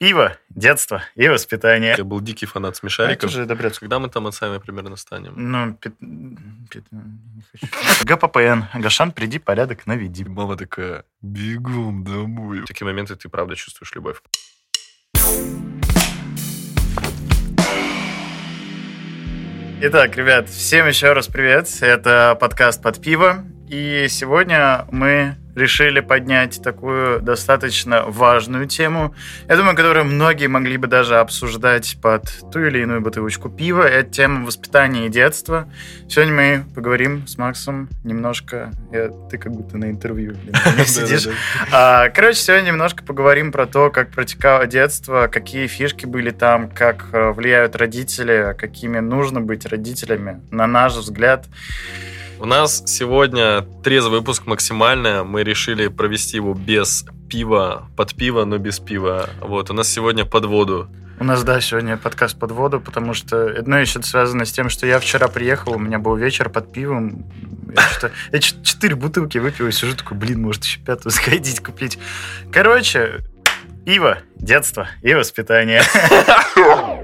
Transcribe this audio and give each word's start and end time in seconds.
Пиво, 0.00 0.38
детство 0.48 1.02
и 1.14 1.28
воспитание. 1.28 1.94
Я 1.98 2.04
был 2.04 2.22
дикий 2.22 2.46
фанат 2.46 2.68
А 2.68 2.72
это 2.72 2.78
смешариков. 2.78 3.30
же 3.30 3.44
добрец. 3.44 3.78
Когда 3.78 3.98
мы 3.98 4.08
там 4.08 4.26
отцами 4.26 4.56
примерно 4.56 4.96
станем? 4.96 5.34
Ну, 5.36 5.74
пят- 5.74 5.92
пят- 6.70 6.90
не 6.90 7.42
хочу. 7.52 8.06
ГППН. 8.06 8.78
Гашан, 8.80 9.12
приди, 9.12 9.38
порядок 9.38 9.86
наведи. 9.86 10.24
Мама 10.24 10.56
такая, 10.56 11.04
бегом 11.20 12.02
домой. 12.02 12.60
В 12.60 12.64
такие 12.64 12.86
моменты 12.86 13.14
ты 13.14 13.28
правда 13.28 13.54
чувствуешь 13.56 13.94
любовь. 13.94 14.22
Итак, 19.82 20.16
ребят, 20.16 20.48
всем 20.48 20.86
еще 20.86 21.12
раз 21.12 21.26
привет. 21.26 21.68
Это 21.80 22.36
подкаст 22.38 22.82
«Под 22.82 23.00
пиво». 23.00 23.44
И 23.68 24.06
сегодня 24.10 24.86
мы 24.90 25.36
решили 25.54 26.00
поднять 26.00 26.62
такую 26.62 27.20
достаточно 27.20 28.04
важную 28.06 28.66
тему, 28.66 29.14
я 29.48 29.56
думаю, 29.56 29.74
которую 29.76 30.04
многие 30.04 30.46
могли 30.46 30.76
бы 30.76 30.86
даже 30.86 31.18
обсуждать 31.18 31.96
под 32.02 32.24
ту 32.52 32.60
или 32.60 32.80
иную 32.80 33.00
бутылочку 33.00 33.48
пива. 33.48 33.82
Это 33.82 34.10
тема 34.10 34.46
воспитания 34.46 35.06
и 35.06 35.08
детства. 35.08 35.68
Сегодня 36.08 36.34
мы 36.34 36.64
поговорим 36.74 37.26
с 37.26 37.36
Максом 37.38 37.88
немножко... 38.04 38.70
Я- 38.92 39.10
ты 39.30 39.38
как 39.38 39.52
будто 39.52 39.76
на 39.76 39.90
интервью 39.90 40.34
блин, 40.42 40.54
сидишь. 40.86 41.28
А, 41.72 42.08
Короче, 42.10 42.38
сегодня 42.38 42.68
немножко 42.68 43.02
поговорим 43.04 43.52
про 43.52 43.66
то, 43.66 43.90
как 43.90 44.10
протекало 44.10 44.66
детство, 44.66 45.28
какие 45.30 45.66
фишки 45.66 46.06
были 46.06 46.30
там, 46.30 46.68
как 46.70 47.06
э, 47.12 47.30
влияют 47.32 47.76
родители, 47.76 48.54
какими 48.58 48.98
нужно 48.98 49.40
быть 49.40 49.66
родителями, 49.66 50.40
на 50.50 50.66
наш 50.66 50.94
взгляд. 50.94 51.46
У 52.40 52.46
нас 52.46 52.82
сегодня 52.86 53.60
трезвый 53.84 54.20
выпуск 54.20 54.46
максимально. 54.46 55.24
Мы 55.24 55.42
решили 55.44 55.88
провести 55.88 56.36
его 56.36 56.54
без 56.54 57.04
пива, 57.28 57.86
под 57.96 58.14
пиво, 58.14 58.44
но 58.46 58.56
без 58.56 58.78
пива. 58.80 59.28
Вот, 59.40 59.70
у 59.70 59.74
нас 59.74 59.88
сегодня 59.88 60.24
под 60.24 60.46
воду. 60.46 60.88
У 61.18 61.24
нас, 61.24 61.44
да, 61.44 61.60
сегодня 61.60 61.98
подкаст 61.98 62.38
под 62.38 62.52
воду, 62.52 62.80
потому 62.80 63.12
что 63.12 63.44
одно 63.46 63.78
еще 63.78 64.00
связано 64.02 64.46
с 64.46 64.52
тем, 64.52 64.70
что 64.70 64.86
я 64.86 64.98
вчера 64.98 65.28
приехал, 65.28 65.74
у 65.74 65.78
меня 65.78 65.98
был 65.98 66.16
вечер 66.16 66.48
под 66.48 66.72
пивом, 66.72 67.26
я, 67.76 67.82
что-то- 67.82 68.12
я 68.32 68.38
четыре 68.38 68.94
бутылки 68.94 69.36
выпил 69.36 69.66
и 69.68 69.72
сижу 69.72 69.94
такой, 69.94 70.16
блин, 70.16 70.40
может 70.40 70.64
еще 70.64 70.80
пятую 70.80 71.12
сходить 71.12 71.60
купить. 71.62 71.98
Короче, 72.50 73.18
пиво, 73.84 74.16
детство 74.36 74.88
и 75.02 75.12
воспитание. 75.12 75.82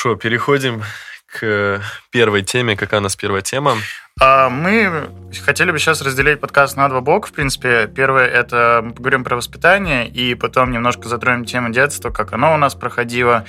Что, 0.00 0.16
переходим 0.16 0.82
к 1.26 1.82
первой 2.10 2.40
теме. 2.40 2.74
Какая 2.74 3.00
у 3.00 3.02
нас 3.02 3.16
первая 3.16 3.42
тема? 3.42 3.76
А, 4.18 4.48
Мы 4.50 5.10
хотели 5.38 5.70
бы 5.70 5.78
сейчас 5.78 6.02
разделить 6.02 6.40
подкаст 6.40 6.76
на 6.76 6.88
два 6.88 7.00
блока, 7.00 7.28
в 7.28 7.32
принципе. 7.32 7.86
Первое— 7.86 8.26
это 8.26 8.80
мы 8.82 8.92
поговорим 8.92 9.24
про 9.24 9.36
воспитание, 9.36 10.08
и 10.08 10.34
потом 10.34 10.72
немножко 10.72 11.08
затронем 11.08 11.44
тему 11.44 11.70
детства, 11.70 12.10
как 12.10 12.32
оно 12.32 12.54
у 12.54 12.56
нас 12.56 12.74
проходило, 12.74 13.44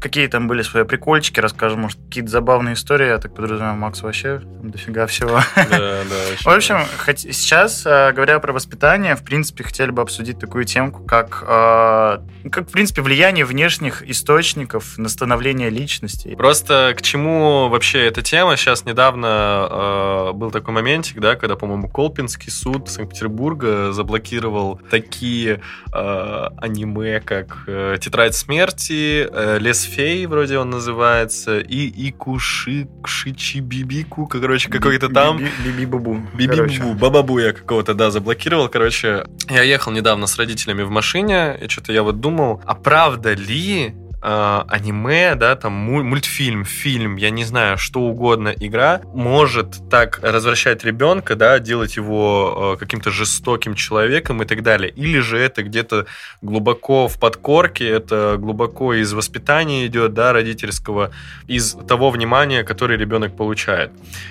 какие 0.00 0.26
там 0.26 0.46
были 0.46 0.62
свои 0.62 0.84
прикольчики, 0.84 1.40
расскажем, 1.40 1.80
может, 1.80 1.98
какие-то 2.08 2.30
забавные 2.30 2.74
истории. 2.74 3.06
Я 3.06 3.18
так 3.18 3.34
подразумеваю, 3.34 3.76
Макс 3.76 4.02
вообще 4.02 4.42
дофига 4.62 5.06
всего. 5.06 5.40
Да, 5.56 5.64
да. 5.70 6.04
В 6.44 6.48
общем, 6.48 6.78
сейчас, 7.16 7.86
э, 7.86 8.12
говоря 8.12 8.38
про 8.38 8.52
воспитание, 8.52 9.16
в 9.16 9.24
принципе, 9.24 9.64
хотели 9.64 9.90
бы 9.90 10.02
обсудить 10.02 10.38
такую 10.38 10.64
темку, 10.64 11.04
как, 11.04 11.42
э, 11.46 12.18
как 12.50 12.68
в 12.68 12.72
принципе, 12.72 13.02
влияние 13.02 13.44
внешних 13.44 14.02
источников 14.08 14.98
на 14.98 15.08
становление 15.08 15.70
личности. 15.70 16.34
Просто 16.34 16.94
к 16.96 17.02
чему 17.02 17.68
вообще 17.68 18.06
эта 18.06 18.22
тема? 18.22 18.56
Сейчас 18.56 18.84
недавно 18.84 19.68
э, 19.70 20.01
был 20.32 20.50
такой 20.50 20.74
моментик, 20.74 21.20
да, 21.20 21.36
когда, 21.36 21.56
по-моему, 21.56 21.88
Колпинский 21.88 22.50
суд 22.50 22.88
Санкт-Петербурга 22.88 23.92
заблокировал 23.92 24.80
такие 24.90 25.60
э, 25.92 26.48
аниме, 26.56 27.20
как 27.20 27.64
э, 27.66 27.96
«Тетрадь 28.00 28.34
смерти», 28.34 29.28
э, 29.30 29.58
«Лес 29.58 29.82
фей», 29.82 30.26
вроде 30.26 30.58
он 30.58 30.70
называется, 30.70 31.58
и 31.58 32.08
«Икуши 32.08 32.88
Кшичи 33.02 33.58
Бибику», 33.58 34.26
короче, 34.26 34.70
какой-то 34.70 35.08
там. 35.08 35.38
Биби-бубу. 35.64 36.20
короче. 36.32 36.78
Бибибу, 36.78 36.94
бабабу 36.94 37.38
я 37.38 37.52
какого-то, 37.52 37.94
да, 37.94 38.10
заблокировал. 38.10 38.68
Короче, 38.68 39.26
я 39.48 39.62
ехал 39.62 39.92
недавно 39.92 40.26
с 40.26 40.38
родителями 40.38 40.82
в 40.82 40.90
машине, 40.90 41.58
и 41.60 41.68
что-то 41.68 41.92
я 41.92 42.02
вот 42.02 42.20
думал, 42.20 42.60
а 42.64 42.74
правда 42.74 43.34
ли 43.34 43.94
э, 44.22 44.60
аниме, 44.68 45.34
да, 45.34 45.56
там 45.56 45.72
му- 45.72 46.02
мультфильм, 46.02 46.64
фильм, 46.64 47.16
я 47.16 47.30
не 47.30 47.44
знаю, 47.44 47.78
что 47.78 48.00
угодно, 48.00 48.54
игра 48.58 49.00
может 49.12 49.88
так 49.90 50.20
развращать 50.22 50.84
ребенка, 50.84 51.34
да, 51.36 51.58
делать 51.58 51.96
его 51.96 52.74
э, 52.74 52.78
каким-то 52.78 53.10
жестоким 53.10 53.74
человеком 53.74 54.42
и 54.42 54.44
так 54.46 54.62
далее. 54.62 54.90
Или 54.90 55.18
же 55.20 55.38
это 55.38 55.62
где-то 55.62 56.06
глубоко 56.40 57.08
в 57.08 57.18
подкорке, 57.18 57.88
это 57.88 58.36
глубоко 58.38 58.94
из 58.94 59.12
воспитания 59.12 59.86
идет, 59.86 60.14
да, 60.14 60.32
родительского, 60.32 61.10
из 61.46 61.76
того 61.88 62.10
внимания, 62.10 62.64
которое 62.64 62.96
ребенок 62.98 63.36
получает. 63.36 63.90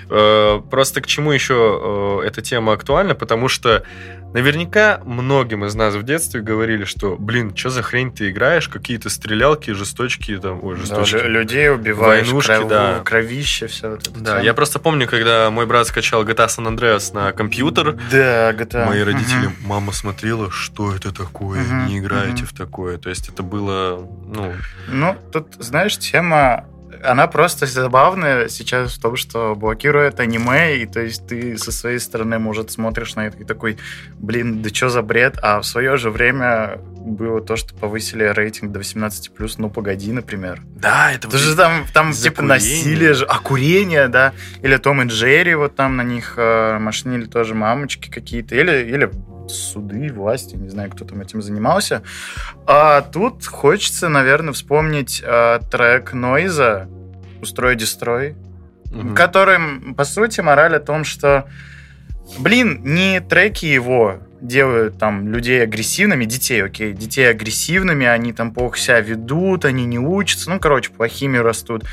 Э, 0.09 0.61
Просто 0.71 1.01
к 1.01 1.07
чему 1.07 1.31
еще 1.31 2.21
э, 2.23 2.27
эта 2.27 2.41
тема 2.41 2.73
актуальна? 2.73 3.15
Потому 3.15 3.47
что 3.49 3.83
наверняка 4.33 5.01
многим 5.05 5.65
из 5.65 5.75
нас 5.75 5.95
в 5.95 6.03
детстве 6.03 6.41
говорили, 6.41 6.85
что, 6.85 7.15
блин, 7.17 7.55
что 7.55 7.69
за 7.69 7.81
хрень 7.83 8.11
ты 8.11 8.29
играешь, 8.29 8.67
какие-то 8.67 9.09
стрелялки, 9.09 9.71
жесточки, 9.71 10.37
там, 10.37 10.63
ой, 10.63 10.75
Да, 10.75 10.81
жесточки. 10.81 11.15
лю- 11.15 11.29
людей 11.29 11.69
убиваешь, 11.71 12.27
Войнушки, 12.27 12.51
кров- 12.51 12.67
да. 12.69 13.01
кровище, 13.03 13.67
все 13.67 13.89
вот 13.91 14.07
это. 14.07 14.19
Да, 14.19 14.35
всё. 14.37 14.45
я 14.45 14.53
просто 14.53 14.79
помню, 14.79 15.07
когда 15.07 15.49
мой 15.51 15.65
брат 15.65 15.87
скачал 15.87 16.23
GTA 16.25 16.47
San 16.47 16.67
Andreas 16.75 17.13
на 17.13 17.31
компьютер, 17.31 17.97
Да, 18.11 18.51
GTA. 18.53 18.85
мои 18.85 19.01
родители, 19.03 19.47
Мгм. 19.47 19.55
мама 19.65 19.91
смотрела, 19.91 20.49
что 20.51 20.93
это 20.95 21.11
такое, 21.13 21.61
Мгм, 21.61 21.87
не 21.87 21.99
играйте 21.99 22.43
мгм. 22.43 22.47
в 22.47 22.53
такое. 22.53 22.97
То 22.97 23.09
есть 23.09 23.29
это 23.29 23.43
было, 23.43 24.07
ну, 24.25 24.53
Ну, 24.87 25.15
тут, 25.31 25.55
знаешь, 25.59 25.97
тема, 25.97 26.65
она 27.03 27.27
просто 27.27 27.65
забавная 27.65 28.47
сейчас 28.49 28.93
в 28.93 29.01
том, 29.01 29.15
что 29.15 29.55
блокирует 29.55 30.19
аниме, 30.19 30.77
и 30.77 30.85
то 30.85 30.99
есть 30.99 31.27
ты 31.27 31.57
со 31.57 31.71
своей 31.71 31.99
стороны, 31.99 32.39
может, 32.39 32.71
смотришь 32.71 33.15
на 33.15 33.27
это 33.27 33.37
и 33.37 33.43
такой, 33.43 33.77
блин, 34.19 34.61
да 34.61 34.69
что 34.69 34.89
за 34.89 35.01
бред? 35.01 35.37
А 35.41 35.59
в 35.61 35.65
свое 35.65 35.97
же 35.97 36.09
время 36.09 36.79
было 37.01 37.41
то, 37.41 37.55
что 37.55 37.73
повысили 37.73 38.23
рейтинг 38.23 38.71
до 38.71 38.79
18+, 38.79 39.55
ну, 39.57 39.69
погоди, 39.69 40.11
например. 40.11 40.61
да, 40.75 41.11
это 41.11 41.27
Это 41.27 41.37
же 41.37 41.55
там, 41.55 41.85
там 41.93 42.11
типа 42.13 42.37
курения. 42.37 42.53
насилие 42.53 43.13
же, 43.13 43.25
а 43.25 43.39
курение, 43.39 44.07
да, 44.07 44.33
или 44.61 44.77
Том 44.77 45.01
и 45.01 45.05
Джерри, 45.07 45.55
вот 45.55 45.75
там 45.75 45.97
на 45.97 46.03
них 46.03 46.35
э, 46.37 46.77
машинили 46.79 47.25
тоже 47.25 47.55
мамочки 47.55 48.09
какие-то, 48.09 48.55
или, 48.55 48.85
или 48.85 49.11
суды, 49.53 50.11
власти, 50.13 50.55
не 50.55 50.69
знаю, 50.69 50.89
кто 50.91 51.05
там 51.05 51.21
этим 51.21 51.41
занимался. 51.41 52.01
А 52.65 53.01
тут 53.01 53.45
хочется, 53.45 54.09
наверное, 54.09 54.53
вспомнить 54.53 55.21
э, 55.25 55.59
трек 55.71 56.13
Нойза 56.13 56.87
«Устрой, 57.41 57.75
дестрой», 57.75 58.35
Мгм. 58.91 59.15
которым, 59.15 59.95
по 59.95 60.03
сути, 60.03 60.41
мораль 60.41 60.75
о 60.75 60.79
том, 60.81 61.05
что, 61.05 61.47
блин, 62.39 62.81
не 62.83 63.21
треки 63.21 63.65
его 63.65 64.19
делают 64.41 64.97
там 64.97 65.29
людей 65.31 65.63
агрессивными, 65.63 66.25
детей, 66.25 66.63
окей, 66.63 66.91
детей 66.93 67.29
агрессивными, 67.29 68.05
они 68.05 68.33
там 68.33 68.51
плохо 68.51 68.77
себя 68.77 68.99
ведут, 68.99 69.65
они 69.65 69.85
не 69.85 69.99
учатся, 69.99 70.49
ну, 70.49 70.59
короче, 70.59 70.91
плохими 70.91 71.37
растут. 71.37 71.83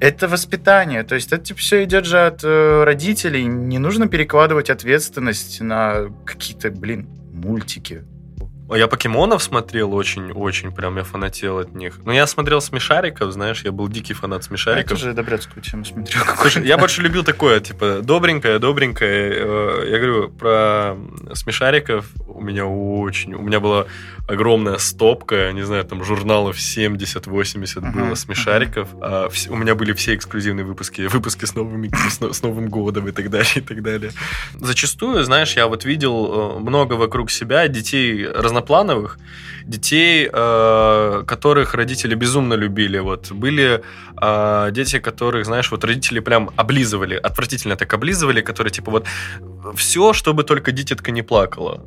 Это 0.00 0.28
воспитание, 0.28 1.02
то 1.04 1.14
есть 1.14 1.32
это 1.32 1.44
типа, 1.44 1.60
все 1.60 1.84
идет 1.84 2.04
же 2.04 2.26
от 2.26 2.42
э, 2.42 2.84
родителей, 2.84 3.44
не 3.44 3.78
нужно 3.78 4.08
перекладывать 4.08 4.70
ответственность 4.70 5.60
на 5.60 6.12
какие-то, 6.26 6.70
блин, 6.70 7.08
мультики. 7.32 8.04
А 8.70 8.78
Я 8.78 8.88
покемонов 8.88 9.42
смотрел 9.42 9.94
очень-очень, 9.94 10.72
прям 10.72 10.96
я 10.96 11.04
фанател 11.04 11.58
от 11.58 11.74
них. 11.74 11.98
Но 12.04 12.12
я 12.12 12.26
смотрел 12.26 12.60
смешариков, 12.62 13.30
знаешь, 13.32 13.62
я 13.62 13.72
был 13.72 13.88
дикий 13.88 14.14
фанат 14.14 14.42
Я 14.42 14.48
смешариков. 14.48 14.98
тоже 14.98 15.12
добряцкую 15.12 15.62
тему 15.62 15.84
смотрел. 15.84 16.22
Слушай, 16.40 16.66
я 16.66 16.78
больше 16.78 17.02
любил 17.02 17.24
такое, 17.24 17.60
типа, 17.60 18.00
добренькое, 18.02 18.58
добренькое. 18.58 19.32
Э, 19.36 19.86
Я 19.90 19.98
говорю 19.98 20.30
про 20.30 20.96
смешариков. 21.34 22.06
У 22.26 22.40
меня 22.42 22.64
очень... 22.66 23.34
У 23.34 23.42
меня 23.42 23.60
была 23.60 23.86
огромная 24.26 24.78
стопка, 24.78 25.52
не 25.52 25.62
знаю, 25.62 25.84
там 25.84 26.02
журналов 26.02 26.56
70-80 26.56 27.80
Мгм, 27.80 28.06
было 28.06 28.14
смешариков. 28.14 28.88
А 29.00 29.28
вс- 29.28 29.50
У 29.50 29.56
меня 29.56 29.74
были 29.74 29.92
все 29.92 30.14
эксклюзивные 30.14 30.64
выпуски, 30.64 31.02
выпуски 31.02 31.44
с, 31.44 31.54
новыми, 31.54 31.90
с, 32.08 32.18
с 32.38 32.42
Новым 32.42 32.68
годом 32.70 33.06
и 33.08 33.12
так 33.12 33.28
далее, 33.30 33.52
и 33.56 33.60
так 33.60 33.82
далее. 33.82 34.12
Зачастую, 34.58 35.22
знаешь, 35.24 35.52
я 35.56 35.66
вот 35.66 35.84
видел 35.84 36.56
э, 36.56 36.58
много 36.60 36.94
вокруг 36.94 37.30
себя 37.30 37.68
детей 37.68 38.26
разноплановых, 38.54 39.18
детей, 39.66 40.28
э, 40.32 41.24
которых 41.26 41.74
родители 41.74 42.14
безумно 42.14 42.54
любили. 42.54 42.98
Вот 43.00 43.32
были 43.32 43.80
э, 44.20 44.68
дети, 44.72 44.98
которых, 45.00 45.44
знаешь, 45.46 45.70
вот 45.70 45.84
родители 45.84 46.20
прям 46.20 46.50
облизывали, 46.56 47.16
отвратительно 47.16 47.76
так 47.76 47.92
облизывали, 47.94 48.42
которые 48.42 48.70
типа 48.72 48.90
вот 48.90 49.06
все, 49.74 50.12
чтобы 50.12 50.44
только 50.44 50.72
дитятка 50.72 51.10
не 51.10 51.22
плакала. 51.22 51.80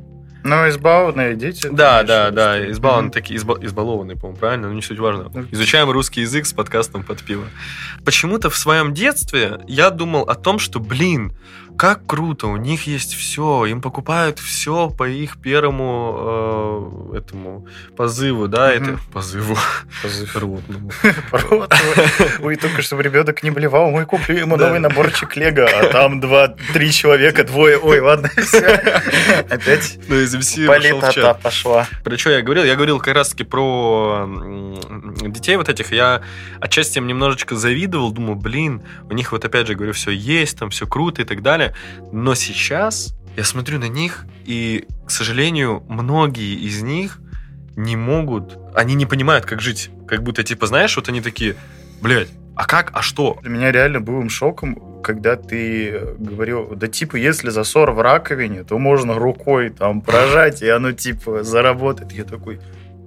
Ну, 0.44 0.68
избалованные 0.68 1.34
дети. 1.34 1.68
Да, 1.72 2.02
да, 2.04 2.30
да, 2.30 2.70
избалованы 2.70 3.06
Мгм. 3.08 3.12
такие, 3.12 3.40
изба- 3.40 3.58
избалованные, 3.66 4.16
по-моему, 4.16 4.38
правильно, 4.38 4.68
но 4.68 4.74
не 4.74 4.82
суть 4.82 4.98
важно. 4.98 5.30
Ну, 5.34 5.44
Изучаем 5.50 5.90
русский 5.90 6.20
язык 6.22 6.46
с 6.46 6.52
подкастом 6.52 7.02
под 7.02 7.22
пиво. 7.22 7.44
Почему-то 8.04 8.48
в 8.48 8.56
своем 8.56 8.94
детстве 8.94 9.58
я 9.66 9.90
думал 9.90 10.22
о 10.22 10.34
том, 10.34 10.58
что, 10.60 10.78
блин, 10.80 11.32
как 11.78 12.04
круто, 12.06 12.48
у 12.48 12.56
них 12.56 12.86
есть 12.88 13.14
все, 13.14 13.64
им 13.66 13.80
покупают 13.80 14.38
все 14.40 14.90
по 14.90 15.08
их 15.08 15.40
первому 15.40 17.12
э, 17.12 17.18
этому 17.18 17.66
позыву, 17.96 18.48
да, 18.48 18.74
Мгм. 18.74 18.82
это 18.94 18.98
позыву. 19.12 19.56
Позыв. 20.02 20.36
Ротному. 20.36 20.90
Ой, 22.40 22.56
только 22.56 22.82
чтобы 22.82 23.02
ребенок 23.04 23.42
не 23.42 23.50
блевал, 23.50 23.90
мы 23.90 24.04
куплю 24.06 24.36
ему 24.36 24.56
новый 24.56 24.80
наборчик 24.80 25.36
Лего, 25.36 25.66
а 25.68 25.86
там 25.92 26.20
два-три 26.20 26.90
человека, 26.92 27.44
двое. 27.44 27.78
Ой, 27.78 28.00
ладно, 28.00 28.28
все. 28.36 28.66
Опять 29.48 29.98
Ну, 30.08 30.16
из 30.16 30.34
MC 30.34 30.66
политота 30.66 31.34
пошла. 31.40 31.86
Про 32.02 32.18
что 32.18 32.30
я 32.30 32.42
говорил? 32.42 32.64
Я 32.64 32.74
говорил 32.74 32.98
как 32.98 33.14
раз-таки 33.14 33.44
про 33.44 34.28
детей 35.22 35.56
вот 35.56 35.68
этих. 35.68 35.92
Я 35.92 36.22
отчасти 36.60 36.98
им 36.98 37.06
немножечко 37.06 37.54
завидовал, 37.54 38.10
думаю, 38.10 38.34
блин, 38.36 38.82
у 39.08 39.14
них 39.14 39.30
вот 39.32 39.44
опять 39.44 39.66
же, 39.68 39.74
говорю, 39.74 39.92
все 39.92 40.10
есть, 40.10 40.58
там 40.58 40.70
все 40.70 40.86
круто 40.86 41.22
и 41.22 41.24
так 41.24 41.42
далее. 41.42 41.67
Но 42.12 42.34
сейчас 42.34 43.14
я 43.36 43.44
смотрю 43.44 43.78
на 43.78 43.88
них, 43.88 44.26
и, 44.44 44.86
к 45.06 45.10
сожалению, 45.10 45.82
многие 45.88 46.54
из 46.54 46.82
них 46.82 47.20
не 47.76 47.96
могут, 47.96 48.58
они 48.74 48.94
не 48.94 49.06
понимают, 49.06 49.46
как 49.46 49.60
жить. 49.60 49.90
Как 50.08 50.22
будто, 50.22 50.42
типа, 50.42 50.66
знаешь, 50.66 50.96
вот 50.96 51.08
они 51.08 51.20
такие, 51.20 51.54
блядь, 52.00 52.28
а 52.56 52.64
как, 52.64 52.90
а 52.92 53.02
что? 53.02 53.38
Для 53.42 53.50
меня 53.50 53.70
реально 53.70 54.00
был 54.00 54.28
шоком, 54.28 55.00
когда 55.02 55.36
ты 55.36 55.90
э, 55.90 56.14
говорил, 56.18 56.74
да 56.74 56.88
типа, 56.88 57.14
если 57.14 57.50
засор 57.50 57.92
в 57.92 58.00
раковине, 58.00 58.64
то 58.64 58.78
можно 58.78 59.14
рукой 59.14 59.70
там 59.70 60.00
прожать, 60.00 60.60
и 60.62 60.68
оно 60.68 60.90
типа 60.90 61.44
заработает. 61.44 62.10
Я 62.10 62.24
такой, 62.24 62.60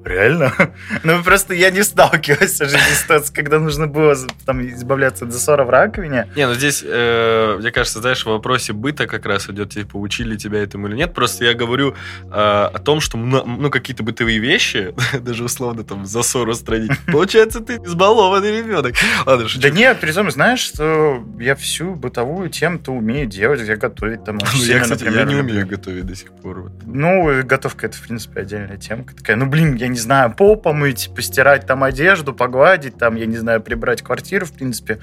реально? 0.05 0.53
Ну, 1.03 1.23
просто 1.23 1.53
я 1.53 1.71
не 1.71 1.83
сталкивался 1.83 2.65
жизни 2.65 2.93
с 2.93 3.01
ситуацией, 3.01 3.35
когда 3.35 3.59
нужно 3.59 3.87
было 3.87 4.15
там 4.45 4.61
избавляться 4.67 5.25
от 5.25 5.31
засора 5.31 5.63
в 5.63 5.69
раковине. 5.69 6.27
Не, 6.35 6.47
ну 6.47 6.53
здесь, 6.53 6.83
э, 6.85 7.57
мне 7.59 7.71
кажется, 7.71 7.99
знаешь, 8.01 8.23
в 8.23 8.27
вопросе 8.27 8.73
быта 8.73 9.07
как 9.07 9.25
раз 9.25 9.49
идет, 9.49 9.71
типа, 9.71 9.97
учили 9.97 10.35
тебя 10.37 10.61
этому 10.61 10.87
или 10.87 10.95
нет. 10.95 11.13
Просто 11.13 11.45
я 11.45 11.53
говорю 11.53 11.95
э, 12.23 12.27
о 12.31 12.79
том, 12.79 12.99
что, 12.99 13.17
ну, 13.17 13.69
какие-то 13.69 14.03
бытовые 14.03 14.39
вещи, 14.39 14.93
даже 15.19 15.43
условно 15.43 15.83
там 15.83 16.05
засор 16.05 16.47
устранить, 16.49 16.91
получается, 17.11 17.59
ты 17.61 17.75
избалованный 17.75 18.57
ребенок. 18.57 18.95
Ладно, 19.25 19.47
шучу. 19.47 19.61
Да 19.61 19.69
нет, 19.69 19.99
при 19.99 20.11
том, 20.11 20.29
знаешь, 20.31 20.59
что 20.59 21.23
я 21.39 21.55
всю 21.55 21.95
бытовую 21.95 22.49
тему-то 22.49 22.91
умею 22.91 23.27
делать, 23.27 23.61
я 23.61 23.75
готовить 23.75 24.23
там 24.23 24.37
Ну, 24.37 24.45
я, 24.45 24.65
сильно, 24.65 24.81
кстати, 24.81 25.03
я 25.03 25.23
не 25.23 25.35
умею 25.35 25.67
готовить 25.67 26.05
до 26.05 26.15
сих 26.15 26.31
пор. 26.33 26.61
вот. 26.61 26.71
Ну, 26.85 27.43
готовка 27.43 27.87
это, 27.87 27.97
в 27.97 28.01
принципе, 28.01 28.41
отдельная 28.41 28.77
темка 28.77 29.15
такая. 29.15 29.35
Ну, 29.35 29.45
блин, 29.45 29.75
я 29.75 29.87
не 29.91 29.99
знаю, 29.99 30.33
пол 30.33 30.57
помыть, 30.57 31.11
постирать 31.15 31.65
там 31.67 31.83
одежду, 31.83 32.33
погладить, 32.33 32.97
там, 32.97 33.15
я 33.15 33.25
не 33.25 33.37
знаю, 33.37 33.61
прибрать 33.61 34.01
квартиру, 34.01 34.45
в 34.45 34.53
принципе, 34.53 34.99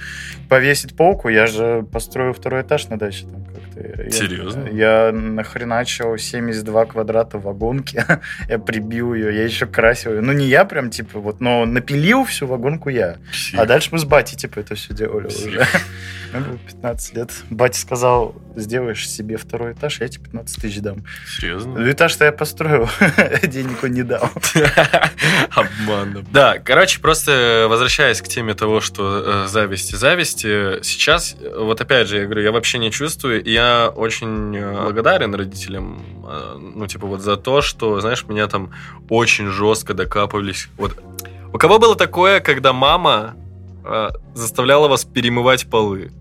повесить 0.49 0.97
полку. 0.97 1.29
Я 1.29 1.47
же 1.47 1.85
построю 1.93 2.33
второй 2.35 2.63
этаж 2.63 2.89
на 2.89 2.99
даче 2.99 3.27
там 3.27 3.45
как-то. 3.45 4.03
Я- 4.05 4.11
Серьезно? 4.11 4.69
Я 4.73 5.13
нахреначил 5.13 6.17
72 6.19 6.87
квадрата 6.87 7.39
вагонки, 7.39 8.05
я 8.49 8.59
прибил 8.59 9.15
ее, 9.15 9.35
я 9.35 9.45
еще 9.45 9.67
красил 9.67 10.15
ее. 10.15 10.21
Ну, 10.21 10.33
не 10.33 10.47
я 10.47 10.65
прям, 10.65 10.91
типа, 10.91 11.21
вот, 11.21 11.41
но 11.41 11.65
напилил 11.67 12.25
всю 12.25 12.47
вагонку 12.47 12.89
я. 12.89 13.17
А 13.57 13.67
дальше 13.67 13.91
мы 13.93 13.99
с 13.99 14.05
батей, 14.05 14.37
типа, 14.37 14.61
это 14.61 14.75
все 14.75 14.95
делали 14.95 15.27
уже. 15.27 15.67
Мне 16.33 16.41
было 16.43 16.59
15 16.59 17.15
лет. 17.15 17.31
Батя 17.51 17.79
сказал, 17.79 18.35
сделаешь 18.57 19.09
себе 19.09 19.37
второй 19.37 19.73
этаж, 19.73 20.01
я 20.01 20.09
тебе 20.09 20.25
15 20.25 20.63
тысяч 20.63 20.81
дам. 20.81 21.05
Серьезно? 21.27 21.79
Ну, 21.79 21.91
этаж-то 21.91 22.25
я 22.25 22.33
построил, 22.33 22.89
денег 23.43 23.83
он 23.83 23.93
не 23.93 24.03
дал. 24.03 24.31
Обман. 25.51 26.27
Да, 26.31 26.59
короче, 26.59 27.01
просто 27.01 27.67
возвращаясь 27.69 28.21
к 28.21 28.29
теме 28.29 28.55
того, 28.55 28.81
что 28.81 29.45
э, 29.45 29.49
зависти, 29.49 29.95
зависти, 29.95 30.83
сейчас, 30.83 31.37
э, 31.41 31.59
вот 31.59 31.81
опять 31.81 32.09
же, 32.09 32.19
я 32.19 32.25
говорю, 32.25 32.43
я 32.43 32.53
вообще 32.53 32.79
не 32.79 32.91
чувствую, 32.91 33.43
и 33.43 33.51
я 33.51 33.93
очень 33.95 34.57
э, 34.57 34.83
благодарен 34.85 35.35
родителям, 35.35 36.03
э, 36.29 36.57
ну, 36.59 36.87
типа, 36.87 37.07
вот 37.07 37.21
за 37.21 37.37
то, 37.37 37.63
что, 37.63 38.01
знаешь, 38.01 38.25
меня 38.29 38.47
там 38.49 38.73
очень 39.09 39.47
жестко 39.49 39.95
докапывались. 39.95 40.69
Вот 40.77 40.97
у 41.53 41.59
кого 41.59 41.79
было 41.79 41.97
такое, 41.97 42.41
когда 42.41 42.73
мама 42.73 43.35
э, 43.89 44.11
заставляла 44.35 44.89
вас 44.89 45.05
перемывать 45.05 45.69
полы? 45.69 46.13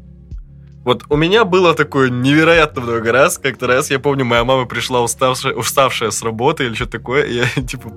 Вот 0.83 1.03
у 1.09 1.17
меня 1.17 1.43
было 1.43 1.73
такое 1.73 2.09
невероятно 2.09 2.81
много 2.81 3.11
раз. 3.11 3.37
Как-то 3.37 3.67
раз, 3.67 3.91
я 3.91 3.99
помню, 3.99 4.23
моя 4.23 4.45
мама 4.45 4.65
пришла 4.65 5.01
уставшая, 5.01 5.53
уставшая 5.53 6.11
с 6.11 6.23
работы 6.23 6.65
или 6.65 6.75
что-то 6.75 6.93
такое, 6.93 7.23
и 7.23 7.33
я, 7.35 7.45
типа, 7.67 7.89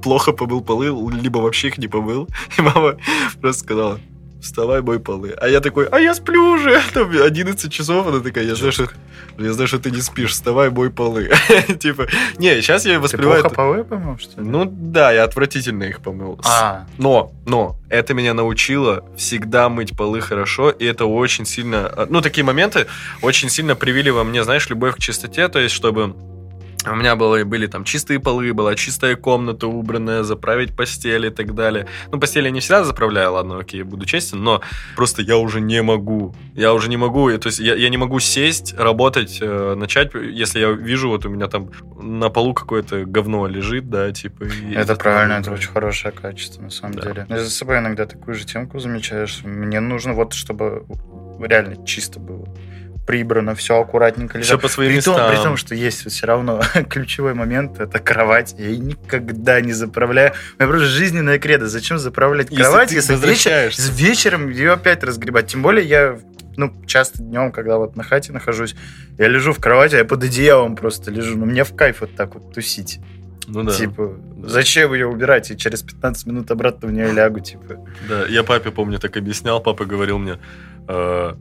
плохо 0.00 0.32
помыл 0.32 0.60
полы, 0.60 0.86
либо 1.12 1.38
вообще 1.38 1.68
их 1.68 1.78
не 1.78 1.88
помыл. 1.88 2.28
И 2.58 2.62
мама 2.62 2.96
просто 3.40 3.64
сказала, 3.64 4.00
вставай, 4.40 4.80
мой 4.82 4.98
полы. 5.00 5.34
А 5.40 5.48
я 5.48 5.60
такой, 5.60 5.86
а 5.86 5.98
я 6.00 6.14
сплю 6.14 6.52
уже. 6.54 6.80
Там 6.94 7.10
11 7.10 7.72
часов, 7.72 8.06
она 8.06 8.20
такая, 8.20 8.44
я 8.44 8.54
знаю, 8.54 8.72
что, 8.72 8.88
я 9.38 9.52
знаю, 9.52 9.68
что 9.68 9.78
ты 9.78 9.90
не 9.90 10.00
спишь, 10.00 10.32
вставай, 10.32 10.70
мой 10.70 10.90
полы. 10.90 11.30
Типа, 11.80 12.08
не, 12.38 12.60
сейчас 12.60 12.86
я 12.86 12.94
Ты 12.94 13.00
воспринимаю... 13.00 13.40
плохо 13.42 13.46
это- 13.46 13.54
полы 13.54 13.84
помыл, 13.84 14.18
что 14.18 14.40
ли? 14.40 14.46
Ну 14.46 14.64
да, 14.64 15.12
я 15.12 15.24
отвратительно 15.24 15.84
их 15.84 16.00
помыл. 16.00 16.40
А, 16.44 16.86
но, 16.98 17.32
но, 17.46 17.76
это 17.88 18.14
меня 18.14 18.34
научило 18.34 19.04
всегда 19.16 19.68
мыть 19.68 19.96
полы 19.96 20.20
хорошо, 20.20 20.70
и 20.70 20.84
это 20.84 21.06
очень 21.06 21.44
сильно, 21.44 21.92
э, 21.96 22.06
ну, 22.08 22.20
такие 22.20 22.44
моменты 22.44 22.86
очень 23.22 23.48
сильно 23.50 23.74
привили 23.74 24.10
во 24.10 24.24
мне, 24.24 24.44
знаешь, 24.44 24.68
любовь 24.70 24.96
к 24.96 24.98
чистоте, 24.98 25.48
то 25.48 25.58
есть, 25.58 25.74
чтобы 25.74 26.14
у 26.86 26.94
меня 26.94 27.16
было, 27.16 27.44
были 27.44 27.66
там 27.66 27.84
чистые 27.84 28.20
полы, 28.20 28.52
была 28.52 28.74
чистая 28.74 29.16
комната 29.16 29.66
убранная, 29.66 30.22
заправить 30.22 30.74
постель 30.76 31.26
и 31.26 31.30
так 31.30 31.54
далее. 31.54 31.86
Ну, 32.10 32.18
постель 32.18 32.44
я 32.44 32.50
не 32.50 32.60
всегда 32.60 32.84
заправляю, 32.84 33.32
ладно, 33.32 33.58
окей, 33.58 33.82
буду 33.82 34.06
честен, 34.06 34.42
но 34.42 34.60
просто 34.96 35.22
я 35.22 35.36
уже 35.36 35.60
не 35.60 35.82
могу. 35.82 36.34
Я 36.54 36.72
уже 36.72 36.88
не 36.88 36.96
могу, 36.96 37.30
то 37.38 37.48
есть 37.48 37.58
я, 37.58 37.74
я 37.74 37.88
не 37.88 37.96
могу 37.96 38.18
сесть, 38.20 38.74
работать, 38.78 39.38
э, 39.40 39.74
начать, 39.74 40.12
если 40.14 40.60
я 40.60 40.70
вижу, 40.70 41.08
вот 41.08 41.24
у 41.26 41.28
меня 41.28 41.46
там 41.48 41.70
на 42.00 42.30
полу 42.30 42.54
какое-то 42.54 43.04
говно 43.04 43.46
лежит, 43.46 43.90
да, 43.90 44.10
типа. 44.12 44.44
и 44.44 44.74
это 44.74 44.94
правильно, 44.96 45.34
это 45.34 45.50
очень 45.50 45.70
хорошее 45.70 46.12
качество, 46.12 46.62
на 46.62 46.70
самом 46.70 46.94
Да. 46.94 47.02
деле. 47.02 47.26
Я 47.28 47.38
за 47.40 47.50
собой 47.50 47.78
иногда 47.78 48.06
такую 48.06 48.34
же 48.34 48.46
темку 48.46 48.78
замечаю, 48.78 49.26
что 49.26 49.48
мне 49.48 49.80
нужно 49.80 50.14
вот, 50.14 50.32
чтобы 50.32 50.84
реально 51.40 51.84
чисто 51.86 52.20
было. 52.20 52.46
Прибрано, 53.10 53.56
все 53.56 53.80
аккуратненько 53.80 54.34
Все 54.34 54.38
лежало. 54.38 54.58
по 54.60 54.68
своим 54.68 54.92
При 54.92 55.00
том, 55.00 55.14
местам. 55.14 55.30
при 55.34 55.42
том, 55.42 55.56
что 55.56 55.74
есть 55.74 56.08
все 56.08 56.26
равно 56.26 56.62
ключевой 56.88 57.34
момент, 57.34 57.80
это 57.80 57.98
кровать. 57.98 58.54
Я 58.56 58.66
ее 58.68 58.78
никогда 58.78 59.60
не 59.60 59.72
заправляю. 59.72 60.32
У 60.58 60.62
меня 60.62 60.68
просто 60.70 60.86
жизненная 60.86 61.40
кредо. 61.40 61.66
Зачем 61.66 61.98
заправлять 61.98 62.50
Если 62.50 62.62
кровать, 62.62 62.92
если 62.92 63.16
вечер- 63.16 63.74
с 63.74 63.90
вечером 63.98 64.48
ее 64.48 64.74
опять 64.74 65.02
разгребать? 65.02 65.48
Тем 65.48 65.60
более 65.60 65.84
я 65.84 66.18
ну, 66.56 66.72
часто 66.86 67.18
днем, 67.20 67.50
когда 67.50 67.78
вот 67.78 67.96
на 67.96 68.04
хате 68.04 68.32
нахожусь, 68.32 68.76
я 69.18 69.26
лежу 69.26 69.52
в 69.52 69.58
кровати, 69.58 69.96
а 69.96 69.98
я 69.98 70.04
под 70.04 70.22
одеялом 70.22 70.76
просто 70.76 71.10
лежу. 71.10 71.36
Но 71.36 71.46
мне 71.46 71.64
в 71.64 71.74
кайф 71.74 72.02
вот 72.02 72.14
так 72.14 72.34
вот 72.34 72.54
тусить. 72.54 73.00
Ну 73.48 73.64
да. 73.64 73.72
Типа, 73.72 74.16
зачем 74.44 74.94
ее 74.94 75.08
убирать? 75.08 75.50
И 75.50 75.56
через 75.56 75.82
15 75.82 76.26
минут 76.26 76.50
обратно 76.52 76.86
в 76.88 76.92
нее 76.92 77.10
лягу, 77.10 77.40
типа. 77.40 77.84
Да, 78.08 78.26
я 78.26 78.44
папе, 78.44 78.70
помню, 78.70 79.00
так 79.00 79.16
объяснял. 79.16 79.60
Папа 79.60 79.84
говорил 79.84 80.18
мне, 80.18 80.38
«Э, 80.86 81.34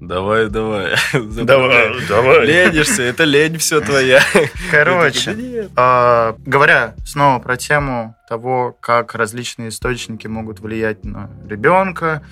давай, 0.00 0.48
давай. 0.48 0.96
заправляй. 1.12 2.06
давай. 2.08 2.46
Ленишься, 2.46 3.02
это 3.02 3.24
лень 3.24 3.58
все 3.58 3.80
твоя. 3.80 4.22
Короче. 4.70 5.68
А, 5.76 6.36
говоря 6.44 6.94
снова 7.04 7.38
про 7.38 7.56
тему 7.56 8.16
того, 8.28 8.76
как 8.80 9.14
различные 9.14 9.68
источники 9.68 10.26
могут 10.26 10.60
влиять 10.60 11.04
на 11.04 11.30
ребенка, 11.48 12.22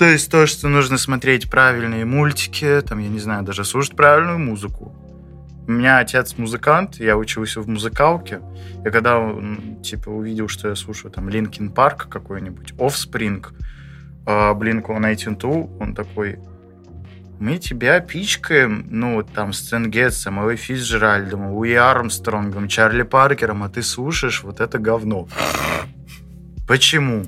то 0.00 0.06
есть 0.06 0.30
то, 0.30 0.46
что 0.46 0.68
нужно 0.68 0.96
смотреть 0.96 1.50
правильные 1.50 2.06
мультики, 2.06 2.80
там, 2.80 3.00
я 3.00 3.08
не 3.08 3.18
знаю, 3.18 3.42
даже 3.42 3.64
слушать 3.64 3.96
правильную 3.96 4.38
музыку. 4.38 4.94
У 5.68 5.72
меня 5.72 5.98
отец 5.98 6.38
музыкант, 6.38 6.96
я 6.96 7.18
учился 7.18 7.60
в 7.60 7.68
музыкалке, 7.68 8.40
и 8.84 8.88
когда 8.88 9.18
он, 9.18 9.82
типа, 9.82 10.08
увидел, 10.08 10.48
что 10.48 10.68
я 10.68 10.74
слушаю 10.74 11.12
там 11.12 11.28
Linkin 11.28 11.70
Park 11.70 12.08
какой-нибудь, 12.08 12.72
Offspring, 12.72 13.46
а, 14.26 14.54
Blink-182, 14.54 15.78
он 15.80 15.94
такой, 15.94 16.38
мы 17.40 17.56
тебя 17.56 17.98
пичкаем, 18.00 18.86
ну, 18.90 19.22
там, 19.22 19.52
с 19.52 19.62
Тенгетсом, 19.68 20.40
Элой 20.40 20.56
Фицджеральдом, 20.56 21.52
Луи 21.52 21.72
Армстронгом, 21.72 22.68
Чарли 22.68 23.02
Паркером, 23.02 23.62
а 23.62 23.70
ты 23.70 23.82
слушаешь 23.82 24.42
вот 24.42 24.60
это 24.60 24.78
говно. 24.78 25.26
Почему? 26.68 27.24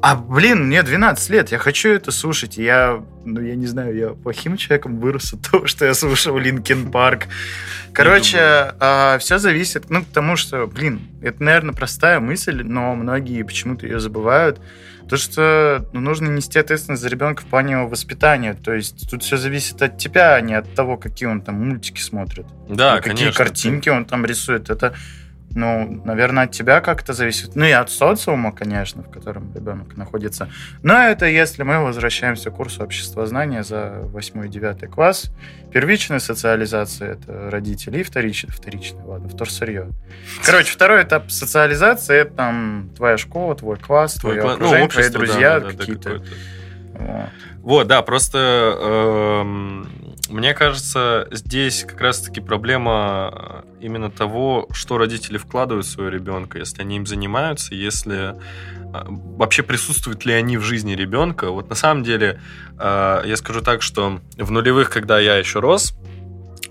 А, 0.00 0.14
блин, 0.14 0.66
мне 0.66 0.84
12 0.84 1.30
лет, 1.30 1.50
я 1.50 1.58
хочу 1.58 1.88
это 1.88 2.12
слушать. 2.12 2.56
Я, 2.56 3.02
ну, 3.24 3.40
я 3.40 3.56
не 3.56 3.66
знаю, 3.66 3.96
я 3.96 4.08
плохим 4.10 4.56
человеком 4.56 5.00
вырос 5.00 5.32
от 5.32 5.42
того, 5.50 5.66
что 5.66 5.84
я 5.84 5.92
слушал 5.92 6.38
Линкен 6.38 6.92
Парк. 6.92 7.24
Короче, 7.92 8.74
все 9.18 9.38
зависит, 9.38 9.90
ну, 9.90 10.04
к 10.04 10.06
тому, 10.06 10.36
что, 10.36 10.68
блин, 10.68 11.00
это, 11.20 11.42
наверное, 11.42 11.74
простая 11.74 12.20
мысль, 12.20 12.62
но 12.62 12.94
многие 12.94 13.42
почему-то 13.42 13.86
ее 13.86 13.98
забывают. 13.98 14.60
То, 15.08 15.16
что 15.16 15.86
ну, 15.92 16.00
нужно 16.00 16.28
нести 16.28 16.58
ответственность 16.58 17.02
за 17.02 17.08
ребенка 17.08 17.42
в 17.42 17.46
плане 17.46 17.74
его 17.74 17.88
воспитания. 17.88 18.54
То 18.54 18.74
есть 18.74 19.08
тут 19.10 19.22
все 19.22 19.36
зависит 19.36 19.80
от 19.80 19.96
тебя, 19.96 20.34
а 20.34 20.40
не 20.40 20.54
от 20.54 20.74
того, 20.74 20.96
какие 20.96 21.28
он 21.28 21.40
там 21.40 21.54
мультики 21.66 22.00
смотрит. 22.00 22.46
Да, 22.68 22.96
Ну, 22.96 23.02
какие 23.02 23.30
картинки 23.30 23.88
он 23.88 24.04
там 24.04 24.26
рисует. 24.26 24.68
Это 24.68 24.94
ну, 25.58 26.00
наверное, 26.04 26.44
от 26.44 26.52
тебя 26.52 26.80
как-то 26.80 27.12
зависит. 27.12 27.56
Ну 27.56 27.64
и 27.64 27.72
от 27.72 27.90
социума, 27.90 28.52
конечно, 28.52 29.02
в 29.02 29.10
котором 29.10 29.52
ребенок 29.54 29.96
находится. 29.96 30.48
Но 30.82 30.94
это 30.94 31.26
если 31.26 31.64
мы 31.64 31.82
возвращаемся 31.82 32.50
к 32.50 32.54
курсу 32.54 32.84
обществознания 32.84 33.64
за 33.64 34.02
8-9 34.12 34.86
класс. 34.86 35.32
Первичная 35.72 36.20
социализация— 36.20 37.12
это 37.14 37.50
родители, 37.50 37.98
и 37.98 38.02
вторичная, 38.02 38.52
вторичная, 38.52 39.04
ладно, 39.04 39.28
вторсырье. 39.28 39.88
Короче, 40.44 40.72
второй 40.72 41.02
этап 41.02 41.30
социализации— 41.30 42.16
это 42.20 42.34
там 42.34 42.90
твоя 42.96 43.18
школа, 43.18 43.54
твой 43.56 43.76
класс, 43.76 44.14
твое 44.14 44.40
твой, 44.40 44.54
окружение, 44.54 44.84
ну, 44.84 44.88
твои 44.88 45.08
друзья 45.08 45.60
да, 45.60 45.70
какие-то. 45.70 46.18
Да, 46.18 46.24
вот. 46.94 47.28
вот, 47.62 47.86
да, 47.88 48.02
просто... 48.02 48.74
Э, 48.80 50.07
мне 50.28 50.54
кажется, 50.54 51.26
здесь 51.30 51.84
как 51.84 52.00
раз-таки 52.00 52.40
проблема 52.40 53.32
э, 53.32 53.62
именно 53.80 54.10
того, 54.10 54.68
что 54.72 54.98
родители 54.98 55.38
вкладывают 55.38 55.86
в 55.86 55.90
своего 55.90 56.10
ребенка, 56.10 56.58
если 56.58 56.82
они 56.82 56.96
им 56.96 57.06
занимаются, 57.06 57.74
если 57.74 58.34
э, 58.34 58.34
вообще 59.08 59.62
присутствуют 59.62 60.24
ли 60.24 60.34
они 60.34 60.58
в 60.58 60.62
жизни 60.62 60.92
ребенка. 60.92 61.50
Вот 61.50 61.70
на 61.70 61.74
самом 61.74 62.02
деле, 62.04 62.40
э, 62.78 63.22
я 63.24 63.36
скажу 63.36 63.62
так, 63.62 63.82
что 63.82 64.20
в 64.36 64.50
нулевых, 64.50 64.90
когда 64.90 65.18
я 65.18 65.36
еще 65.36 65.60
рос, 65.60 65.94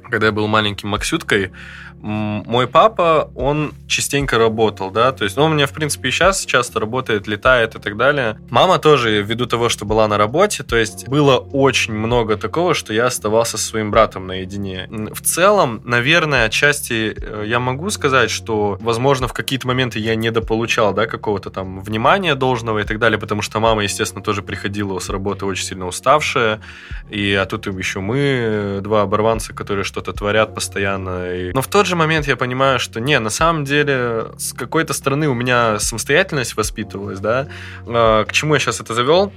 когда 0.10 0.28
я 0.28 0.32
был 0.32 0.48
маленьким 0.48 0.90
Максюткой, 0.90 1.52
мой 2.02 2.68
папа, 2.68 3.32
он 3.36 3.74
частенько 3.88 4.38
работал, 4.38 4.92
да, 4.92 5.12
то 5.12 5.24
есть, 5.24 5.36
ну, 5.36 5.44
он 5.44 5.52
у 5.52 5.56
меня, 5.56 5.66
в 5.66 5.72
принципе, 5.72 6.10
и 6.10 6.12
сейчас 6.12 6.46
часто 6.46 6.80
работает, 6.80 7.28
летает 7.28 7.76
и 7.76 7.80
так 7.80 7.98
далее. 7.98 8.38
Мама 8.50 8.78
тоже, 8.78 9.22
ввиду 9.22 9.46
того, 9.46 9.70
что 9.70 9.86
была 9.86 10.08
на 10.08 10.18
работе, 10.18 10.64
то 10.64 10.76
есть, 10.76 11.08
было 11.08 11.38
очень 11.38 11.94
много 11.94 12.38
такого, 12.38 12.74
что 12.74 12.94
я 12.94 13.08
оставался 13.08 13.58
со 13.58 13.66
своим 13.66 13.92
братом 13.92 14.28
наедине. 14.28 14.88
В 15.14 15.22
целом, 15.22 15.82
наверное, 15.86 16.46
отчасти 16.46 17.16
э, 17.18 17.44
я 17.48 17.60
могу 17.60 17.90
сказать, 17.90 18.30
что, 18.30 18.78
возможно, 18.80 19.28
в 19.28 19.34
какие-то 19.34 19.68
моменты 19.68 20.00
я 20.00 20.16
недополучал, 20.16 20.94
да, 20.94 21.08
какого-то 21.08 21.50
там 21.50 21.82
внимания 21.82 22.36
должного 22.36 22.80
и 22.80 22.84
так 22.84 23.00
далее, 23.00 23.18
потому 23.18 23.42
что 23.42 23.60
мама, 23.60 23.84
естественно, 23.84 24.24
тоже 24.24 24.44
приходила 24.44 25.00
с 25.00 25.10
работы 25.10 25.46
очень 25.46 25.66
сильно 25.66 25.88
уставшая, 25.88 26.62
и 27.10 27.34
а 27.34 27.46
тут 27.46 27.66
еще 27.68 28.00
мы, 28.02 28.18
э, 28.20 28.80
два 28.84 29.02
оборванца, 29.02 29.54
которые 29.54 29.84
что-то 29.84 30.14
творят 30.14 30.54
постоянно. 30.54 31.34
И... 31.34 31.54
Но 31.54 31.62
в 31.62 31.68
тот 31.68 31.87
же 31.88 31.96
момент 31.96 32.28
я 32.28 32.36
понимаю, 32.36 32.80
что 32.80 33.00
не, 33.00 33.20
на 33.20 33.30
самом 33.30 33.66
деле 33.66 34.28
с 34.38 34.54
какой-то 34.54 34.94
стороны 34.94 35.28
у 35.28 35.34
меня 35.34 35.80
самостоятельность 35.80 36.56
воспитывалась, 36.56 37.20
да. 37.20 37.48
А, 37.88 38.26
к 38.26 38.32
чему 38.34 38.54
я 38.54 38.60
сейчас 38.60 38.80
это 38.80 38.94
завел? 38.94 39.34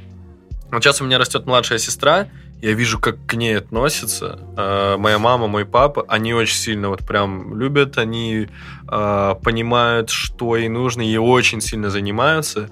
Вот 0.71 0.83
сейчас 0.83 1.01
у 1.01 1.05
меня 1.05 1.19
растет 1.19 1.47
младшая 1.47 1.79
сестра, 1.79 2.29
я 2.63 2.73
вижу, 2.73 2.99
как 2.99 3.17
к 3.27 3.35
ней 3.35 3.57
относятся. 3.57 4.39
А, 4.57 4.97
моя 4.99 5.19
мама, 5.19 5.47
мой 5.47 5.65
папа, 5.65 6.05
они 6.09 6.35
очень 6.35 6.57
сильно 6.57 6.91
вот 6.91 7.07
прям 7.07 7.59
любят, 7.59 7.97
они 7.97 8.49
а, 8.87 9.35
понимают, 9.37 10.11
что 10.11 10.57
ей 10.57 10.69
нужно, 10.69 11.03
и 11.03 11.17
очень 11.17 11.61
сильно 11.61 11.91
занимаются. 11.91 12.69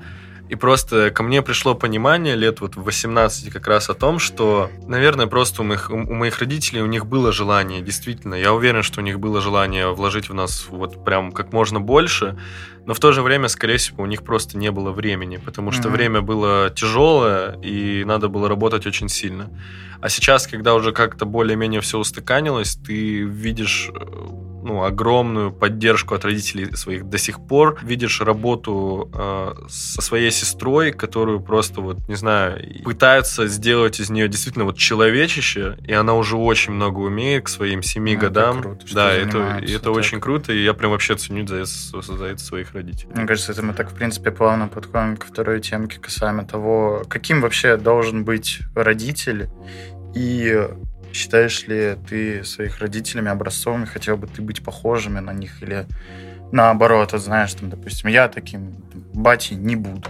И 0.48 0.54
просто 0.54 1.10
ко 1.10 1.22
мне 1.22 1.42
пришло 1.42 1.74
понимание 1.74 2.34
лет 2.34 2.60
вот 2.60 2.76
в 2.76 2.82
18 2.82 3.52
как 3.52 3.66
раз 3.66 3.90
о 3.90 3.94
том, 3.94 4.18
что, 4.18 4.70
наверное, 4.86 5.26
просто 5.26 5.62
у 5.62 5.64
моих, 5.64 5.90
у 5.90 5.96
моих 5.96 6.38
родителей 6.38 6.80
у 6.80 6.86
них 6.86 7.06
было 7.06 7.32
желание, 7.32 7.82
действительно, 7.82 8.34
я 8.34 8.52
уверен, 8.52 8.82
что 8.82 9.00
у 9.00 9.04
них 9.04 9.20
было 9.20 9.40
желание 9.40 9.92
вложить 9.92 10.28
в 10.28 10.34
нас 10.34 10.66
вот 10.70 11.04
прям 11.04 11.32
как 11.32 11.52
можно 11.52 11.80
больше, 11.80 12.38
но 12.88 12.94
в 12.94 13.00
то 13.00 13.12
же 13.12 13.20
время, 13.20 13.48
скорее 13.48 13.76
всего, 13.76 14.04
у 14.04 14.06
них 14.06 14.22
просто 14.22 14.56
не 14.56 14.70
было 14.70 14.92
времени, 14.92 15.36
потому 15.36 15.72
что 15.72 15.88
mm-hmm. 15.88 15.92
время 15.92 16.22
было 16.22 16.70
тяжелое, 16.70 17.60
и 17.60 18.02
надо 18.06 18.28
было 18.28 18.48
работать 18.48 18.86
очень 18.86 19.10
сильно. 19.10 19.50
А 20.00 20.08
сейчас, 20.08 20.46
когда 20.46 20.74
уже 20.74 20.92
как-то 20.92 21.26
более-менее 21.26 21.82
все 21.82 21.98
устаканилось, 21.98 22.76
ты 22.76 23.24
видишь 23.24 23.90
э, 23.94 24.28
ну, 24.62 24.84
огромную 24.84 25.50
поддержку 25.50 26.14
от 26.14 26.24
родителей 26.24 26.76
своих 26.76 27.08
до 27.08 27.18
сих 27.18 27.40
пор. 27.40 27.78
Видишь 27.82 28.20
работу 28.20 29.10
э, 29.12 29.54
со 29.68 30.02
своей 30.02 30.30
сестрой, 30.30 30.92
которую 30.92 31.40
просто 31.40 31.80
вот, 31.80 32.08
не 32.08 32.14
знаю, 32.14 32.82
пытаются 32.84 33.46
сделать 33.48 33.98
из 33.98 34.10
нее 34.10 34.28
действительно 34.28 34.64
вот 34.64 34.76
человечище, 34.76 35.78
и 35.84 35.92
она 35.92 36.14
уже 36.14 36.36
очень 36.36 36.74
много 36.74 36.98
умеет 36.98 37.46
к 37.46 37.48
своим 37.48 37.82
семи 37.82 38.14
ну, 38.14 38.20
годам. 38.20 38.58
Это 38.58 38.68
круто, 38.68 38.94
да, 38.94 39.12
это, 39.12 39.38
это 39.62 39.80
так. 39.80 39.94
очень 39.94 40.20
круто, 40.20 40.52
и 40.52 40.62
я 40.62 40.74
прям 40.74 40.92
вообще 40.92 41.16
ценю 41.16 41.46
за 41.46 41.64
за 41.64 42.24
это 42.24 42.38
своих 42.38 42.72
родителей. 42.72 42.77
Мне 43.14 43.26
кажется, 43.26 43.52
это 43.52 43.62
мы 43.62 43.72
так, 43.74 43.90
в 43.90 43.94
принципе, 43.94 44.30
плавно 44.30 44.68
подходим 44.68 45.16
ко 45.16 45.26
второй 45.26 45.60
темке 45.60 45.98
касаемо 45.98 46.44
того, 46.44 47.04
каким 47.08 47.40
вообще 47.40 47.76
должен 47.76 48.24
быть 48.24 48.60
родитель, 48.74 49.48
и 50.14 50.68
Считаешь 51.12 51.66
ли 51.66 51.96
ты 52.08 52.44
своих 52.44 52.80
родителями 52.80 53.30
образцовыми, 53.30 53.86
хотел 53.86 54.16
бы 54.16 54.26
ты 54.26 54.42
быть 54.42 54.62
похожими 54.62 55.20
на 55.20 55.32
них 55.32 55.62
или 55.62 55.86
наоборот, 56.52 57.12
вот 57.12 57.22
знаешь, 57.22 57.54
там, 57.54 57.70
допустим, 57.70 58.10
я 58.10 58.28
таким 58.28 58.76
батей 59.14 59.56
не 59.56 59.76
буду. 59.76 60.08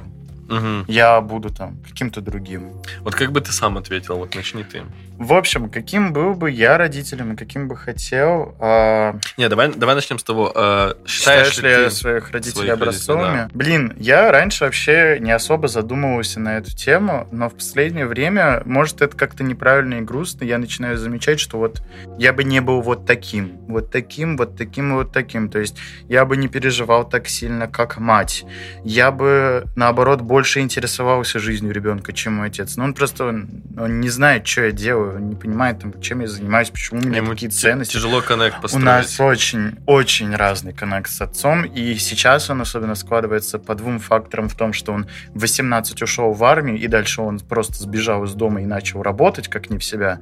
Угу. 0.49 0.85
Я 0.89 1.21
буду 1.21 1.51
там 1.51 1.79
каким-то 1.87 2.21
другим. 2.21 2.73
Вот 3.01 3.15
как 3.15 3.33
бы 3.33 3.41
ты 3.41 3.53
сам 3.53 3.77
ответил, 3.79 4.17
вот 4.17 4.35
начни 4.35 4.65
ты. 4.65 4.83
В 5.19 5.33
общем, 5.33 5.69
каким 5.69 6.13
был 6.13 6.35
бы 6.35 6.49
я 6.51 6.79
родителем 6.79 7.33
и 7.33 7.37
каким 7.37 7.67
бы 7.67 7.77
хотел... 7.77 8.55
Э... 8.61 9.15
Не, 9.37 9.49
давай, 9.49 9.73
давай 9.75 9.97
начнем 9.97 10.19
с 10.19 10.23
того. 10.23 10.53
Э, 10.55 10.95
считаешь, 11.07 11.55
считаешь 11.55 11.81
ли 11.81 11.85
ты 11.87 11.91
своих 11.91 12.31
родителей 12.31 12.55
своих 12.55 12.73
образцовыми? 12.73 13.25
Родителей, 13.25 13.49
да. 13.53 13.59
Блин, 13.59 13.95
я 13.99 14.31
раньше 14.31 14.65
вообще 14.65 15.19
не 15.21 15.33
особо 15.33 15.67
задумывался 15.67 16.39
на 16.39 16.59
эту 16.59 16.71
тему, 16.71 17.27
но 17.33 17.49
в 17.49 17.55
последнее 17.55 18.07
время, 18.07 18.63
может, 18.65 19.03
это 19.03 19.17
как-то 19.17 19.43
неправильно 19.43 19.95
и 19.95 20.01
грустно, 20.03 20.45
я 20.45 20.59
начинаю 20.59 20.97
замечать, 20.97 21.41
что 21.41 21.59
вот 21.59 21.83
я 22.17 22.33
бы 22.33 22.45
не 22.45 22.61
был 22.61 22.81
вот 22.81 23.05
таким, 23.05 23.59
вот 23.67 23.91
таким, 23.91 24.37
вот 24.37 24.57
таким 24.57 24.95
вот 24.95 25.13
таким. 25.13 25.51
То 25.51 25.59
есть 25.59 25.77
я 26.09 26.25
бы 26.25 26.37
не 26.37 26.47
переживал 26.47 27.09
так 27.09 27.27
сильно, 27.27 27.67
как 27.67 27.99
мать. 27.99 28.45
Я 28.85 29.11
бы, 29.11 29.67
наоборот, 29.75 30.21
больше 30.21 30.38
интересовался 30.61 31.39
жизнью 31.39 31.73
ребенка, 31.73 32.13
чем 32.13 32.35
мой 32.35 32.49
отец. 32.49 32.77
Но 32.77 32.85
он 32.85 32.95
просто 32.95 33.27
он, 33.27 33.63
он 33.79 34.01
не 34.01 34.09
знает, 34.09 34.47
что 34.47 34.63
я 34.63 34.73
делаю 34.73 35.19
не 35.21 35.35
понимает, 35.35 35.81
там, 35.81 36.01
чем 36.01 36.21
я 36.21 36.29
занимаюсь, 36.29 36.71
почему 36.71 37.01
у 37.01 37.05
меня 37.05 37.19
Ему 37.19 37.31
какие 37.31 37.51
ценности. 37.51 37.95
Тяжело 37.95 38.21
коннект 38.21 38.61
построить. 38.61 38.83
У 38.83 38.87
нас 38.87 39.21
очень, 39.21 39.79
очень 39.87 40.35
разный 40.35 40.73
коннект 40.73 41.11
с 41.11 41.21
отцом, 41.21 41.65
и 41.65 41.95
сейчас 41.97 42.51
он 42.51 42.61
особенно 42.61 42.95
складывается 42.95 43.59
по 43.59 43.75
двум 43.75 43.99
факторам 43.99 44.49
в 44.49 44.55
том, 44.55 44.73
что 44.73 44.93
он 44.93 45.07
в 45.35 45.41
18 45.41 46.03
ушел 46.03 46.33
в 46.33 46.45
армию, 46.45 46.79
и 46.79 46.87
дальше 46.87 47.23
он 47.23 47.39
просто 47.41 47.75
сбежал 47.75 48.25
из 48.25 48.35
дома 48.35 48.63
и 48.63 48.67
начал 48.67 49.03
работать 49.03 49.49
как 49.49 49.71
не 49.71 49.79
в 49.79 49.85
себя. 49.85 50.21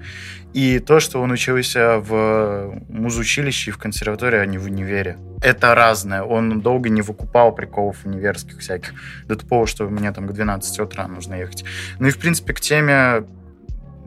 И 0.56 0.78
то, 0.78 1.00
что 1.00 1.20
он 1.20 1.32
учился 1.32 1.98
в 1.98 2.80
музучилище 2.88 3.70
и 3.70 3.74
в 3.74 3.76
консерватории, 3.76 4.38
а 4.38 4.46
не 4.46 4.56
в 4.56 4.64
универе. 4.64 5.18
Это 5.42 5.74
разное. 5.74 6.22
Он 6.22 6.62
долго 6.62 6.88
не 6.88 7.02
выкупал 7.02 7.52
приколов 7.52 8.06
универских 8.06 8.60
всяких. 8.60 8.94
До 9.26 9.36
того, 9.36 9.66
что 9.66 9.84
мне 9.84 10.10
там 10.12 10.26
к 10.26 10.32
12 10.32 10.80
утра 10.80 11.06
нужно 11.08 11.34
ехать. 11.34 11.66
Ну 11.98 12.08
и, 12.08 12.10
в 12.10 12.18
принципе, 12.18 12.54
к 12.54 12.60
теме 12.60 13.26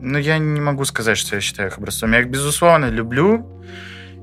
ну, 0.00 0.18
я 0.18 0.38
не 0.38 0.60
могу 0.60 0.84
сказать, 0.84 1.18
что 1.18 1.36
я 1.36 1.40
считаю 1.40 1.68
их 1.68 1.78
образцом. 1.78 2.10
Я 2.12 2.18
их, 2.18 2.28
безусловно, 2.28 2.86
люблю. 2.86 3.46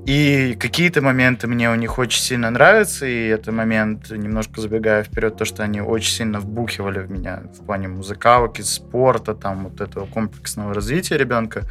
И 0.05 0.57
какие-то 0.59 1.01
моменты 1.01 1.47
мне 1.47 1.71
у 1.71 1.75
них 1.75 1.97
очень 1.97 2.21
сильно 2.21 2.49
нравятся, 2.49 3.05
и 3.05 3.27
это 3.27 3.53
момент, 3.53 4.09
немножко 4.09 4.59
забегая 4.59 5.03
вперед, 5.03 5.37
то, 5.37 5.45
что 5.45 5.63
они 5.63 5.79
очень 5.79 6.13
сильно 6.13 6.41
вбухивали 6.41 6.99
в 6.99 7.09
меня 7.09 7.43
в 7.57 7.65
плане 7.65 7.87
музыкалки, 7.87 8.61
спорта, 8.63 9.33
там, 9.33 9.69
вот 9.69 9.79
этого 9.79 10.05
комплексного 10.07 10.73
развития 10.73 11.17
ребенка. 11.17 11.63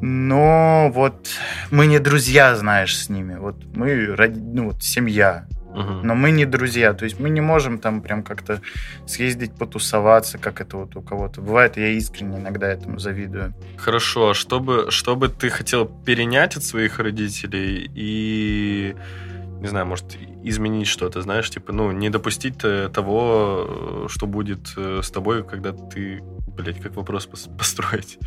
Но 0.00 0.90
вот 0.92 1.28
мы 1.70 1.86
не 1.86 1.98
друзья, 1.98 2.56
знаешь, 2.56 2.96
с 2.96 3.08
ними. 3.08 3.36
Вот 3.36 3.56
мы, 3.74 4.14
ну, 4.28 4.66
вот 4.70 4.82
семья. 4.82 5.46
Но 5.74 6.16
мы 6.16 6.32
не 6.32 6.44
друзья, 6.44 6.92
то 6.92 7.04
есть 7.04 7.20
мы 7.20 7.30
не 7.30 7.40
можем 7.40 7.78
там 7.78 8.00
прям 8.02 8.24
как-то 8.24 8.60
съездить 9.06 9.54
потусоваться, 9.54 10.36
как 10.36 10.60
это 10.60 10.76
вот 10.76 10.96
у 10.96 11.02
кого-то 11.02 11.40
бывает. 11.40 11.76
Я 11.76 11.88
искренне 11.90 12.38
иногда 12.38 12.66
этому 12.66 12.98
завидую. 12.98 13.54
Хорошо, 13.76 14.30
а 14.30 14.34
что 14.34 14.58
бы, 14.58 14.90
что 14.90 15.14
бы 15.14 15.28
ты 15.28 15.50
хотел 15.50 15.86
перенять 15.86 16.56
от 16.56 16.64
своих 16.64 16.98
родителей 16.98 17.88
и 17.94 18.96
не 19.60 19.68
знаю, 19.68 19.86
может, 19.86 20.16
изменить 20.44 20.86
что-то, 20.86 21.20
знаешь, 21.22 21.50
типа, 21.50 21.72
ну, 21.72 21.90
не 21.90 22.10
допустить 22.10 22.58
того, 22.58 24.06
что 24.08 24.26
будет 24.26 24.72
э, 24.76 25.00
с 25.02 25.10
тобой, 25.10 25.42
когда 25.44 25.72
ты, 25.72 26.22
блядь, 26.58 26.80
как 26.80 26.96
вопрос 26.96 27.26
построить. 27.58 28.18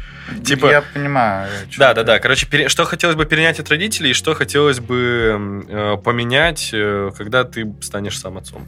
Типа... 0.44 0.68
Я 0.68 0.82
понимаю. 0.82 1.50
Да, 1.78 1.94
да, 1.94 2.04
да. 2.04 2.20
Короче, 2.20 2.48
пере... 2.48 2.70
что 2.70 2.86
хотелось 2.86 3.16
бы 3.16 3.26
перенять 3.26 3.60
от 3.60 3.70
родителей, 3.70 4.12
и 4.12 4.14
что 4.14 4.34
хотелось 4.34 4.80
бы 4.80 5.66
э, 5.70 5.98
поменять, 6.04 6.72
э, 6.74 7.12
когда 7.18 7.44
ты 7.44 7.74
станешь 7.82 8.20
сам 8.20 8.38
отцом. 8.38 8.68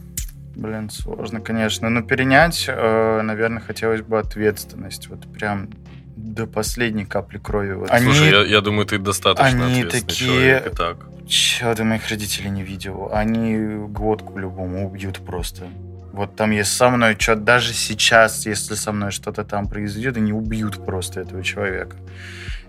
Блин, 0.55 0.89
сложно, 0.89 1.41
конечно. 1.41 1.89
Но 1.89 2.03
перенять, 2.03 2.65
э, 2.67 3.21
наверное, 3.21 3.61
хотелось 3.61 4.01
бы 4.01 4.19
ответственность. 4.19 5.07
Вот 5.07 5.31
прям 5.33 5.69
до 6.15 6.45
последней 6.45 7.05
капли 7.05 7.39
крови. 7.39 7.73
Вот. 7.73 7.89
Они, 7.89 8.05
Слушай, 8.05 8.29
я, 8.29 8.43
я 8.43 8.61
думаю, 8.61 8.85
ты 8.85 8.99
достаточно 8.99 9.65
они 9.65 9.83
такие... 9.83 10.29
человек 10.29 10.67
и 10.67 10.75
так. 10.75 10.97
Чего 11.27 11.73
ты 11.73 11.83
моих 11.83 12.07
родителей 12.09 12.49
не 12.49 12.63
видел? 12.63 13.09
Они 13.11 13.57
глотку 13.87 14.37
любому 14.37 14.87
убьют 14.87 15.25
просто. 15.25 15.67
Вот 16.13 16.35
там 16.35 16.51
есть 16.51 16.71
со 16.77 16.89
мной 16.89 17.17
что 17.19 17.35
даже 17.35 17.73
сейчас, 17.73 18.45
если 18.45 18.75
со 18.75 18.91
мной 18.91 19.11
что-то 19.11 19.43
там 19.43 19.67
произойдет, 19.67 20.15
они 20.15 20.31
убьют 20.31 20.85
просто 20.85 21.19
этого 21.21 21.43
человека. 21.43 21.97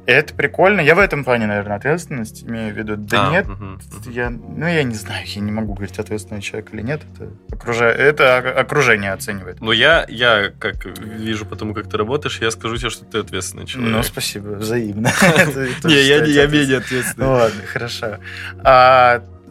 это 0.06 0.34
прикольно. 0.34 0.80
Я 0.80 0.94
в 0.94 0.98
этом 0.98 1.24
плане, 1.24 1.46
наверное, 1.46 1.76
ответственность 1.76 2.42
имею 2.44 2.74
в 2.74 2.76
виду. 2.78 2.96
Да 2.96 3.28
А, 3.28 3.30
нет, 3.32 3.46
мгм. 3.48 3.80
я, 4.06 4.28
ну, 4.30 4.66
я 4.66 4.82
не 4.82 4.94
знаю, 4.94 5.22
я 5.26 5.40
не 5.42 5.52
могу 5.52 5.74
говорить, 5.74 5.98
ответственный 5.98 6.40
человек 6.42 6.72
или 6.74 6.82
нет. 6.82 7.02
Это, 7.14 7.30
окружа... 7.52 7.86
это 7.86 8.38
окружение 8.60 9.12
оценивает. 9.12 9.60
Но 9.60 9.72
я, 9.72 10.04
я, 10.08 10.50
как 10.58 10.84
вижу 10.98 11.46
по 11.46 11.56
тому, 11.56 11.72
как 11.74 11.88
ты 11.88 11.96
работаешь, 11.98 12.38
я 12.40 12.50
скажу 12.50 12.76
тебе, 12.76 12.90
что 12.90 13.04
ты 13.06 13.18
ответственный 13.18 13.66
человек. 13.66 13.92
Ну, 13.92 14.02
спасибо, 14.02 14.48
взаимно. 14.56 15.10
Не, 15.84 16.02
я, 16.02 16.20
не- 16.20 16.32
я 16.32 16.46
менее 16.46 16.78
Ну 16.78 16.84
ответственный. 16.84 17.26
ладно, 17.26 17.60
хорошо. 17.66 18.18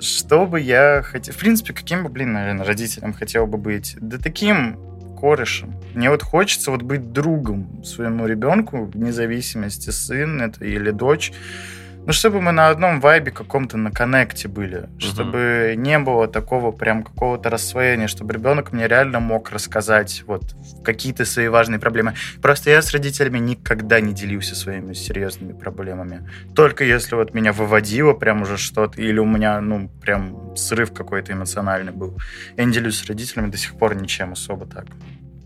Что 0.03 0.45
бы 0.45 0.59
я 0.59 1.01
хотел... 1.01 1.33
В 1.33 1.37
принципе, 1.37 1.73
каким 1.73 2.03
бы, 2.03 2.09
блин, 2.09 2.33
наверное, 2.33 2.65
родителем 2.65 3.13
хотел 3.13 3.47
бы 3.47 3.57
быть? 3.57 3.95
Да 4.01 4.17
таким 4.17 4.77
корешем. 5.17 5.75
Мне 5.93 6.09
вот 6.09 6.21
хочется 6.23 6.71
вот 6.71 6.81
быть 6.81 7.13
другом 7.13 7.85
своему 7.85 8.27
ребенку, 8.27 8.83
вне 8.83 9.13
зависимости, 9.13 9.91
сын 9.91 10.41
это 10.41 10.65
или 10.65 10.91
дочь. 10.91 11.31
Ну, 12.05 12.11
чтобы 12.11 12.41
мы 12.41 12.51
на 12.51 12.67
одном 12.67 12.99
вайбе 12.99 13.31
каком-то 13.31 13.77
на 13.77 13.89
коннекте 13.89 14.49
были, 14.49 14.89
чтобы 14.99 15.75
не 15.77 15.99
было 15.99 16.27
такого 16.27 16.71
прям 16.71 17.01
какого-то 17.01 17.49
рассвоения, 17.49 18.07
чтобы 18.07 18.33
ребенок 18.33 18.73
мне 18.73 18.89
реально 18.89 19.21
мог 19.21 19.51
рассказать 19.51 20.23
вот 20.27 20.43
какие-то 20.83 21.23
свои 21.23 21.47
важные 21.47 21.79
проблемы. 21.79 22.13
Просто 22.41 22.71
я 22.71 22.81
с 22.81 22.91
родителями 22.91 23.39
никогда 23.39 24.01
не 24.01 24.13
делился 24.13 24.53
своими 24.53 24.93
серьезными 24.93 25.53
проблемами. 25.53 26.29
Только 26.53 26.83
если 26.83 27.15
вот 27.15 27.33
меня 27.33 27.53
выводило 27.53 28.11
прям 28.13 28.41
уже 28.41 28.57
что-то, 28.57 29.01
или 29.01 29.19
у 29.19 29.25
меня, 29.25 29.61
ну, 29.61 29.89
прям 30.01 30.57
срыв 30.57 30.93
какой-то 30.93 31.31
эмоциональный 31.31 31.93
был. 31.93 32.17
Я 32.57 32.65
не 32.65 32.73
делюсь 32.73 32.99
с 32.99 33.05
родителями 33.05 33.49
до 33.49 33.57
сих 33.57 33.75
пор 33.75 33.95
ничем 33.95 34.33
особо 34.33 34.65
так. 34.65 34.87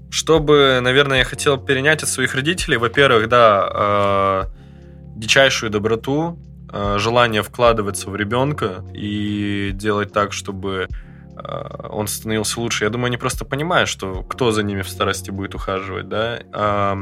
Что 0.09 0.39
бы, 0.39 0.79
наверное, 0.81 1.19
я 1.19 1.23
хотел 1.23 1.57
перенять 1.57 2.01
от 2.01 2.09
своих 2.09 2.33
родителей, 2.33 2.77
во-первых, 2.77 3.29
да, 3.29 4.47
э, 4.47 5.17
дичайшую 5.17 5.69
доброту, 5.69 6.39
желание 6.71 7.43
вкладываться 7.43 8.09
в 8.09 8.15
ребенка 8.15 8.83
и 8.93 9.71
делать 9.73 10.11
так, 10.11 10.33
чтобы 10.33 10.87
э, 11.35 11.87
он 11.89 12.07
становился 12.07 12.59
лучше. 12.59 12.83
Я 12.83 12.89
думаю, 12.89 13.07
они 13.07 13.17
просто 13.17 13.45
понимают, 13.45 13.89
что 13.89 14.23
кто 14.23 14.51
за 14.51 14.63
ними 14.63 14.81
в 14.81 14.89
старости 14.89 15.31
будет 15.31 15.55
ухаживать, 15.55 16.09
да. 16.09 16.95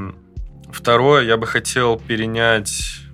Второе, 0.72 1.24
я 1.24 1.38
бы 1.38 1.48
хотел 1.48 1.98
перенять 1.98 3.06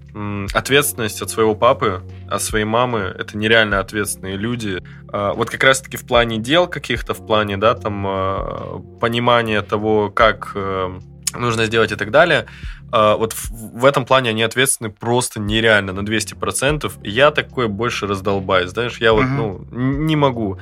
ответственность 0.53 1.21
от 1.21 1.29
своего 1.29 1.55
папы, 1.55 2.03
от 2.29 2.41
своей 2.41 2.65
мамы. 2.65 3.15
Это 3.17 3.37
нереально 3.37 3.79
ответственные 3.79 4.35
люди. 4.37 4.83
А, 5.11 5.33
Вот 5.33 5.49
как 5.49 5.63
раз-таки 5.63 5.97
в 5.97 6.05
плане 6.05 6.37
дел 6.37 6.67
каких-то, 6.67 7.13
в 7.13 7.25
плане, 7.25 7.57
да, 7.57 7.75
там, 7.75 8.05
э, 8.07 8.79
понимания 8.99 9.61
того, 9.61 10.09
как 10.09 10.51
э, 10.55 10.99
нужно 11.37 11.65
сделать 11.65 11.91
и 11.91 11.95
так 11.95 12.11
далее. 12.11 12.45
А, 12.91 13.15
Вот 13.15 13.33
в 13.49 13.85
этом 13.85 14.05
плане 14.05 14.31
они 14.31 14.43
ответственны 14.43 14.89
просто 14.89 15.39
нереально, 15.39 15.93
на 15.93 16.01
200%. 16.01 16.91
И 17.03 17.09
я 17.09 17.31
такой 17.31 17.67
больше 17.67 18.07
раздолбаюсь, 18.07 18.71
знаешь, 18.71 18.97
я 18.97 19.13
вот, 19.13 19.25
ну, 19.25 19.65
не 19.71 20.15
могу. 20.15 20.59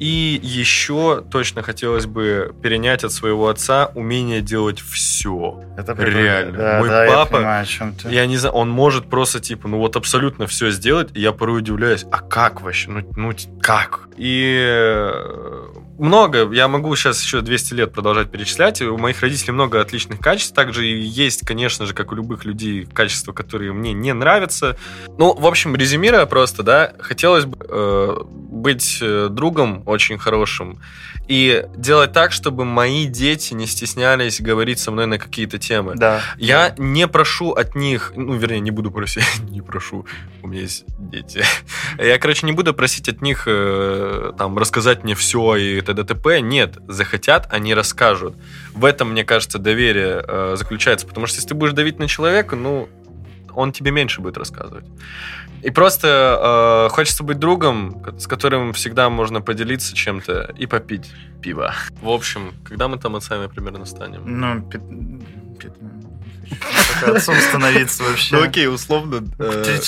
И 0.00 0.40
еще 0.42 1.22
точно 1.30 1.62
хотелось 1.62 2.06
бы 2.06 2.54
перенять 2.62 3.04
от 3.04 3.12
своего 3.12 3.50
отца 3.50 3.92
умение 3.94 4.40
делать 4.40 4.80
все. 4.80 5.62
Это 5.76 5.92
Реально. 5.92 6.56
Да, 6.56 6.78
Мой 6.78 6.88
да, 6.88 7.06
папа- 7.06 7.18
я 7.18 7.26
понимаю, 7.26 7.62
о 7.62 7.66
чем 7.66 7.94
ты. 7.94 8.08
Я 8.08 8.24
не 8.24 8.38
знаю, 8.38 8.54
он 8.54 8.70
может 8.70 9.10
просто, 9.10 9.40
типа, 9.40 9.68
ну 9.68 9.76
вот 9.76 9.96
абсолютно 9.96 10.46
все 10.46 10.70
сделать, 10.70 11.10
и 11.12 11.20
я 11.20 11.32
порой 11.32 11.58
удивляюсь, 11.58 12.06
а 12.10 12.20
как 12.20 12.62
вообще? 12.62 12.88
Ну, 12.88 13.02
ну 13.14 13.32
как? 13.60 14.08
И 14.16 14.58
э, 14.58 15.66
много, 15.98 16.50
я 16.50 16.66
могу 16.66 16.96
сейчас 16.96 17.22
еще 17.22 17.42
200 17.42 17.74
лет 17.74 17.92
продолжать 17.92 18.30
перечислять, 18.30 18.80
у 18.80 18.96
моих 18.96 19.20
родителей 19.20 19.52
много 19.52 19.82
отличных 19.82 20.18
качеств, 20.20 20.54
также 20.54 20.86
есть, 20.86 21.46
конечно 21.46 21.59
же, 21.68 21.94
как 21.94 22.12
у 22.12 22.14
любых 22.14 22.44
людей, 22.44 22.86
качества, 22.86 23.32
которые 23.32 23.72
мне 23.72 23.92
не 23.92 24.12
нравятся. 24.12 24.76
Ну, 25.18 25.34
в 25.34 25.46
общем, 25.46 25.76
резюмируя 25.76 26.26
просто, 26.26 26.62
да, 26.62 26.92
хотелось 26.98 27.44
бы 27.44 27.58
э, 27.68 28.16
быть 28.24 28.98
э, 29.02 29.28
другом 29.30 29.82
очень 29.86 30.18
хорошим, 30.18 30.80
и 31.30 31.64
делать 31.76 32.12
так, 32.12 32.32
чтобы 32.32 32.64
мои 32.64 33.06
дети 33.06 33.54
не 33.54 33.68
стеснялись 33.68 34.40
говорить 34.40 34.80
со 34.80 34.90
мной 34.90 35.06
на 35.06 35.16
какие-то 35.16 35.60
темы. 35.60 35.94
Да. 35.94 36.22
Я 36.36 36.74
не 36.76 37.06
прошу 37.06 37.52
от 37.52 37.76
них, 37.76 38.12
ну, 38.16 38.34
вернее, 38.34 38.58
не 38.58 38.72
буду 38.72 38.90
просить, 38.90 39.22
не 39.48 39.60
прошу, 39.60 40.06
у 40.42 40.48
меня 40.48 40.62
есть 40.62 40.84
дети. 40.98 41.44
Я, 41.98 42.18
короче, 42.18 42.46
не 42.46 42.52
буду 42.52 42.74
просить 42.74 43.08
от 43.08 43.22
них 43.22 43.44
э, 43.46 44.32
там 44.36 44.58
рассказать 44.58 45.04
мне 45.04 45.14
все 45.14 45.54
и 45.54 45.80
т.д. 45.80 46.02
т.п. 46.02 46.40
Нет, 46.40 46.78
захотят, 46.88 47.46
они 47.52 47.74
расскажут. 47.74 48.34
В 48.74 48.84
этом, 48.84 49.12
мне 49.12 49.22
кажется, 49.22 49.60
доверие 49.60 50.24
э, 50.26 50.56
заключается, 50.58 51.06
потому 51.06 51.28
что 51.28 51.36
если 51.36 51.50
ты 51.50 51.54
будешь 51.54 51.74
давить 51.74 52.00
на 52.00 52.08
человека, 52.08 52.56
ну, 52.56 52.88
он 53.54 53.72
тебе 53.72 53.90
меньше 53.90 54.20
будет 54.20 54.36
рассказывать. 54.36 54.84
И 55.62 55.70
просто 55.70 56.86
э, 56.88 56.94
хочется 56.94 57.22
быть 57.22 57.38
другом, 57.38 58.02
с 58.18 58.26
которым 58.26 58.72
всегда 58.72 59.10
можно 59.10 59.40
поделиться 59.42 59.94
чем-то 59.94 60.54
и 60.56 60.66
попить 60.66 61.10
пиво. 61.42 61.74
В 62.00 62.08
общем, 62.08 62.54
когда 62.64 62.88
мы 62.88 62.98
там 62.98 63.16
отцами 63.16 63.46
примерно 63.46 63.84
станем? 63.84 64.22
Ну, 64.24 64.54
не 64.90 65.56
хочу 65.56 65.74
пока 67.00 67.16
отцом 67.16 67.36
становиться 67.36 68.02
вообще. 68.02 68.36
Ну 68.36 68.42
окей, 68.42 68.68
условно, 68.68 69.22
э, 69.38 69.78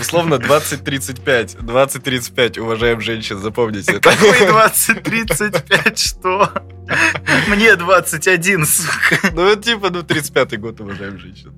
условно 0.00 0.34
20-35. 0.34 1.58
20-35, 1.58 2.60
уважаем 2.60 3.00
женщин, 3.00 3.38
запомните 3.38 3.92
это. 3.92 4.10
Какой 4.10 4.30
20-35, 4.30 5.96
что? 5.96 6.52
Мне 7.48 7.76
21, 7.76 8.66
сука. 8.66 9.30
Ну, 9.32 9.46
это 9.48 9.62
типа, 9.62 9.90
ну, 9.90 10.00
35-й 10.00 10.56
год, 10.56 10.80
уважаем 10.80 11.18
женщин. 11.18 11.52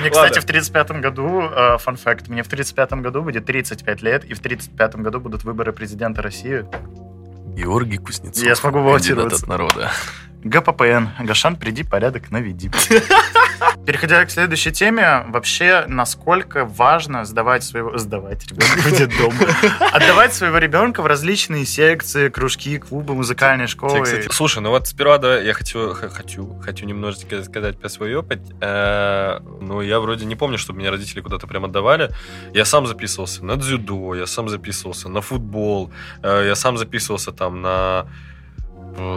Мне, 0.00 0.10
кстати, 0.10 0.38
в 0.40 0.44
35-м 0.46 1.00
году, 1.00 1.42
фан 1.78 1.96
факт, 1.96 2.28
мне 2.28 2.42
в 2.42 2.48
35-м 2.48 3.02
году 3.02 3.22
будет 3.22 3.44
35 3.46 4.02
лет, 4.02 4.24
и 4.24 4.34
в 4.34 4.40
35-м 4.40 5.02
году 5.02 5.20
будут 5.20 5.44
выборы 5.44 5.72
президента 5.72 6.22
России. 6.22 6.64
Георгий 7.54 7.98
Кузнецов. 7.98 8.42
Я 8.44 8.56
смогу 8.56 8.82
баллотироваться. 8.82 9.42
от 9.42 9.48
народа. 9.48 9.90
ГППН. 10.42 11.24
Гашан, 11.24 11.56
приди, 11.56 11.84
порядок 11.84 12.30
наведи. 12.30 12.70
Переходя 13.84 14.24
к 14.24 14.30
следующей 14.30 14.70
теме, 14.70 15.24
вообще, 15.28 15.84
насколько 15.88 16.64
важно 16.64 17.24
сдавать 17.24 17.64
своего... 17.64 17.98
Сдавать 17.98 18.46
ребенка 18.46 18.78
в 18.78 18.96
детдом. 18.96 19.32
Отдавать 19.92 20.32
своего 20.32 20.58
ребенка 20.58 21.02
в 21.02 21.06
различные 21.06 21.66
секции, 21.66 22.28
кружки, 22.28 22.78
клубы, 22.78 23.14
музыкальные 23.14 23.66
школы. 23.66 24.02
кстати, 24.02 24.28
Слушай, 24.30 24.62
ну 24.62 24.70
вот 24.70 24.86
сперва 24.86 25.18
да, 25.18 25.40
я 25.40 25.52
хочу, 25.52 25.94
хочу, 25.94 26.54
хочу 26.64 26.86
немножечко 26.86 27.42
сказать 27.42 27.78
про 27.78 27.88
свой 27.88 28.14
опыт. 28.14 28.40
Э, 28.60 29.40
Ну, 29.60 29.80
я 29.80 29.98
вроде 29.98 30.26
не 30.26 30.36
помню, 30.36 30.58
чтобы 30.58 30.78
меня 30.78 30.92
родители 30.92 31.20
куда-то 31.20 31.48
прям 31.48 31.64
отдавали. 31.64 32.10
Я 32.54 32.64
сам 32.64 32.86
записывался 32.86 33.44
на 33.44 33.56
дзюдо, 33.56 34.14
я 34.14 34.26
сам 34.26 34.48
записывался 34.48 35.08
на 35.08 35.20
футбол, 35.20 35.90
э, 36.22 36.44
я 36.46 36.54
сам 36.54 36.78
записывался 36.78 37.32
там 37.32 37.62
на 37.62 38.06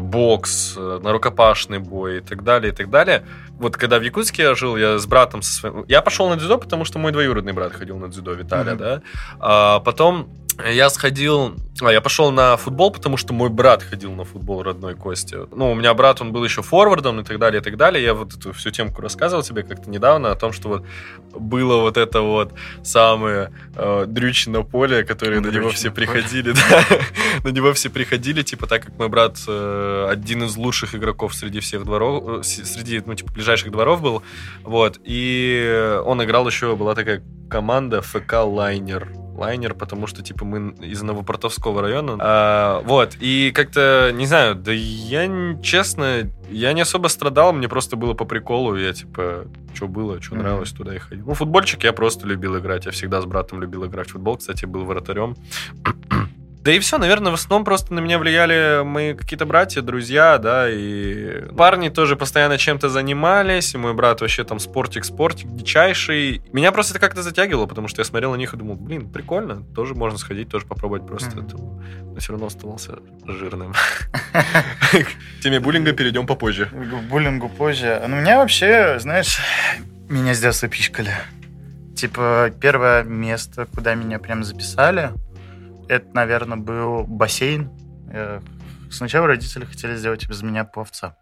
бокс, 0.02 0.76
э, 0.78 1.00
на 1.04 1.12
рукопашный 1.12 1.80
бой 1.80 2.18
и 2.18 2.22
так 2.22 2.44
далее, 2.44 2.72
и 2.72 2.76
так 2.76 2.90
далее. 2.90 3.26
Вот 3.60 3.78
когда 3.78 4.00
в 4.00 4.02
Якутске 4.02 4.44
я 4.44 4.56
жил, 4.56 4.78
я 4.78 4.98
с 4.98 5.06
братом 5.06 5.42
со 5.42 5.52
своим... 5.54 5.86
Я 5.88 6.02
пошел 6.02 6.30
на 6.30 6.36
дзюдо, 6.36 6.58
потому 6.58 6.86
что 6.86 7.00
мой 7.00 7.12
двоюродный 7.12 7.54
брат 7.54 7.74
ходил 7.74 7.98
на 7.98 8.08
дзюдо, 8.10 8.34
Виталия, 8.34 8.74
Мгм. 8.74 8.78
да. 8.84 9.02
А 9.40 9.80
потом 9.80 10.30
я 10.64 10.90
сходил... 10.90 11.56
А, 11.82 11.92
я 11.92 12.00
пошел 12.00 12.32
на 12.32 12.56
футбол, 12.56 12.92
потому 12.92 13.18
что 13.18 13.34
мой 13.34 13.50
брат 13.50 13.84
ходил 13.84 14.14
на 14.14 14.24
футбол 14.24 14.64
родной 14.64 14.96
Кости. 14.96 15.38
Ну, 15.54 15.72
у 15.72 15.76
меня 15.76 15.94
брат, 15.94 16.22
он 16.22 16.32
был 16.32 16.44
еще 16.46 16.62
форвардом 16.62 17.20
и 17.20 17.24
так 17.24 17.38
далее, 17.38 17.60
и 17.60 17.64
так 17.64 17.76
далее. 17.76 18.02
Я 18.02 18.14
вот 18.14 18.34
эту 18.34 18.54
всю 18.54 18.72
темку 18.72 19.02
рассказывал 19.02 19.44
тебе 19.44 19.64
как-то 19.64 19.90
недавно 19.90 20.32
о 20.32 20.36
том, 20.36 20.54
что 20.54 20.70
вот 20.70 20.86
было 21.34 21.82
вот 21.82 21.98
это 21.98 22.22
вот 22.22 22.54
самое 22.84 23.52
э, 23.76 24.06
дрючи 24.08 24.48
на 24.50 24.64
поле, 24.64 25.04
которые 25.04 25.42
на 25.42 25.48
него 25.48 25.70
все 25.72 25.92
поле. 25.92 26.08
приходили, 26.08 26.52
да. 26.70 26.86
На 27.44 27.50
него 27.50 27.74
все 27.74 27.90
приходили, 27.90 28.42
типа, 28.42 28.68
так 28.68 28.86
как 28.86 28.98
мой 28.98 29.10
брат 29.10 29.38
э, 29.46 30.08
один 30.10 30.44
из 30.44 30.56
лучших 30.56 30.96
игроков 30.96 31.36
среди 31.36 31.60
всех 31.60 31.84
дворов, 31.84 32.40
э, 32.40 32.44
среди, 32.44 33.04
ну, 33.06 33.16
типа, 33.16 33.34
ближайших 33.34 33.72
дворов 33.72 34.02
был, 34.02 34.24
вот, 34.64 35.00
и 35.04 36.00
он 36.06 36.24
играл 36.24 36.48
еще, 36.48 36.78
была 36.78 36.96
такая 36.96 37.22
команда 37.50 38.02
ФК 38.02 38.36
Лайнер. 38.46 39.25
Лайнер, 39.36 39.74
потому 39.74 40.08
что, 40.08 40.22
типа, 40.24 40.46
мы 40.46 40.74
из 40.82 41.02
Новопортовского 41.02 41.82
района. 41.82 42.18
А, 42.20 42.82
вот, 42.86 43.18
и 43.20 43.52
как-то, 43.54 44.12
не 44.14 44.26
знаю, 44.26 44.56
да 44.56 44.72
я, 44.72 45.58
честно, 45.62 46.32
я 46.50 46.74
не 46.74 46.82
особо 46.82 47.08
страдал, 47.10 47.52
мне 47.54 47.68
просто 47.68 47.98
было 47.98 48.14
по 48.14 48.26
приколу, 48.26 48.76
я, 48.78 48.94
типа, 48.94 49.46
что 49.74 49.88
было, 49.88 50.22
что 50.22 50.36
Мгм. 50.36 50.44
нравилось, 50.44 50.72
туда 50.72 50.96
и 50.96 51.00
ходил. 51.00 51.26
Ну, 51.28 51.34
футбольчик 51.34 51.84
я 51.84 51.92
просто 51.92 52.28
любил 52.28 52.58
играть, 52.58 52.86
я 52.86 52.92
всегда 52.92 53.22
с 53.22 53.26
братом 53.26 53.62
любил 53.62 53.86
играть 53.86 54.08
в 54.08 54.14
футбол, 54.14 54.38
кстати, 54.38 54.66
был 54.66 54.86
вратарем. 54.86 55.36
Да 56.66 56.72
и 56.72 56.80
все, 56.80 56.98
наверное, 56.98 57.30
в 57.32 57.36
основном 57.36 57.64
просто 57.64 57.94
на 57.94 58.00
меня 58.00 58.18
влияли 58.18 58.84
мои 58.84 59.14
какие-то 59.14 59.46
братья, 59.46 59.84
друзья, 59.84 60.40
да, 60.40 60.68
и 60.68 61.44
парни 61.56 61.90
тоже 61.90 62.16
постоянно 62.16 62.58
чем-то 62.58 62.90
занимались, 62.90 63.76
и 63.76 63.78
мой 63.78 63.94
брат 63.94 64.22
вообще 64.22 64.44
там 64.44 64.58
спортик-спортик 64.58 65.48
дичайший. 65.56 66.42
Меня 66.54 66.72
просто 66.72 66.94
это 66.94 67.00
как-то 67.00 67.22
затягивало, 67.22 67.68
потому 67.68 67.88
что 67.88 68.02
я 68.02 68.06
смотрел 68.06 68.32
на 68.32 68.38
них 68.38 68.56
и 68.56 68.58
думал, 68.58 68.78
блин, 68.78 69.10
прикольно, 69.12 69.62
тоже 69.76 69.94
можно 69.94 70.18
сходить, 70.18 70.50
тоже 70.50 70.66
попробовать 70.66 71.06
просто 71.06 71.38
Мгм. 71.38 71.46
это. 71.46 71.58
Но 71.58 72.20
все 72.20 72.32
равно 72.32 72.48
оставался 72.48 72.94
жирным. 73.28 73.76
К 74.92 75.44
теме 75.44 75.60
буллинга 75.60 75.92
перейдем 75.92 76.26
попозже. 76.26 76.66
К 76.66 77.10
буллингу 77.12 77.48
позже. 77.48 78.04
Ну, 78.08 78.16
меня 78.16 78.40
вообще, 78.40 78.98
знаешь, 79.00 79.38
Меня 80.10 80.34
с 80.34 80.40
детства 80.42 80.68
пичкали. 80.68 81.12
Типа, 81.96 82.52
первое 82.60 83.04
место, 83.04 83.68
куда 83.74 83.94
меня 83.96 84.18
прям 84.20 84.44
записали, 84.44 85.12
это, 85.88 86.08
наверное, 86.14 86.58
был 86.58 87.06
бассейн. 87.06 87.72
Я- 88.12 88.42
Сначала 88.92 89.28
родители 89.28 89.66
хотели 89.66 89.96
сделать 89.98 90.24
из 90.30 90.42
меня 90.44 90.64
пловца. 90.64 91.18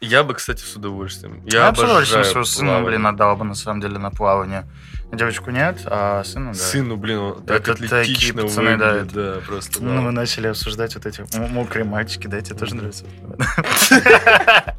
Я 0.00 0.22
бы, 0.22 0.34
кстати, 0.34 0.62
с 0.62 0.76
удовольствием. 0.76 1.42
Я, 1.46 1.66
Я 1.66 1.70
бы 1.72 1.76
с 1.76 1.80
удовольствием 1.80 2.24
своего 2.24 2.44
сына, 2.44 2.82
блин, 2.82 3.06
отдал 3.06 3.36
бы, 3.36 3.44
на 3.44 3.54
самом 3.54 3.80
деле, 3.80 3.98
на 3.98 4.10
плавание. 4.10 4.64
Девочку 5.10 5.50
нет, 5.50 5.80
а 5.86 6.22
сыну, 6.22 6.52
да. 6.52 6.58
Сыну, 6.58 6.96
блин, 6.98 7.18
он 7.18 7.42
так 7.42 7.66
Это 7.66 7.88
такие 7.88 8.34
пацаны, 8.34 8.76
да, 8.76 8.92
выглядит, 8.92 9.12
да, 9.14 9.40
просто. 9.46 9.82
Ну, 9.82 9.94
да. 9.94 10.00
мы 10.02 10.10
начали 10.10 10.48
обсуждать 10.48 10.94
вот 10.96 11.06
эти 11.06 11.24
мокрые 11.50 11.84
мальчики, 11.86 12.26
да, 12.26 12.38
тебе 12.42 12.58
тоже 12.58 12.74
нравится? 12.74 13.06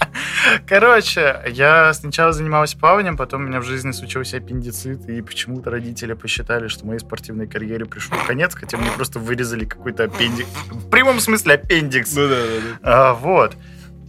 Короче, 0.67 1.41
я 1.47 1.91
сначала 1.95 2.31
занимался 2.31 2.77
плаванием, 2.77 3.17
потом 3.17 3.41
у 3.41 3.47
меня 3.47 3.59
в 3.59 3.63
жизни 3.63 3.91
случился 3.91 4.37
аппендицит, 4.37 5.09
и 5.09 5.19
почему-то 5.21 5.71
родители 5.71 6.13
посчитали, 6.13 6.67
что 6.67 6.85
моей 6.85 6.99
спортивной 6.99 7.47
карьере 7.47 7.85
пришел 7.85 8.15
конец, 8.27 8.53
хотя 8.53 8.77
мне 8.77 8.91
просто 8.91 9.17
вырезали 9.17 9.65
какой-то 9.65 10.03
аппендикс. 10.03 10.47
В 10.69 10.89
прямом 10.91 11.19
смысле 11.19 11.55
аппендикс. 11.55 12.15
Ну 12.15 12.29
да, 12.29 12.35
да, 12.35 12.45
да. 12.45 12.79
А, 12.83 13.13
вот. 13.15 13.57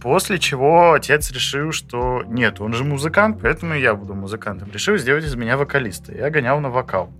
После 0.01 0.39
чего 0.39 0.93
отец 0.93 1.31
решил, 1.31 1.71
что 1.71 2.23
нет, 2.25 2.59
он 2.59 2.73
же 2.73 2.83
музыкант, 2.83 3.37
поэтому 3.41 3.75
и 3.75 3.81
я 3.81 3.93
буду 3.93 4.15
музыкантом. 4.15 4.71
Решил 4.71 4.97
сделать 4.97 5.23
из 5.23 5.35
меня 5.35 5.57
вокалиста. 5.57 6.11
Я 6.13 6.29
гонял 6.29 6.59
на 6.59 6.69
вокал. 6.69 7.11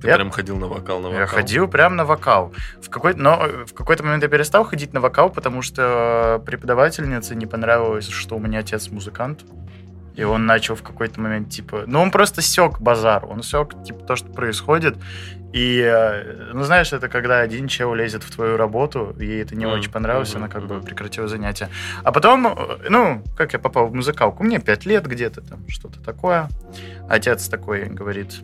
Ты 0.00 0.08
Я- 0.08 0.16
прям 0.16 0.30
ходил 0.30 0.56
на 0.56 0.66
вокал, 0.68 1.00
на 1.00 1.08
вокал. 1.08 1.20
Я 1.20 1.26
ходил 1.26 1.68
прям 1.68 1.96
на 1.96 2.04
вокал. 2.04 2.52
В 2.82 2.90
какой 2.90 3.14
но 3.14 3.46
э, 3.46 3.64
в 3.64 3.74
какой-то 3.74 4.04
момент 4.04 4.22
я 4.22 4.28
перестал 4.28 4.64
ходить 4.64 4.92
на 4.92 5.00
вокал, 5.00 5.30
потому 5.30 5.62
что 5.62 6.42
преподавательнице 6.46 7.34
не 7.34 7.46
понравилось, 7.46 8.08
что 8.08 8.36
у 8.36 8.38
меня 8.38 8.60
отец 8.60 8.88
музыкант. 8.90 9.44
И 10.16 10.24
он 10.24 10.46
начал 10.46 10.74
в 10.74 10.82
какой-то 10.82 11.20
момент, 11.20 11.50
типа... 11.50 11.84
Ну, 11.86 12.00
он 12.00 12.10
просто 12.10 12.40
сек 12.40 12.80
базар. 12.80 13.26
Он 13.26 13.42
сек, 13.42 13.74
типа, 13.84 14.00
то, 14.00 14.16
что 14.16 14.32
происходит. 14.32 14.96
И, 15.52 15.80
э, 15.80 16.52
ну, 16.52 16.64
знаешь, 16.64 16.92
это 16.92 17.08
когда 17.08 17.40
один 17.40 17.68
чел 17.68 17.94
лезет 17.94 18.22
в 18.22 18.30
твою 18.34 18.56
работу, 18.56 19.14
ей 19.18 19.42
это 19.42 19.54
не 19.54 19.66
Мгм, 19.66 19.78
очень 19.78 19.90
понравилось, 19.90 20.30
мгм, 20.34 20.44
она 20.44 20.48
как 20.52 20.66
бы 20.66 20.80
прекратила 20.80 21.28
занятия. 21.28 21.68
А 22.02 22.12
потом, 22.12 22.46
э, 22.46 22.88
ну, 22.88 23.22
как 23.36 23.52
я 23.52 23.58
попал 23.58 23.88
в 23.88 23.94
музыкалку? 23.94 24.42
Мне 24.42 24.58
пять 24.58 24.86
лет 24.86 25.06
где-то 25.06 25.42
там, 25.42 25.68
что-то 25.68 26.02
такое. 26.02 26.48
Отец 27.08 27.48
такой 27.48 27.84
говорит, 27.84 28.40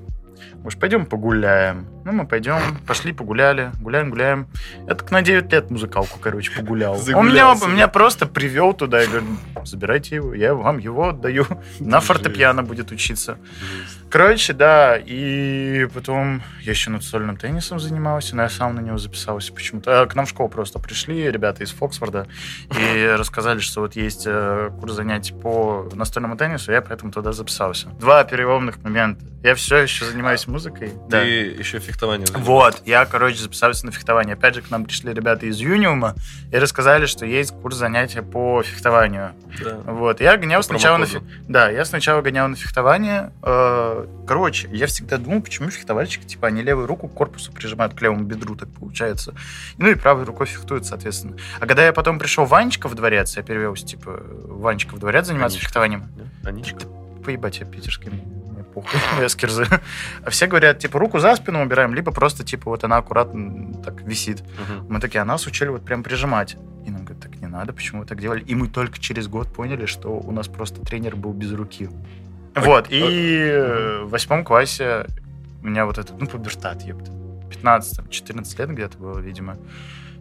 может, 0.62 0.78
пойдем 0.78 1.06
погуляем? 1.06 1.86
Ну, 2.04 2.12
мы 2.12 2.26
пойдем, 2.26 2.60
пошли 2.86 3.12
погуляли, 3.12 3.72
гуляем, 3.80 4.10
гуляем. 4.10 4.48
Я 4.88 4.94
так 4.94 5.10
на 5.10 5.22
9 5.22 5.52
лет 5.52 5.70
музыкалку, 5.70 6.18
короче, 6.20 6.52
погулял. 6.52 6.94
Он 7.14 7.28
меня, 7.28 7.54
меня 7.66 7.88
просто 7.88 8.26
привел 8.26 8.74
туда 8.74 9.02
и 9.02 9.06
говорит, 9.06 9.28
забирайте 9.64 10.16
его, 10.16 10.34
я 10.34 10.54
вам 10.54 10.78
его 10.78 11.08
отдаю. 11.08 11.46
На 11.80 12.00
фортепиано 12.00 12.62
будет 12.62 12.90
учиться. 12.92 13.38
Жесть. 13.60 14.01
Короче, 14.12 14.52
да, 14.52 14.98
и 14.98 15.86
потом 15.94 16.42
я 16.60 16.72
еще 16.72 16.90
настольным 16.90 17.38
теннисом 17.38 17.80
занимался, 17.80 18.36
но 18.36 18.42
я 18.42 18.50
сам 18.50 18.74
на 18.74 18.80
него 18.80 18.98
записался 18.98 19.54
почему-то. 19.54 20.02
А, 20.02 20.06
К 20.06 20.14
нам 20.14 20.26
в 20.26 20.28
школу 20.28 20.50
просто 20.50 20.78
пришли 20.78 21.30
ребята 21.30 21.64
из 21.64 21.70
Фоксфорда 21.70 22.26
и 22.78 23.06
рассказали, 23.18 23.60
что 23.60 23.80
вот 23.80 23.96
есть 23.96 24.24
э, 24.26 24.70
курс 24.78 24.92
занятий 24.92 25.32
по 25.32 25.88
настольному 25.94 26.36
теннису, 26.36 26.72
я 26.72 26.82
поэтому 26.82 27.10
туда 27.10 27.32
записался. 27.32 27.88
Два 28.00 28.22
переломных 28.24 28.82
момента. 28.82 29.24
Я 29.42 29.54
все 29.56 29.78
еще 29.78 30.04
занимаюсь 30.04 30.46
музыкой. 30.46 30.92
Ты 31.10 31.16
еще 31.58 31.78
фехтование. 31.80 32.26
Вот, 32.34 32.82
я, 32.84 33.06
короче, 33.06 33.38
записался 33.38 33.86
на 33.86 33.92
фехтование. 33.92 34.34
Опять 34.34 34.54
же, 34.56 34.62
к 34.62 34.70
нам 34.70 34.84
пришли 34.84 35.12
ребята 35.12 35.46
из 35.46 35.56
Юниума 35.58 36.14
и 36.52 36.58
рассказали, 36.58 37.06
что 37.06 37.24
есть 37.26 37.52
курс 37.60 37.76
занятия 37.76 38.22
по 38.22 38.62
фехтованию. 38.62 39.32
Да. 39.64 39.78
Вот, 39.86 40.20
я 40.20 40.36
гонял 40.36 40.60
По 40.60 40.64
сначала 40.66 40.98
на 40.98 41.06
промокоду. 41.06 41.32
фе- 41.34 41.44
Да, 41.48 41.70
я 41.70 41.84
сначала 41.86 42.20
гонял 42.22 42.46
на 42.46 42.54
фехтование. 42.54 43.32
Э, 43.42 44.01
Короче, 44.26 44.68
я 44.72 44.86
всегда 44.86 45.18
думал, 45.18 45.42
почему 45.42 45.70
фехтовальщики, 45.70 46.24
типа, 46.24 46.48
они 46.48 46.62
левую 46.62 46.86
руку 46.86 47.08
к 47.08 47.14
корпусу 47.14 47.52
прижимают 47.52 47.94
к 47.94 48.02
левому 48.02 48.24
бедру, 48.24 48.56
так 48.56 48.68
получается. 48.70 49.34
Ну 49.78 49.88
и 49.88 49.94
правой 49.94 50.24
рукой 50.24 50.46
фехтуют, 50.46 50.86
соответственно. 50.86 51.36
А 51.60 51.66
когда 51.66 51.84
я 51.84 51.92
потом 51.92 52.18
пришел 52.18 52.44
в 52.44 52.48
Ванечка 52.48 52.88
в 52.88 52.94
дворец, 52.94 53.36
я 53.36 53.42
перевелся, 53.42 53.86
типа, 53.86 54.20
в 54.22 54.60
Ванечка 54.60 54.94
в 54.94 54.98
дворец 54.98 55.26
заниматься 55.26 55.56
Аничка. 55.56 55.68
фехтованием. 55.68 56.04
Да? 56.42 56.50
Аничка? 56.50 56.86
Поебать, 57.24 57.60
я 57.60 57.66
питерский, 57.66 58.10
похуй, 58.72 58.98
я 59.20 59.28
с 59.28 59.36
кирзы. 59.36 59.66
А 60.24 60.30
все 60.30 60.46
говорят, 60.46 60.78
типа, 60.78 60.98
руку 60.98 61.18
за 61.18 61.36
спину 61.36 61.62
убираем, 61.62 61.94
либо 61.94 62.12
просто, 62.12 62.44
типа, 62.44 62.70
вот 62.70 62.84
она 62.84 62.96
аккуратно 62.96 63.74
так 63.82 64.02
висит. 64.02 64.42
Мгм. 64.42 64.86
Мы 64.94 65.00
такие, 65.00 65.20
а 65.20 65.24
нас 65.24 65.46
учили 65.46 65.68
вот 65.68 65.84
прям 65.84 66.02
прижимать. 66.02 66.56
И 66.86 66.90
нам 66.90 67.04
говорят, 67.04 67.22
так 67.22 67.36
не 67.36 67.46
надо, 67.46 67.72
почему 67.72 68.00
вы 68.00 68.06
так 68.06 68.20
делали? 68.20 68.42
И 68.42 68.54
мы 68.54 68.68
только 68.68 68.98
через 68.98 69.28
год 69.28 69.52
поняли, 69.52 69.86
что 69.86 70.08
у 70.08 70.32
нас 70.32 70.48
просто 70.48 70.80
тренер 70.80 71.16
был 71.16 71.32
без 71.32 71.52
руки. 71.52 71.88
Вот, 72.54 72.86
и 72.90 73.48
э, 73.48 74.02
в 74.02 74.10
восьмом 74.10 74.44
классе 74.44 75.06
у 75.62 75.66
меня 75.66 75.86
вот 75.86 75.98
этот, 75.98 76.18
ну, 76.20 76.26
пубертат, 76.26 76.82
ёпта. 76.82 77.10
15-14 77.50 78.58
лет 78.58 78.70
где-то 78.70 78.98
было, 78.98 79.18
видимо. 79.18 79.56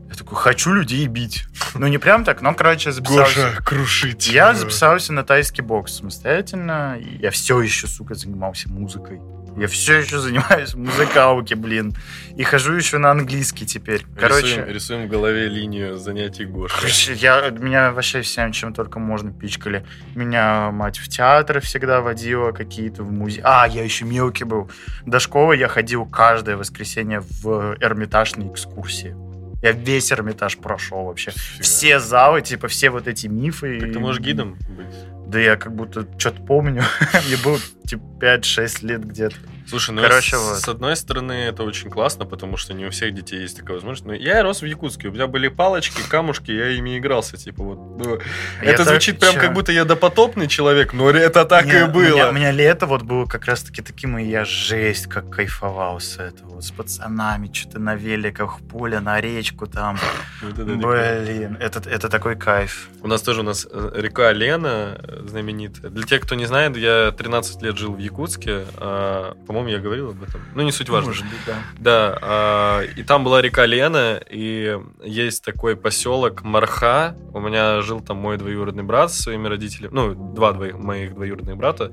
Я 0.09 0.15
такой, 0.15 0.37
хочу 0.37 0.73
людей 0.73 1.07
бить. 1.07 1.45
Ну, 1.73 1.87
не 1.87 1.97
прям 1.97 2.25
так, 2.25 2.41
но, 2.41 2.53
короче, 2.53 2.91
записался. 2.91 3.57
крушить. 3.63 4.27
Я 4.27 4.53
записался 4.53 5.13
на 5.13 5.23
тайский 5.23 5.63
бокс 5.63 5.93
самостоятельно. 5.93 6.97
Я 6.99 7.31
все 7.31 7.61
еще, 7.61 7.87
сука, 7.87 8.13
занимался 8.13 8.69
музыкой. 8.69 9.21
Я 9.57 9.67
все 9.67 9.99
еще 9.99 10.19
занимаюсь 10.19 10.73
в 10.73 10.77
музыкалке, 10.77 11.55
блин. 11.55 11.93
И 12.37 12.43
хожу 12.43 12.73
еще 12.73 12.97
на 12.97 13.11
английский 13.11 13.65
теперь. 13.65 14.05
Короче, 14.17 14.47
Рисуем, 14.47 14.67
рисуем 14.67 15.07
в 15.07 15.09
голове 15.09 15.47
линию 15.49 15.97
занятий 15.97 16.45
Гоши. 16.45 16.75
Короче, 16.75 17.13
я, 17.13 17.49
меня 17.49 17.91
вообще 17.91 18.21
всем, 18.21 18.51
чем 18.51 18.73
только 18.73 18.99
можно 18.99 19.31
пичкали. 19.31 19.85
Меня 20.15 20.71
мать 20.71 20.97
в 20.97 21.09
театры 21.09 21.59
всегда 21.59 22.01
водила, 22.01 22.51
какие-то 22.51 23.03
в 23.03 23.11
музей. 23.11 23.41
А, 23.43 23.67
я 23.67 23.83
еще 23.83 24.05
мелкий 24.05 24.45
был. 24.45 24.71
До 25.05 25.19
школы 25.19 25.57
я 25.57 25.67
ходил 25.67 26.05
каждое 26.05 26.55
воскресенье 26.55 27.21
в 27.21 27.75
Эрмитаж 27.79 28.35
на 28.37 28.47
экскурсии. 28.47 29.15
Я 29.61 29.73
весь 29.73 30.11
Эрмитаж 30.11 30.57
прошел 30.57 31.03
вообще. 31.03 31.31
Фига. 31.31 31.63
Все 31.63 31.99
залы, 31.99 32.41
типа, 32.41 32.67
все 32.67 32.89
вот 32.89 33.07
эти 33.07 33.27
мифы. 33.27 33.79
Так 33.79 33.93
ты 33.93 33.99
можешь 33.99 34.19
гидом 34.21 34.57
быть. 34.69 34.95
Да 35.31 35.39
я 35.39 35.55
как 35.55 35.73
будто 35.73 36.05
что-то 36.17 36.41
помню. 36.41 36.83
Мне 37.27 37.37
было, 37.43 37.57
типа, 37.87 38.03
5-6 38.19 38.85
лет 38.85 39.05
где-то. 39.05 39.35
Слушай, 39.67 39.91
ну 39.91 40.01
Короче, 40.01 40.35
с, 40.35 40.39
вот. 40.39 40.59
с 40.59 40.67
одной 40.67 40.97
стороны 40.97 41.31
это 41.31 41.63
очень 41.63 41.89
классно, 41.89 42.25
потому 42.25 42.57
что 42.57 42.73
не 42.73 42.85
у 42.85 42.89
всех 42.89 43.13
детей 43.13 43.39
есть 43.41 43.55
такая 43.55 43.75
возможность. 43.75 44.05
Но 44.05 44.13
я 44.13 44.43
рос 44.43 44.61
в 44.61 44.65
Якутске, 44.65 45.07
у 45.07 45.11
меня 45.13 45.27
были 45.27 45.47
палочки, 45.47 46.01
камушки, 46.09 46.51
я 46.51 46.67
ими 46.71 46.97
игрался, 46.97 47.37
типа 47.37 47.63
вот. 47.63 47.77
ну, 48.05 48.19
Я 48.61 48.69
это 48.71 48.79
так- 48.79 48.87
звучит 48.87 49.19
прям 49.19 49.35
как 49.35 49.53
будто 49.53 49.71
я 49.71 49.85
допотопный 49.85 50.47
человек, 50.47 50.91
но 50.93 51.09
это 51.09 51.45
так 51.45 51.65
Не, 51.67 51.79
и 51.79 51.83
У 51.83 51.87
было. 51.87 52.01
меня, 52.03 52.29
у 52.29 52.33
меня 52.33 52.51
лето 52.51 52.85
вот 52.85 53.03
было 53.03 53.25
как 53.25 53.45
раз-таки 53.45 53.81
таким, 53.81 54.17
и 54.17 54.25
я 54.25 54.43
жесть 54.43 55.07
как 55.07 55.29
кайфовал 55.29 56.01
с 56.01 56.17
этого. 56.17 56.59
С 56.59 56.71
пацанами, 56.71 57.49
что-то 57.53 57.79
на 57.79 57.95
великах, 57.95 58.59
поле, 58.69 58.99
на 58.99 59.21
речку 59.21 59.67
там. 59.67 59.97
Вот 60.41 60.53
это. 60.59 60.63
Блин, 60.65 61.57
это, 61.61 61.79
это 61.89 62.09
такой 62.09 62.35
кайф. 62.35 62.89
У 63.01 63.07
нас 63.07 63.21
тоже 63.21 63.39
у 63.39 63.43
нас 63.43 63.65
э, 63.71 63.91
река 63.95 64.33
Лена 64.33 64.97
э, 65.01 65.20
знаменитая. 65.27 65.91
Для 65.91 66.03
тех, 66.03 66.21
кто 66.21 66.35
не 66.35 66.45
знает, 66.45 66.75
я 66.77 67.11
13 67.11 67.61
лет 67.61 67.77
жил 67.77 67.93
в 67.93 67.99
Якутске. 67.99 68.65
а, 68.77 69.35
По-моему, 69.47 69.69
я 69.69 69.79
говорил 69.79 70.09
об 70.11 70.23
этом. 70.23 70.41
Ну, 70.55 70.63
не 70.63 70.71
суть 70.71 70.89
важно. 70.89 71.09
Может 71.09 71.23
быть, 71.25 71.39
да. 71.45 71.55
Да, 71.79 72.17
а, 72.21 72.81
и 72.81 73.03
там 73.03 73.23
была 73.23 73.41
река 73.41 73.65
Лена, 73.65 74.21
и 74.29 74.77
есть 75.03 75.43
такой 75.43 75.75
поселок 75.75 76.43
Марха. 76.43 77.15
У 77.33 77.39
меня 77.39 77.81
жил 77.81 78.01
там 78.01 78.17
мой 78.17 78.37
двоюродный 78.37 78.83
брат 78.83 79.11
со 79.11 79.21
своими 79.23 79.47
родителями, 79.47 79.91
ну, 79.93 80.33
два 80.33 80.53
двоих, 80.53 80.77
моих 80.77 81.13
двоюродных 81.13 81.57
брата. 81.57 81.91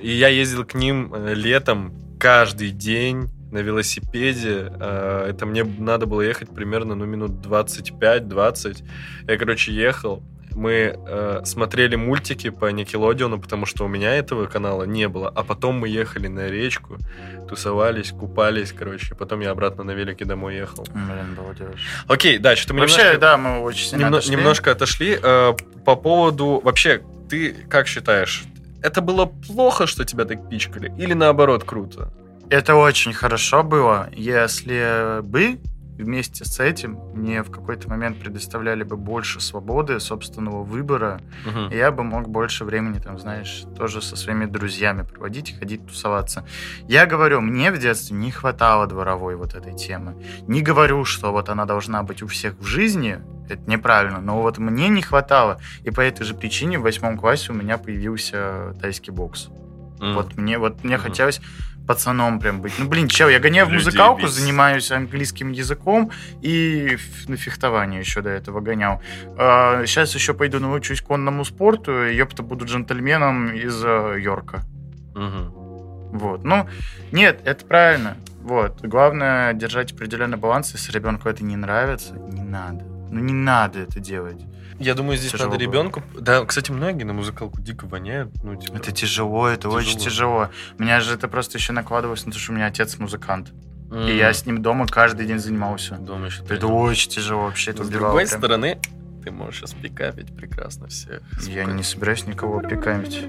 И 0.00 0.10
я 0.10 0.28
ездил 0.28 0.64
к 0.64 0.74
ним 0.74 1.12
э, 1.14 1.34
летом 1.34 1.94
каждый 2.18 2.70
день 2.70 3.28
на 3.52 3.58
велосипеде. 3.58 4.72
А, 4.80 5.28
Это 5.28 5.46
мне 5.46 5.62
надо 5.64 6.06
было 6.06 6.20
ехать 6.22 6.48
примерно, 6.54 6.94
ну, 6.94 7.04
минут 7.06 7.30
25-20. 7.46 8.84
Я, 9.28 9.36
короче, 9.38 9.72
ехал. 9.72 10.22
Мы 10.54 10.96
э, 10.96 11.40
смотрели 11.44 11.96
мультики 11.96 12.50
по 12.50 12.70
Никелодеону, 12.70 13.40
потому 13.40 13.66
что 13.66 13.84
у 13.84 13.88
меня 13.88 14.14
этого 14.14 14.46
канала 14.46 14.84
не 14.84 15.08
было. 15.08 15.28
А 15.34 15.42
потом 15.42 15.76
мы 15.80 15.88
ехали 15.88 16.28
на 16.28 16.48
речку, 16.48 16.98
тусовались, 17.48 18.10
купались, 18.12 18.72
короче. 18.72 19.14
Потом 19.14 19.40
я 19.40 19.50
обратно 19.50 19.84
на 19.84 19.90
велике 19.92 20.24
домой 20.24 20.56
ехал. 20.56 20.86
Блин, 20.94 21.34
балдеж. 21.36 21.80
Окей, 22.06 22.38
да, 22.38 22.54
что-то 22.56 22.74
мы 22.74 22.80
Вообще, 22.80 22.98
немножко, 22.98 23.20
да, 23.20 23.36
мы 23.36 23.58
очень 23.60 23.88
сильно 23.88 24.02
немно- 24.04 24.18
отошли. 24.18 24.36
немножко 24.36 24.70
отошли. 24.70 25.18
Э, 25.22 25.52
по 25.84 25.96
поводу... 25.96 26.60
Вообще, 26.64 27.02
ты 27.28 27.52
как 27.68 27.86
считаешь, 27.88 28.44
это 28.82 29.00
было 29.00 29.26
плохо, 29.26 29.86
что 29.86 30.04
тебя 30.04 30.24
так 30.24 30.48
пичкали? 30.48 30.92
Или 30.98 31.14
наоборот, 31.14 31.64
круто? 31.64 32.12
Это 32.50 32.74
очень 32.76 33.12
хорошо 33.12 33.62
было, 33.62 34.08
если 34.12 35.20
бы 35.22 35.58
вместе 36.02 36.44
с 36.44 36.60
этим 36.60 36.98
мне 37.14 37.42
в 37.42 37.50
какой-то 37.50 37.88
момент 37.88 38.18
предоставляли 38.18 38.82
бы 38.82 38.96
больше 38.96 39.40
свободы, 39.40 40.00
собственного 40.00 40.62
выбора, 40.62 41.20
Мгм. 41.46 41.68
и 41.70 41.76
я 41.76 41.90
бы 41.90 42.02
мог 42.02 42.28
больше 42.28 42.64
времени, 42.64 42.98
там, 42.98 43.18
знаешь, 43.18 43.64
тоже 43.76 44.02
со 44.02 44.16
своими 44.16 44.46
друзьями 44.46 45.02
проводить 45.02 45.58
ходить 45.58 45.86
тусоваться. 45.86 46.46
Я 46.88 47.06
говорю, 47.06 47.40
мне 47.40 47.70
в 47.70 47.78
детстве 47.78 48.16
не 48.16 48.30
хватало 48.30 48.86
дворовой 48.86 49.36
вот 49.36 49.54
этой 49.54 49.74
темы. 49.74 50.14
Не 50.46 50.62
говорю, 50.62 51.04
что 51.04 51.32
вот 51.32 51.48
она 51.48 51.64
должна 51.64 52.02
быть 52.02 52.22
у 52.22 52.26
всех 52.26 52.58
в 52.58 52.64
жизни, 52.64 53.20
это 53.48 53.62
неправильно, 53.70 54.20
но 54.20 54.40
вот 54.40 54.58
мне 54.58 54.88
не 54.88 55.02
хватало. 55.02 55.60
И 55.82 55.90
по 55.90 56.00
этой 56.00 56.24
же 56.24 56.34
причине 56.34 56.78
в 56.78 56.82
восьмом 56.82 57.18
классе 57.18 57.52
у 57.52 57.54
меня 57.54 57.78
появился 57.78 58.74
тайский 58.80 59.12
бокс. 59.12 59.48
Mm. 59.98 60.14
Вот 60.14 60.36
мне, 60.36 60.58
вот 60.58 60.82
мне 60.82 60.94
mm-hmm. 60.94 60.98
хотелось 60.98 61.40
пацаном 61.86 62.40
прям 62.40 62.60
быть. 62.60 62.72
Ну, 62.78 62.88
блин, 62.88 63.08
чел, 63.08 63.28
я 63.28 63.38
гоняю 63.38 63.66
в 63.66 63.70
музыкалку, 63.70 64.22
бить. 64.22 64.30
занимаюсь 64.30 64.90
английским 64.90 65.52
языком 65.52 66.10
и 66.42 66.96
на 67.28 67.36
фехтование 67.36 68.00
еще 68.00 68.20
до 68.22 68.30
этого 68.30 68.60
гонял. 68.60 69.02
А, 69.38 69.84
сейчас 69.86 70.14
еще 70.14 70.34
пойду 70.34 70.60
научусь 70.60 71.00
конному 71.00 71.44
спорту, 71.44 72.06
и 72.06 72.14
ёпта 72.14 72.42
буду 72.42 72.64
джентльменом 72.64 73.54
из 73.54 73.82
э, 73.84 74.16
Йорка. 74.20 74.62
Угу. 75.14 75.64
Вот. 76.14 76.44
Ну, 76.44 76.68
нет, 77.12 77.40
это 77.44 77.64
правильно. 77.66 78.16
Вот. 78.40 78.80
Главное 78.82 79.52
держать 79.52 79.92
определенный 79.92 80.36
баланс. 80.36 80.72
Если 80.72 80.92
ребенку 80.92 81.28
это 81.28 81.44
не 81.44 81.56
нравится, 81.56 82.14
не 82.14 82.42
надо. 82.42 82.93
Ну, 83.14 83.20
не 83.20 83.32
надо 83.32 83.78
это 83.78 84.00
делать. 84.00 84.44
Я 84.80 84.94
думаю, 84.94 85.16
здесь 85.16 85.30
тяжело 85.30 85.52
надо 85.52 85.62
ребенку. 85.62 86.02
Да, 86.18 86.44
кстати, 86.44 86.72
многие 86.72 87.04
на 87.04 87.12
музыкалку 87.12 87.60
дико 87.60 87.86
воняют. 87.86 88.32
Ну, 88.42 88.56
типа... 88.56 88.76
Это 88.76 88.90
тяжело, 88.90 89.46
это 89.46 89.68
тяжело. 89.68 89.76
очень 89.76 89.98
тяжело. 89.98 90.48
У 90.76 90.82
меня 90.82 90.98
же 90.98 91.14
это 91.14 91.28
просто 91.28 91.58
еще 91.58 91.72
накладывалось 91.72 92.26
на 92.26 92.32
то, 92.32 92.38
что 92.40 92.50
у 92.50 92.56
меня 92.56 92.66
отец 92.66 92.98
музыкант. 92.98 93.52
Mm. 93.90 94.10
И 94.10 94.16
я 94.16 94.32
с 94.32 94.44
ним 94.46 94.62
дома 94.62 94.88
каждый 94.88 95.26
день 95.26 95.38
занимался. 95.38 95.94
Дома 95.94 96.26
еще 96.26 96.42
это 96.42 96.66
очень 96.66 97.08
тяжело 97.08 97.44
вообще. 97.44 97.70
Это 97.70 97.84
с 97.84 97.88
другой 97.88 98.26
прям. 98.26 98.38
стороны, 98.38 98.80
ты 99.22 99.30
можешь 99.30 99.60
сейчас 99.60 99.74
пикапить 99.74 100.34
прекрасно 100.34 100.88
всех. 100.88 101.22
Я 101.46 101.66
не 101.66 101.84
собираюсь 101.84 102.26
никого 102.26 102.60
пикапить 102.60 103.22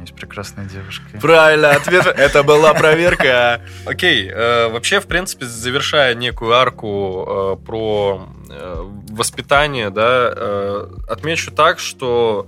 меня 0.00 0.06
есть 0.06 0.14
прекрасная 0.14 0.64
девушка. 0.64 1.04
Правильно, 1.20 1.70
ответ. 1.70 2.06
Это 2.06 2.42
была 2.42 2.72
проверка. 2.74 3.60
Окей, 3.86 4.28
э, 4.28 4.68
вообще, 4.68 5.00
в 5.00 5.06
принципе, 5.06 5.44
завершая 5.46 6.14
некую 6.14 6.54
арку 6.54 7.56
э, 7.60 7.64
про 7.64 8.28
э, 8.48 8.84
воспитание, 9.10 9.90
да, 9.90 10.86
отмечу 11.08 11.50
так, 11.52 11.78
что 11.78 12.46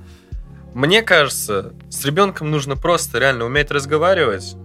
мне 0.75 1.03
кажется, 1.03 1.75
с 1.91 2.05
ребенком 2.05 2.51
нужно 2.51 2.77
просто 2.77 3.19
реально 3.19 3.45
уметь 3.45 3.71
разговаривать. 3.71 4.57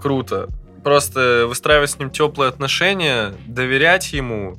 Круто. 0.00 0.48
Просто 0.82 1.44
выстраивать 1.46 1.90
с 1.90 1.98
ним 1.98 2.10
теплые 2.10 2.48
отношения, 2.48 3.34
доверять 3.46 4.12
ему 4.12 4.58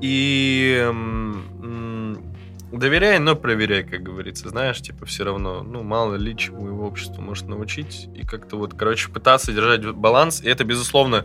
и 0.00 0.86
Доверяй, 2.72 3.18
но 3.18 3.34
проверяй, 3.34 3.82
как 3.82 4.02
говорится, 4.02 4.50
знаешь, 4.50 4.80
типа 4.82 5.06
все 5.06 5.24
равно, 5.24 5.62
ну, 5.62 5.82
мало 5.82 6.16
ли 6.16 6.36
чему 6.36 6.66
его 6.66 6.86
общество 6.86 7.22
может 7.22 7.48
научить, 7.48 8.08
и 8.14 8.26
как-то 8.26 8.56
вот, 8.56 8.74
короче, 8.74 9.08
пытаться 9.08 9.52
держать 9.52 9.86
баланс, 9.86 10.42
и 10.42 10.48
это, 10.48 10.64
безусловно, 10.64 11.24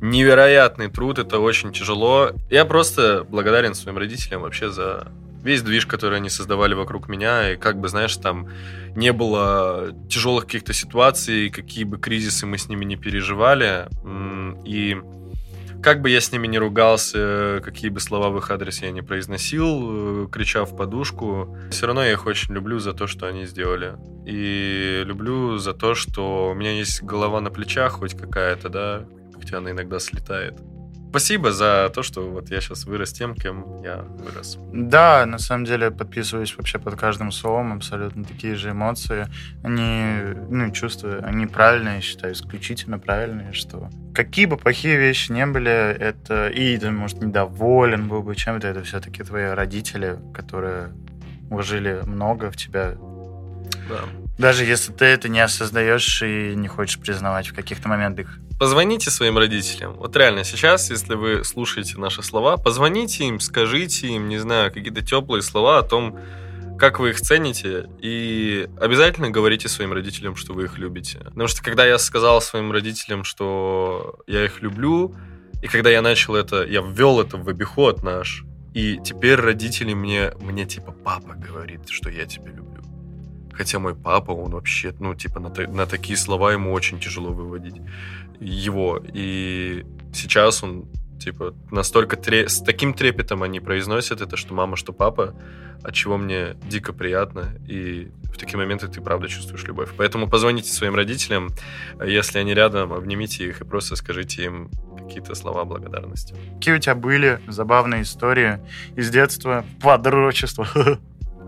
невероятный 0.00 0.88
труд, 0.88 1.18
это 1.18 1.40
очень 1.40 1.72
тяжело. 1.72 2.30
Я 2.48 2.64
просто 2.64 3.26
благодарен 3.28 3.74
своим 3.74 3.98
родителям 3.98 4.42
вообще 4.42 4.70
за 4.70 5.08
весь 5.42 5.62
движ, 5.62 5.86
который 5.86 6.18
они 6.18 6.30
создавали 6.30 6.74
вокруг 6.74 7.08
меня, 7.08 7.52
и 7.52 7.56
как 7.56 7.80
бы, 7.80 7.88
знаешь, 7.88 8.16
там 8.16 8.48
не 8.94 9.12
было 9.12 9.92
тяжелых 10.08 10.46
каких-то 10.46 10.72
ситуаций, 10.72 11.50
какие 11.50 11.84
бы 11.84 11.98
кризисы 11.98 12.46
мы 12.46 12.56
с 12.56 12.68
ними 12.68 12.84
не 12.84 12.96
переживали, 12.96 13.88
и 14.64 15.02
как 15.84 16.00
бы 16.00 16.08
я 16.08 16.22
с 16.22 16.32
ними 16.32 16.46
не 16.46 16.58
ругался, 16.58 17.60
какие 17.62 17.90
бы 17.90 18.00
слова 18.00 18.30
в 18.30 18.38
их 18.38 18.50
адрес 18.50 18.80
я 18.80 18.90
не 18.90 19.02
произносил, 19.02 20.24
э, 20.24 20.28
крича 20.32 20.64
в 20.64 20.74
подушку, 20.74 21.58
все 21.70 21.86
равно 21.86 22.02
я 22.02 22.12
их 22.12 22.24
очень 22.24 22.54
люблю 22.54 22.78
за 22.78 22.94
то, 22.94 23.06
что 23.06 23.26
они 23.26 23.44
сделали. 23.44 23.96
И 24.24 25.02
люблю 25.04 25.58
за 25.58 25.74
то, 25.74 25.94
что 25.94 26.48
у 26.50 26.54
меня 26.54 26.72
есть 26.72 27.02
голова 27.02 27.42
на 27.42 27.50
плечах 27.50 27.92
хоть 27.92 28.18
какая-то, 28.18 28.70
да, 28.70 29.06
хотя 29.38 29.58
она 29.58 29.72
иногда 29.72 29.98
слетает. 29.98 30.54
Спасибо 31.14 31.52
за 31.52 31.92
то, 31.94 32.02
что 32.02 32.28
вот 32.28 32.50
я 32.50 32.60
сейчас 32.60 32.86
вырос 32.86 33.12
тем, 33.12 33.36
кем 33.36 33.80
я 33.84 33.98
вырос. 33.98 34.58
Да, 34.72 35.24
на 35.26 35.38
самом 35.38 35.64
деле 35.64 35.92
подписываюсь 35.92 36.56
вообще 36.56 36.80
под 36.80 36.96
каждым 36.96 37.30
словом, 37.30 37.72
абсолютно 37.72 38.24
такие 38.24 38.56
же 38.56 38.72
эмоции. 38.72 39.28
Они, 39.62 40.34
ну, 40.50 40.72
чувства, 40.72 41.18
они 41.22 41.46
правильные, 41.46 41.94
я 41.94 42.00
считаю, 42.00 42.32
исключительно 42.32 42.98
правильные, 42.98 43.52
что 43.52 43.90
какие 44.12 44.46
бы 44.46 44.56
плохие 44.56 44.96
вещи 44.96 45.30
не 45.30 45.46
были, 45.46 45.70
это 45.70 46.48
и 46.48 46.76
ты, 46.78 46.90
может, 46.90 47.22
недоволен 47.22 48.08
был 48.08 48.24
бы 48.24 48.34
чем-то, 48.34 48.66
это 48.66 48.82
все-таки 48.82 49.22
твои 49.22 49.44
родители, 49.50 50.18
которые 50.34 50.88
вложили 51.48 52.00
много 52.06 52.50
в 52.50 52.56
тебя. 52.56 52.96
Да. 53.88 54.00
Даже 54.36 54.64
если 54.64 54.92
ты 54.92 55.04
это 55.04 55.28
не 55.28 55.38
осознаешь 55.38 56.22
и 56.22 56.56
не 56.56 56.66
хочешь 56.66 56.98
признавать 56.98 57.46
в 57.46 57.54
каких-то 57.54 57.88
моментах. 57.88 58.40
Позвоните 58.58 59.10
своим 59.10 59.36
родителям. 59.36 59.94
Вот 59.94 60.16
реально 60.16 60.44
сейчас, 60.44 60.88
если 60.90 61.14
вы 61.14 61.44
слушаете 61.44 61.98
наши 61.98 62.22
слова, 62.22 62.56
позвоните 62.56 63.24
им, 63.24 63.40
скажите 63.40 64.06
им, 64.08 64.28
не 64.28 64.38
знаю, 64.38 64.72
какие-то 64.72 65.02
теплые 65.02 65.42
слова 65.42 65.78
о 65.78 65.82
том, 65.82 66.18
как 66.78 67.00
вы 67.00 67.10
их 67.10 67.20
цените, 67.20 67.88
и 68.00 68.68
обязательно 68.80 69.30
говорите 69.30 69.68
своим 69.68 69.92
родителям, 69.92 70.36
что 70.36 70.52
вы 70.54 70.64
их 70.64 70.78
любите. 70.78 71.18
Потому 71.18 71.48
что 71.48 71.62
когда 71.62 71.84
я 71.84 71.98
сказал 71.98 72.40
своим 72.40 72.70
родителям, 72.70 73.24
что 73.24 74.20
я 74.26 74.44
их 74.44 74.62
люблю, 74.62 75.14
и 75.62 75.66
когда 75.66 75.90
я 75.90 76.02
начал 76.02 76.36
это, 76.36 76.64
я 76.64 76.80
ввел 76.80 77.20
это 77.20 77.36
в 77.36 77.48
обиход 77.48 78.04
наш, 78.04 78.44
и 78.72 78.98
теперь 79.04 79.36
родители 79.36 79.94
мне, 79.94 80.32
мне 80.40 80.64
типа 80.64 80.92
папа 80.92 81.34
говорит, 81.34 81.88
что 81.88 82.08
я 82.08 82.24
тебя 82.26 82.50
люблю. 82.50 82.82
Хотя 83.52 83.78
мой 83.78 83.94
папа, 83.94 84.32
он 84.32 84.50
вообще, 84.50 84.92
ну, 84.98 85.14
типа, 85.14 85.38
на, 85.38 85.48
на 85.48 85.86
такие 85.86 86.16
слова 86.16 86.52
ему 86.52 86.72
очень 86.72 86.98
тяжело 86.98 87.30
выводить 87.30 87.76
его. 88.40 89.00
И 89.12 89.84
сейчас 90.12 90.62
он 90.62 90.86
Типа, 91.24 91.54
настолько 91.70 92.16
тре... 92.16 92.50
с 92.50 92.60
таким 92.60 92.92
трепетом 92.92 93.42
они 93.42 93.58
произносят 93.58 94.20
это, 94.20 94.36
что 94.36 94.52
мама, 94.52 94.76
что 94.76 94.92
папа, 94.92 95.34
от 95.82 95.94
чего 95.94 96.18
мне 96.18 96.54
дико 96.68 96.92
приятно. 96.92 97.54
И 97.66 98.10
в 98.24 98.36
такие 98.36 98.58
моменты 98.58 98.88
ты 98.88 99.00
правда 99.00 99.26
чувствуешь 99.26 99.64
любовь. 99.64 99.88
Поэтому 99.96 100.28
позвоните 100.28 100.70
своим 100.70 100.94
родителям, 100.94 101.48
если 102.04 102.38
они 102.38 102.52
рядом, 102.52 102.92
обнимите 102.92 103.48
их 103.48 103.62
и 103.62 103.64
просто 103.64 103.96
скажите 103.96 104.44
им 104.44 104.70
какие-то 104.98 105.34
слова 105.34 105.64
благодарности. 105.64 106.34
Какие 106.56 106.74
у 106.74 106.78
тебя 106.78 106.94
были 106.94 107.40
забавные 107.48 108.02
истории 108.02 108.60
из 108.94 109.08
детства, 109.08 109.64
подрочества? 109.80 110.68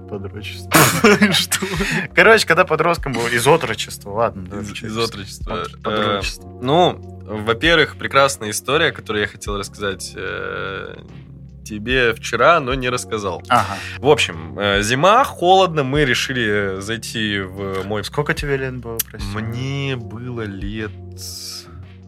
Подрочество. 0.09 0.71
Что? 1.33 1.66
Короче, 2.14 2.47
когда 2.47 2.64
подростком 2.64 3.12
был, 3.12 3.27
из 3.27 3.47
отрочества, 3.47 4.11
ладно. 4.11 4.61
Из 4.61 4.97
отрочества. 4.97 5.64
Э, 5.85 6.21
ну, 6.61 6.99
во-первых, 7.25 7.97
прекрасная 7.97 8.51
история, 8.51 8.92
которую 8.92 9.23
я 9.23 9.29
хотел 9.29 9.59
рассказать 9.59 10.12
э, 10.16 10.97
тебе 11.64 12.14
вчера, 12.14 12.61
но 12.61 12.75
не 12.75 12.88
рассказал. 12.88 13.42
Ага. 13.49 13.77
В 13.99 14.09
общем, 14.09 14.59
э, 14.59 14.83
зима, 14.83 15.25
холодно, 15.25 15.83
мы 15.83 16.05
решили 16.05 16.81
зайти 16.81 17.40
в 17.40 17.85
мой... 17.85 18.05
Сколько 18.05 18.35
тебе 18.35 18.57
лет 18.57 18.77
было, 18.77 18.99
прости? 19.11 19.29
Мне 19.35 19.97
было 19.97 20.42
лет... 20.42 20.92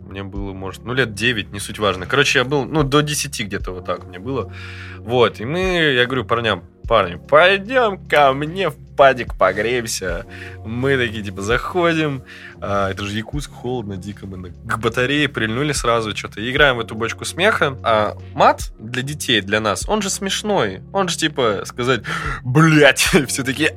Мне 0.08 0.22
было, 0.22 0.54
может, 0.54 0.84
ну, 0.84 0.94
лет 0.94 1.14
9, 1.14 1.52
не 1.52 1.60
суть 1.60 1.78
важно. 1.78 2.06
Короче, 2.06 2.38
я 2.38 2.44
был, 2.46 2.64
ну, 2.64 2.82
до 2.82 3.02
10 3.02 3.44
где-то 3.44 3.72
вот 3.72 3.84
так 3.84 4.06
мне 4.06 4.18
было. 4.18 4.50
Вот, 4.98 5.38
и 5.40 5.44
мы, 5.44 5.60
я 5.94 6.06
говорю 6.06 6.24
парням, 6.24 6.64
парни, 6.88 7.16
пойдем 7.16 7.98
ко 8.08 8.32
мне 8.32 8.70
в 8.70 8.87
падик 8.98 9.36
погреемся. 9.36 10.26
Мы 10.66 10.96
такие, 10.96 11.22
типа, 11.22 11.40
заходим. 11.40 12.24
А, 12.60 12.90
это 12.90 13.04
же 13.04 13.16
Якутск, 13.16 13.52
холодно, 13.52 13.96
дико. 13.96 14.26
Мы 14.26 14.50
к 14.50 14.78
батарее 14.78 15.28
прильнули 15.28 15.72
сразу 15.72 16.14
что-то. 16.16 16.40
Играем 16.50 16.76
в 16.76 16.80
эту 16.80 16.96
бочку 16.96 17.24
смеха. 17.24 17.78
А 17.84 18.18
мат 18.34 18.72
для 18.78 19.02
детей, 19.02 19.40
для 19.40 19.60
нас, 19.60 19.88
он 19.88 20.02
же 20.02 20.10
смешной. 20.10 20.82
Он 20.92 21.08
же, 21.08 21.16
типа, 21.16 21.62
сказать, 21.64 22.02
блять, 22.42 22.98
все 23.28 23.44
таки 23.44 23.70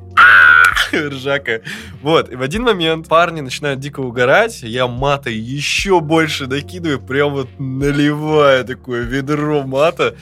ржака. 0.92 1.60
Вот, 2.02 2.32
и 2.32 2.34
в 2.34 2.42
один 2.42 2.64
момент 2.64 3.06
парни 3.06 3.42
начинают 3.42 3.78
дико 3.78 4.00
угорать, 4.00 4.62
я 4.62 4.88
мата 4.88 5.30
еще 5.30 6.00
больше 6.00 6.48
накидываю, 6.48 7.00
прям 7.00 7.32
вот 7.32 7.48
наливая 7.60 8.64
такое 8.64 9.02
ведро 9.02 9.62
мата. 9.62 10.16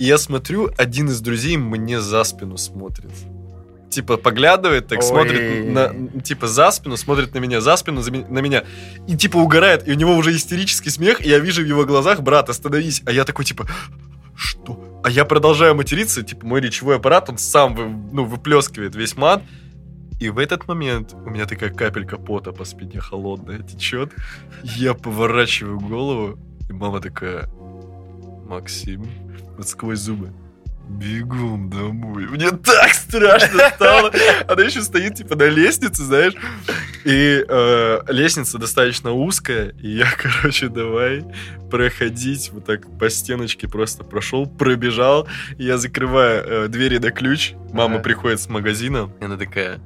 И 0.00 0.04
я 0.04 0.18
смотрю, 0.18 0.68
один 0.76 1.06
из 1.08 1.20
друзей 1.20 1.56
мне 1.56 2.00
за 2.00 2.24
спину 2.24 2.56
смотрит. 2.56 3.12
Типа 3.92 4.16
поглядывает, 4.16 4.86
так 4.88 5.00
Ой. 5.00 5.04
смотрит 5.04 5.66
на, 5.66 6.20
типа 6.22 6.46
за 6.46 6.70
спину, 6.70 6.96
смотрит 6.96 7.34
на 7.34 7.40
меня, 7.40 7.60
за 7.60 7.76
спину 7.76 8.00
за, 8.00 8.10
на 8.10 8.38
меня. 8.38 8.64
И 9.06 9.16
типа 9.18 9.36
угорает, 9.36 9.86
и 9.86 9.92
у 9.92 9.94
него 9.94 10.16
уже 10.16 10.34
истерический 10.34 10.88
смех, 10.88 11.20
и 11.20 11.28
я 11.28 11.38
вижу 11.38 11.62
в 11.62 11.66
его 11.66 11.84
глазах, 11.84 12.22
брат, 12.22 12.48
остановись. 12.48 13.02
А 13.04 13.12
я 13.12 13.24
такой, 13.24 13.44
типа, 13.44 13.66
что? 14.34 15.00
А 15.04 15.10
я 15.10 15.26
продолжаю 15.26 15.74
материться, 15.74 16.22
типа 16.22 16.46
мой 16.46 16.62
речевой 16.62 16.96
аппарат, 16.96 17.28
он 17.28 17.36
сам 17.36 17.74
вы, 17.74 17.88
ну, 18.12 18.24
выплескивает 18.24 18.94
весь 18.96 19.14
мат. 19.14 19.42
И 20.20 20.30
в 20.30 20.38
этот 20.38 20.66
момент 20.66 21.12
у 21.12 21.28
меня 21.28 21.44
такая 21.44 21.70
капелька 21.70 22.16
пота 22.16 22.52
по 22.52 22.64
спине 22.64 22.98
холодная 22.98 23.58
течет. 23.58 24.12
Я 24.62 24.94
поворачиваю 24.94 25.80
голову, 25.80 26.38
и 26.70 26.72
мама 26.72 27.00
такая, 27.00 27.46
Максим, 28.48 29.06
вот 29.58 29.68
сквозь 29.68 29.98
зубы. 29.98 30.32
Бегом 30.88 31.70
домой. 31.70 32.26
Мне 32.26 32.50
так 32.50 32.92
страшно 32.92 33.70
стало. 33.74 34.12
Она 34.46 34.62
еще 34.62 34.82
стоит, 34.82 35.16
типа, 35.16 35.36
на 35.36 35.48
лестнице, 35.48 36.02
знаешь. 36.02 36.34
И 37.04 37.44
э, 37.48 38.00
лестница 38.08 38.58
достаточно 38.58 39.12
узкая. 39.12 39.74
И 39.80 39.88
я, 39.88 40.06
короче, 40.18 40.68
давай 40.68 41.24
проходить 41.70 42.50
вот 42.52 42.66
так 42.66 42.98
по 42.98 43.08
стеночке 43.08 43.68
просто 43.68 44.04
прошел, 44.04 44.46
пробежал. 44.46 45.28
И 45.58 45.64
я 45.64 45.78
закрываю 45.78 46.44
э, 46.44 46.68
двери 46.68 46.98
на 46.98 47.10
ключ. 47.10 47.54
Мама 47.72 47.94
ага. 47.94 48.04
приходит 48.04 48.40
с 48.40 48.48
магазина. 48.48 49.10
И 49.20 49.24
она 49.24 49.36
такая, 49.36 49.80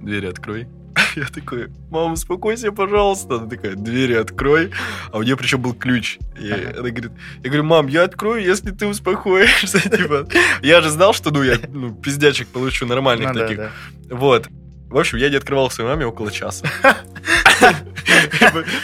двери 0.00 0.26
открой. 0.26 0.68
Я 1.16 1.26
такой, 1.26 1.68
мама, 1.90 2.12
успокойся, 2.12 2.72
пожалуйста. 2.72 3.36
Она 3.36 3.48
такая, 3.48 3.74
двери 3.74 4.14
открой. 4.14 4.70
А 5.10 5.18
у 5.18 5.22
нее 5.22 5.36
причем 5.36 5.60
был 5.60 5.74
ключ. 5.74 6.18
И 6.38 6.50
она 6.50 6.90
говорит, 6.90 7.12
я 7.42 7.50
говорю, 7.50 7.64
мам, 7.64 7.86
я 7.88 8.04
открою, 8.04 8.42
если 8.42 8.70
ты 8.70 8.86
успокоишься. 8.86 9.80
Типа, 9.96 10.26
я 10.62 10.80
же 10.80 10.90
знал, 10.90 11.12
что 11.12 11.30
ну, 11.30 11.42
я 11.42 11.58
ну, 11.68 11.94
пиздячек 11.94 12.48
получу 12.48 12.86
нормальных 12.86 13.34
Ну 13.34 13.40
таких. 13.40 13.70
Вот. 14.10 14.48
В 14.88 14.98
общем, 14.98 15.18
я 15.18 15.30
не 15.30 15.36
открывал 15.36 15.70
своей 15.70 15.88
маме 15.88 16.06
около 16.06 16.30
часа. 16.30 16.66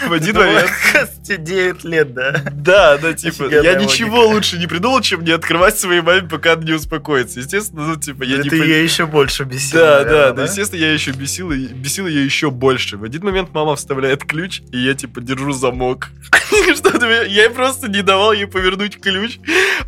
В 0.09 0.12
один 0.12 0.37
момент. 0.37 0.71
оказывается, 0.91 1.37
9 1.37 1.85
лет, 1.85 2.14
да? 2.14 2.43
Да, 2.53 2.99
да, 2.99 3.12
типа, 3.12 3.45
я 3.51 3.75
ничего 3.75 4.27
лучше 4.27 4.59
не 4.59 4.67
придумал, 4.67 5.01
чем 5.01 5.25
не 5.25 5.33
открывать 5.33 5.79
своей 5.79 6.01
маме, 6.01 6.29
пока 6.29 6.53
она 6.55 6.62
не 6.64 6.73
успокоится. 6.73 7.41
Естественно, 7.41 7.87
ну, 7.87 7.97
типа, 7.97 8.23
я 8.25 8.38
не 8.38 8.49
Ты 8.49 8.57
ее 8.57 8.83
еще 8.83 9.07
больше 9.07 9.45
бесил, 9.45 9.79
Да, 9.79 10.05
да, 10.05 10.33
да, 10.33 10.45
естественно, 10.45 10.81
я 10.81 10.93
еще 10.93 11.11
бесил, 11.12 11.51
и- 11.53 11.67
бесил 11.67 12.07
ее 12.07 12.25
еще 12.25 12.51
больше. 12.51 12.97
В 12.97 13.05
один 13.05 13.25
момент 13.25 13.51
мама 13.53 13.77
вставляет 13.77 14.25
ключ, 14.25 14.62
и 14.73 14.79
я, 14.79 14.95
типа, 14.95 15.21
держу 15.21 15.53
замок. 15.53 16.09
Что-то 16.75 17.07
я- 17.07 17.25
я 17.25 17.51
просто 17.51 17.88
не 17.91 18.03
давал 18.03 18.33
ей 18.33 18.47
повернуть 18.47 19.01
ключ. 19.01 19.38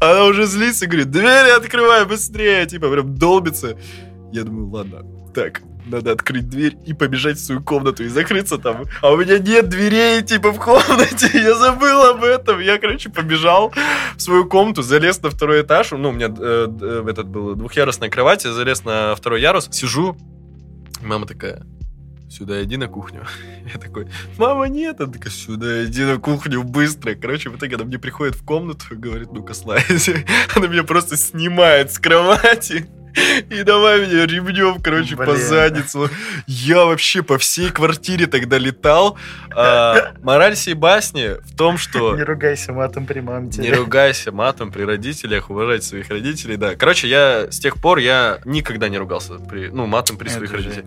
Она 0.01 0.25
уже 0.25 0.47
злится 0.47 0.85
и 0.85 0.89
говорит, 0.89 1.11
двери 1.11 1.51
открывай 1.51 2.05
быстрее, 2.05 2.67
типа, 2.67 2.91
прям 2.91 3.15
долбится. 3.15 3.77
Я 4.33 4.43
думаю, 4.45 4.69
ладно, 4.69 5.03
так, 5.35 5.61
надо 5.91 6.13
открыть 6.13 6.49
дверь 6.49 6.77
и 6.87 6.95
побежать 6.95 7.39
в 7.39 7.45
свою 7.45 7.63
комнату 7.63 8.05
и 8.05 8.09
закрыться 8.09 8.59
там. 8.59 8.85
А 9.03 9.11
у 9.11 9.17
меня 9.17 9.39
нет 9.39 9.69
дверей, 9.69 10.23
типа, 10.23 10.53
в 10.53 10.59
комнате. 10.59 11.31
Я 11.35 11.55
забыл 11.55 12.03
об 12.03 12.25
этом. 12.25 12.61
Я, 12.61 12.79
короче, 12.79 13.11
побежал 13.11 13.73
в 14.17 14.21
свою 14.21 14.47
комнату, 14.47 14.83
залез 14.83 15.23
на 15.23 15.31
второй 15.31 15.63
этаж. 15.63 15.91
Ну, 15.93 16.11
у 16.11 16.13
меня 16.13 16.29
э, 16.29 16.67
э, 16.81 17.05
этот 17.09 17.27
был 17.29 17.55
двухъярусная 17.55 18.11
кровать. 18.11 18.45
Я 18.45 18.53
залез 18.53 18.85
на 18.85 19.15
второй 19.15 19.41
ярус, 19.41 19.69
сижу. 19.71 20.17
Мама 21.03 21.27
такая, 21.27 21.63
сюда 22.31 22.63
иди 22.63 22.77
на 22.77 22.89
кухню. 22.89 23.27
Я 23.73 23.79
такой, 23.81 24.09
мама, 24.39 24.69
нет. 24.69 25.01
Она 25.01 25.13
такая, 25.13 25.33
сюда 25.33 25.85
иди 25.85 26.05
на 26.05 26.19
кухню 26.19 26.63
быстро. 26.63 27.15
Короче, 27.15 27.51
в 27.51 27.57
итоге 27.57 27.77
она 27.77 27.85
мне 27.85 27.99
приходит 27.99 28.35
в 28.37 28.45
комнату 28.45 28.85
и 28.91 28.95
говорит, 28.95 29.33
ну-ка, 29.33 29.55
слайся. 29.55 30.25
Она 30.55 30.67
меня 30.69 30.85
просто 30.85 31.17
снимает 31.17 31.93
с 31.93 31.99
кровати. 31.99 32.89
И 33.51 33.63
давай 33.63 34.07
меня 34.07 34.27
ремнем, 34.27 34.81
короче, 34.81 35.17
по 35.17 35.25
Блин. 35.25 35.37
задницу. 35.37 36.09
Я 36.47 36.85
вообще 36.85 37.23
по 37.23 37.39
всей 37.39 37.71
квартире 37.71 38.27
тогда 38.27 38.59
летал. 38.59 39.19
А, 39.55 40.13
мораль 40.23 40.57
сей 40.57 40.75
басни 40.75 41.41
в 41.43 41.57
том, 41.57 41.79
что... 41.79 42.17
Не 42.17 42.23
ругайся 42.23 42.73
матом 42.73 43.07
при 43.07 43.21
маме 43.21 43.51
Не 43.57 43.73
ругайся 43.73 44.33
матом 44.33 44.71
при 44.71 44.83
родителях, 44.83 45.51
уважать 45.51 45.85
своих 45.85 46.09
родителей, 46.11 46.57
да. 46.57 46.77
Короче, 46.77 47.09
я 47.09 47.51
с 47.51 47.59
тех 47.59 47.77
пор 47.77 47.99
я 47.99 48.41
никогда 48.45 48.89
не 48.89 48.99
ругался 48.99 49.35
при, 49.35 49.69
ну, 49.69 49.87
матом 49.87 50.17
при 50.17 50.29
Я 50.29 50.35
своих 50.35 50.53
родителях. 50.53 50.85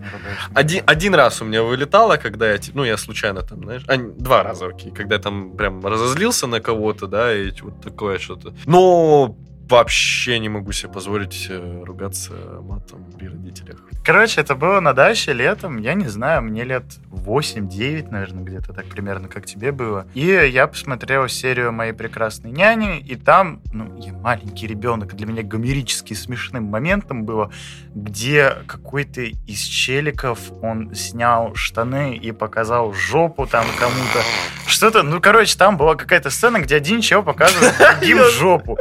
Один, 0.54 0.82
один 0.86 1.14
раз 1.14 1.42
у 1.42 1.44
меня 1.44 1.62
вылетало, 1.62 2.16
когда 2.16 2.50
я, 2.52 2.58
ну, 2.72 2.84
я 2.84 2.96
случайно 2.96 3.42
там, 3.42 3.64
знаешь, 3.64 3.82
а, 3.86 3.96
два 3.96 4.42
раза, 4.42 4.66
окей, 4.66 4.92
когда 4.92 5.16
я 5.16 5.20
там 5.20 5.56
прям 5.56 5.84
разозлился 5.84 6.46
на 6.46 6.60
кого-то, 6.60 7.06
да, 7.06 7.34
и 7.34 7.50
вот 7.60 7.80
такое 7.82 8.18
что-то. 8.18 8.54
Но 8.66 9.36
вообще 9.68 10.38
не 10.38 10.48
могу 10.48 10.72
себе 10.72 10.92
позволить 10.92 11.46
э, 11.48 11.82
ругаться 11.84 12.32
матом 12.62 13.04
при 13.18 13.28
родителях. 13.28 13.80
Короче, 14.04 14.40
это 14.40 14.54
было 14.54 14.80
на 14.80 14.92
даче 14.92 15.32
летом, 15.32 15.78
я 15.78 15.94
не 15.94 16.08
знаю, 16.08 16.42
мне 16.42 16.64
лет 16.64 16.84
8-9, 17.10 18.10
наверное, 18.10 18.44
где-то 18.44 18.72
так 18.72 18.86
примерно, 18.86 19.28
как 19.28 19.46
тебе 19.46 19.72
было. 19.72 20.06
И 20.14 20.26
я 20.26 20.66
посмотрел 20.66 21.28
серию 21.28 21.72
«Моей 21.72 21.92
прекрасной 21.92 22.50
няни», 22.50 23.00
и 23.00 23.16
там, 23.16 23.60
ну, 23.72 23.98
я 23.98 24.12
маленький 24.12 24.66
ребенок, 24.66 25.14
для 25.14 25.26
меня 25.26 25.42
гомерически 25.42 26.14
смешным 26.14 26.64
моментом 26.64 27.24
было, 27.24 27.50
где 27.94 28.50
какой-то 28.66 29.22
из 29.22 29.60
челиков, 29.60 30.38
он 30.62 30.94
снял 30.94 31.54
штаны 31.54 32.16
и 32.16 32.32
показал 32.32 32.92
жопу 32.92 33.46
там 33.46 33.64
кому-то. 33.78 34.20
Что-то, 34.66 35.02
ну, 35.02 35.20
короче, 35.20 35.56
там 35.56 35.76
была 35.76 35.94
какая-то 35.94 36.30
сцена, 36.30 36.60
где 36.60 36.76
один 36.76 37.00
чел 37.00 37.22
показывает 37.22 37.74
другим 37.78 38.18
жопу. 38.32 38.78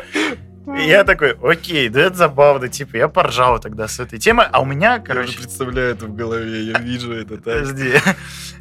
И 0.65 0.87
я 0.87 1.03
такой, 1.03 1.35
окей, 1.43 1.89
да 1.89 2.01
это 2.01 2.15
забавно, 2.15 2.69
типа, 2.69 2.95
я 2.95 3.07
поржал 3.09 3.59
тогда 3.59 3.87
с 3.87 3.99
этой 3.99 4.17
темы, 4.17 4.43
а 4.43 4.61
у 4.61 4.65
меня, 4.65 4.93
Я 4.93 4.99
короче, 4.99 5.29
уже 5.29 5.39
представляю 5.39 5.91
это 5.91 6.05
в 6.05 6.15
голове, 6.15 6.63
я 6.63 6.79
вижу 6.79 7.11
это 7.13 7.35
так. 7.35 7.43
Подожди. 7.43 7.93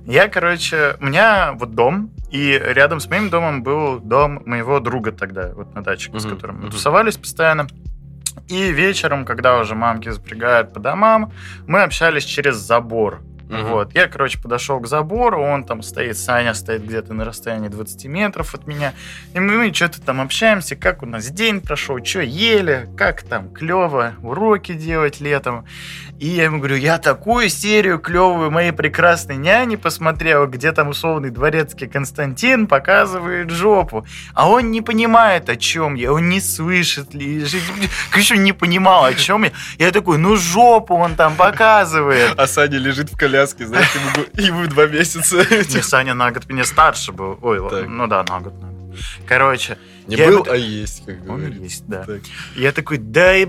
Я, 0.05 0.29
короче, 0.29 0.97
у 1.01 1.07
меня 1.07 1.53
вот 1.53 1.75
дом, 1.75 2.11
и 2.31 2.61
рядом 2.61 2.99
с 2.99 3.09
моим 3.09 3.31
домом 3.31 3.63
был 3.63 4.01
дом 4.01 4.43
моего 4.47 4.81
друга 4.81 5.13
тогда, 5.13 5.53
вот 5.55 5.75
на 5.75 5.83
даче, 5.83 6.11
с 6.13 6.25
которым 6.25 6.63
мы 6.63 6.71
тусовались 6.71 7.17
постоянно. 7.17 7.69
И 8.49 8.73
вечером, 8.73 9.25
когда 9.25 9.59
уже 9.61 9.75
мамки 9.75 10.09
запрягают 10.09 10.73
по 10.73 10.81
домам, 10.81 11.33
мы 11.67 11.83
общались 11.83 12.25
через 12.25 12.57
забор. 12.57 13.23
Мгм. 13.53 13.71
Вот. 13.71 13.95
Я, 13.95 14.09
короче, 14.09 14.39
подошел 14.39 14.81
к 14.81 14.87
забору, 14.87 15.43
он 15.43 15.65
там 15.65 15.83
стоит, 15.83 16.17
Саня 16.17 16.55
стоит 16.55 16.85
где-то 16.85 17.13
на 17.13 17.25
расстоянии 17.25 17.69
20 17.69 18.07
метров 18.07 18.55
от 18.55 18.67
меня. 18.67 18.95
И 19.35 19.41
мы 19.41 19.73
что-то 19.75 20.01
там 20.01 20.21
общаемся, 20.21 20.75
как 20.75 21.03
у 21.03 21.07
нас 21.07 21.27
день 21.29 21.61
прошел, 21.61 22.03
что 22.05 22.21
ели, 22.21 22.89
как 22.97 23.23
там 23.23 23.53
клево 23.53 24.15
уроки 24.23 24.73
делать 24.73 25.21
летом. 25.21 25.67
И 26.19 26.29
я 26.29 26.45
ему 26.45 26.59
говорю, 26.59 26.77
я 26.77 26.99
такую 26.99 27.49
серию 27.49 27.99
клевую 27.99 28.51
моей 28.51 28.71
прекрасной 28.73 29.37
няни 29.37 29.75
посмотрел, 29.75 30.47
где 30.47 30.71
там 30.71 30.89
условный 30.89 31.31
дворецкий 31.31 31.89
Константин 31.89 32.69
показывает 32.69 33.51
жопу. 33.51 34.07
А 34.33 34.49
он 34.49 34.71
не 34.71 34.81
понимает, 34.83 35.49
о 35.49 35.57
чем 35.57 35.95
я, 35.95 36.13
он 36.13 36.29
не 36.29 36.41
слышит 36.41 37.13
ли. 37.13 37.45
Он 38.31 38.45
не 38.45 38.53
понимал, 38.53 39.05
о 39.05 39.15
чем 39.15 39.45
я. 39.45 39.53
Я 39.79 39.91
такой, 39.91 40.17
ну 40.17 40.37
жопу 40.37 40.95
он 40.95 41.17
там 41.17 41.35
показывает. 41.35 42.35
А 42.37 42.47
Саня 42.47 42.79
лежит 42.79 43.13
в 43.13 43.17
коляске, 43.17 43.42
знаешь, 43.47 43.89
ему, 44.35 44.67
два 44.67 44.87
месяца. 44.87 45.37
Не, 45.51 45.83
Саня 45.83 46.15
на 46.15 46.31
год 46.31 46.49
меня 46.49 46.65
старше 46.65 47.13
был. 47.13 47.39
Ой, 47.43 47.87
ну 47.89 48.07
да, 48.07 48.25
на 48.29 48.41
год. 48.41 48.55
Короче, 49.27 49.79
Не 50.07 50.17
Я 50.17 50.27
был, 50.27 50.45
ему- 50.45 50.51
а 50.51 50.57
есть, 50.57 51.07
как 51.07 51.17
он 51.29 51.39
говорится. 51.39 51.63
есть, 51.63 51.87
да. 51.87 52.05
Так. 52.05 52.21
Я 52.57 52.73
такой, 52.73 52.99
да 52.99 53.33
я 53.33 53.47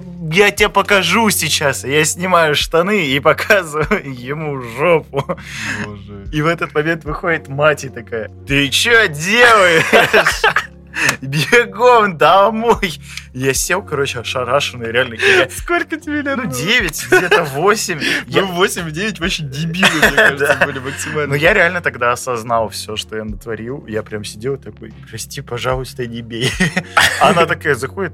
тебе 0.52 0.70
покажу 0.70 1.30
сейчас. 1.32 1.84
Я 1.84 2.06
снимаю 2.06 2.56
штаны 2.56 3.06
и 3.08 3.20
показываю 3.20 4.10
ему 4.18 4.62
жопу. 4.62 5.38
Боже. 5.86 6.28
И 6.32 6.42
в 6.42 6.46
этот 6.48 6.74
момент 6.74 7.04
выходит 7.04 7.50
мать 7.50 7.84
и 7.84 7.90
такая, 7.90 8.32
ты 8.48 8.72
что 8.72 9.08
делаешь? 9.10 9.84
Бегом 11.22 12.18
домой. 12.18 13.00
Я 13.34 13.54
сел, 13.54 13.82
короче, 13.82 14.20
ошарашенный, 14.20 14.92
реально. 14.92 15.16
Я, 15.16 15.50
Сколько 15.50 15.98
тебе 15.98 16.22
лет? 16.22 16.38
ну, 16.38 16.44
было? 16.44 16.54
9, 16.54 17.08
где-то 17.12 17.44
8. 17.44 18.00
Я, 18.28 18.42
Ну, 18.44 18.64
8-9 18.64 19.20
вообще 19.20 19.44
дебилы, 19.44 19.90
мне 19.98 20.12
кажется, 20.16 20.58
Да. 20.60 20.66
были 20.66 20.80
максимально. 20.80 21.28
но 21.28 21.36
я 21.36 21.54
реально 21.54 21.82
тогда 21.82 22.12
осознал 22.12 22.70
все, 22.70 22.96
что 22.96 23.16
я 23.16 23.24
натворил. 23.24 23.86
Я 23.88 24.04
прям 24.04 24.24
сидел 24.24 24.58
такой, 24.58 24.94
прости, 25.10 25.42
пожалуйста, 25.42 26.06
не 26.06 26.22
бей. 26.22 26.52
Она 27.22 27.46
такая 27.46 27.76
заходит, 27.76 28.14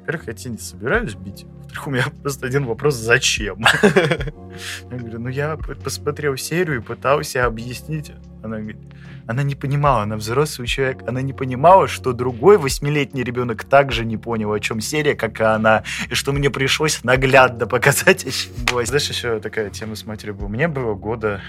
во-первых, 0.00 0.28
я 0.28 0.32
тебя 0.34 0.50
не 0.52 0.58
собираюсь 0.58 1.14
бить. 1.14 1.44
Во-вторых, 1.44 1.86
у 1.86 1.90
меня 1.90 2.04
просто 2.22 2.46
один 2.46 2.66
вопрос, 2.66 2.96
зачем? 2.96 3.64
Я 3.82 4.96
говорю, 4.98 5.20
ну 5.20 5.28
я 5.28 5.56
посмотрел 5.56 6.36
серию 6.36 6.78
и 6.78 6.82
пытался 6.82 7.44
объяснить. 7.44 8.12
Она 8.42 8.58
говорит, 8.58 8.78
она 9.26 9.42
не 9.42 9.54
понимала, 9.54 10.02
она 10.02 10.16
взрослый 10.16 10.66
человек, 10.66 11.04
она 11.06 11.22
не 11.22 11.32
понимала, 11.32 11.86
что 11.86 12.12
другой 12.12 12.58
восьмилетний 12.58 13.22
ребенок 13.22 13.62
также 13.64 14.04
не 14.04 14.16
понял, 14.16 14.52
о 14.52 14.58
чем 14.58 14.80
серия, 14.80 15.14
как 15.14 15.40
и 15.40 15.44
она, 15.44 15.84
и 16.08 16.14
что 16.14 16.32
мне 16.32 16.50
пришлось 16.50 17.04
наглядно 17.04 17.66
показать, 17.66 18.26
о 18.26 18.30
чем 18.30 18.52
было. 18.70 18.84
Знаешь, 18.84 19.08
еще 19.08 19.38
такая 19.38 19.70
тема 19.70 19.94
с 19.94 20.04
матерью 20.04 20.34
была. 20.34 20.48
Мне 20.48 20.66
было 20.66 20.94
года 20.94 21.40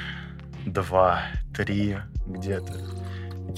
два-три 0.65 1.97
где-то. 2.27 3.00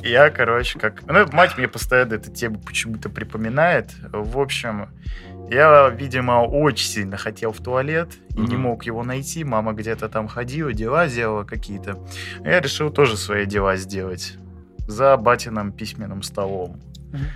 Я, 0.01 0.29
короче, 0.29 0.79
как... 0.79 1.03
Ну, 1.07 1.25
мать 1.31 1.57
мне 1.57 1.67
постоянно 1.67 2.15
эту 2.15 2.31
тему 2.31 2.59
почему-то 2.59 3.09
припоминает. 3.09 3.91
В 4.11 4.37
общем, 4.39 4.89
я, 5.49 5.89
видимо, 5.89 6.41
очень 6.43 6.87
сильно 6.87 7.17
хотел 7.17 7.53
в 7.53 7.59
туалет 7.63 8.09
и 8.31 8.39
не 8.41 8.55
Мгм. 8.55 8.61
мог 8.61 8.85
его 8.85 9.03
найти. 9.03 9.43
Мама 9.43 9.73
где-то 9.73 10.09
там 10.09 10.27
ходила, 10.27 10.73
дела 10.73 11.07
делала 11.07 11.43
какие-то. 11.43 11.99
Я 12.43 12.59
решил 12.59 12.89
тоже 12.89 13.15
свои 13.17 13.45
дела 13.45 13.75
сделать 13.77 14.33
за 14.87 15.15
батиным 15.15 15.71
письменным 15.71 16.23
столом. 16.23 16.81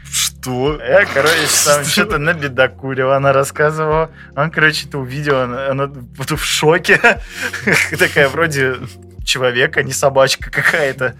Что? 0.03 0.77
Я, 0.81 1.05
короче, 1.05 1.35
там 1.65 1.83
Что? 1.83 1.91
что-то 1.91 2.17
на 2.17 2.33
бедокурила, 2.33 3.15
она 3.15 3.31
рассказывала. 3.31 4.09
Он, 4.35 4.49
короче, 4.51 4.87
это 4.87 4.97
увидел, 4.97 5.39
она, 5.41 5.67
она 5.69 5.85
в 5.87 6.37
шоке. 6.43 6.99
Такая 7.99 8.27
вроде 8.29 8.75
человек, 9.23 9.77
а 9.77 9.83
не 9.83 9.93
собачка 9.93 10.49
какая-то. 10.49 11.15